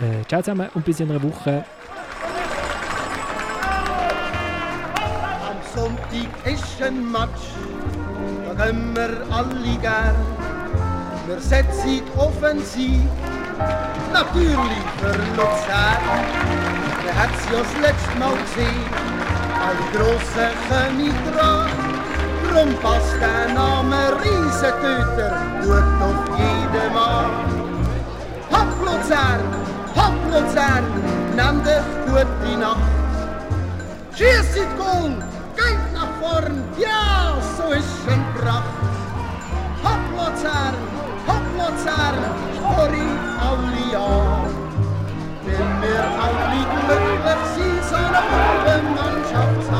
Äh, 0.01 0.25
ciao 0.27 0.41
zusammen 0.41 0.69
und 0.73 0.85
bis 0.85 1.01
in 1.01 1.11
einer 1.11 1.21
Woche. 1.21 1.65
Am 5.49 5.57
Sonntag 5.75 6.45
ist 6.45 6.81
ein 6.81 7.11
Match 7.11 7.60
gehen 8.61 8.95
wir 8.95 9.09
alle 9.35 9.77
gern. 9.81 10.15
Wir 11.27 11.39
setzen 11.39 12.01
offensiv, 12.17 13.01
natürlich 14.11 14.87
für 14.99 15.17
Luzern. 15.37 16.25
Wer 17.03 17.15
hat 17.17 17.29
ja 17.51 17.59
das 17.59 17.71
letzte 17.81 18.19
Mal 18.19 18.35
gesehen? 18.43 18.85
Alle 19.65 19.85
Grossen 19.93 20.53
kommen 20.67 21.13
dran. 21.33 21.69
Drum 22.49 22.75
passt 22.81 23.15
der 23.21 23.53
Name 23.53 23.99
Riesentöter 24.23 25.31
gut 25.61 25.89
auf 26.01 26.21
jeden 26.37 26.93
Mann. 26.93 27.31
Hopp 28.51 28.71
Luzern, 28.81 29.41
hopp 29.95 30.17
Luzern, 30.31 30.85
nimm 31.35 31.63
dich 31.63 31.87
gute 32.05 32.59
Nacht. 32.59 33.01
Gaeth 35.61 35.93
na 35.93 36.05
so 36.17 36.45
dias 36.75 37.49
o 37.61 37.67
ysyn 37.77 38.23
brach. 38.33 38.71
Hoplotar, 39.83 40.79
hoplotar, 41.27 42.17
hori 42.65 43.05
awlio. 43.49 44.09
Dim 45.45 45.87
i'r 45.91 46.09
awlig 46.25 46.75
lyglyd 46.89 47.47
sy'n 47.53 47.79
o'n 48.01 48.21
y 48.73 48.77
mannschaft 48.89 49.73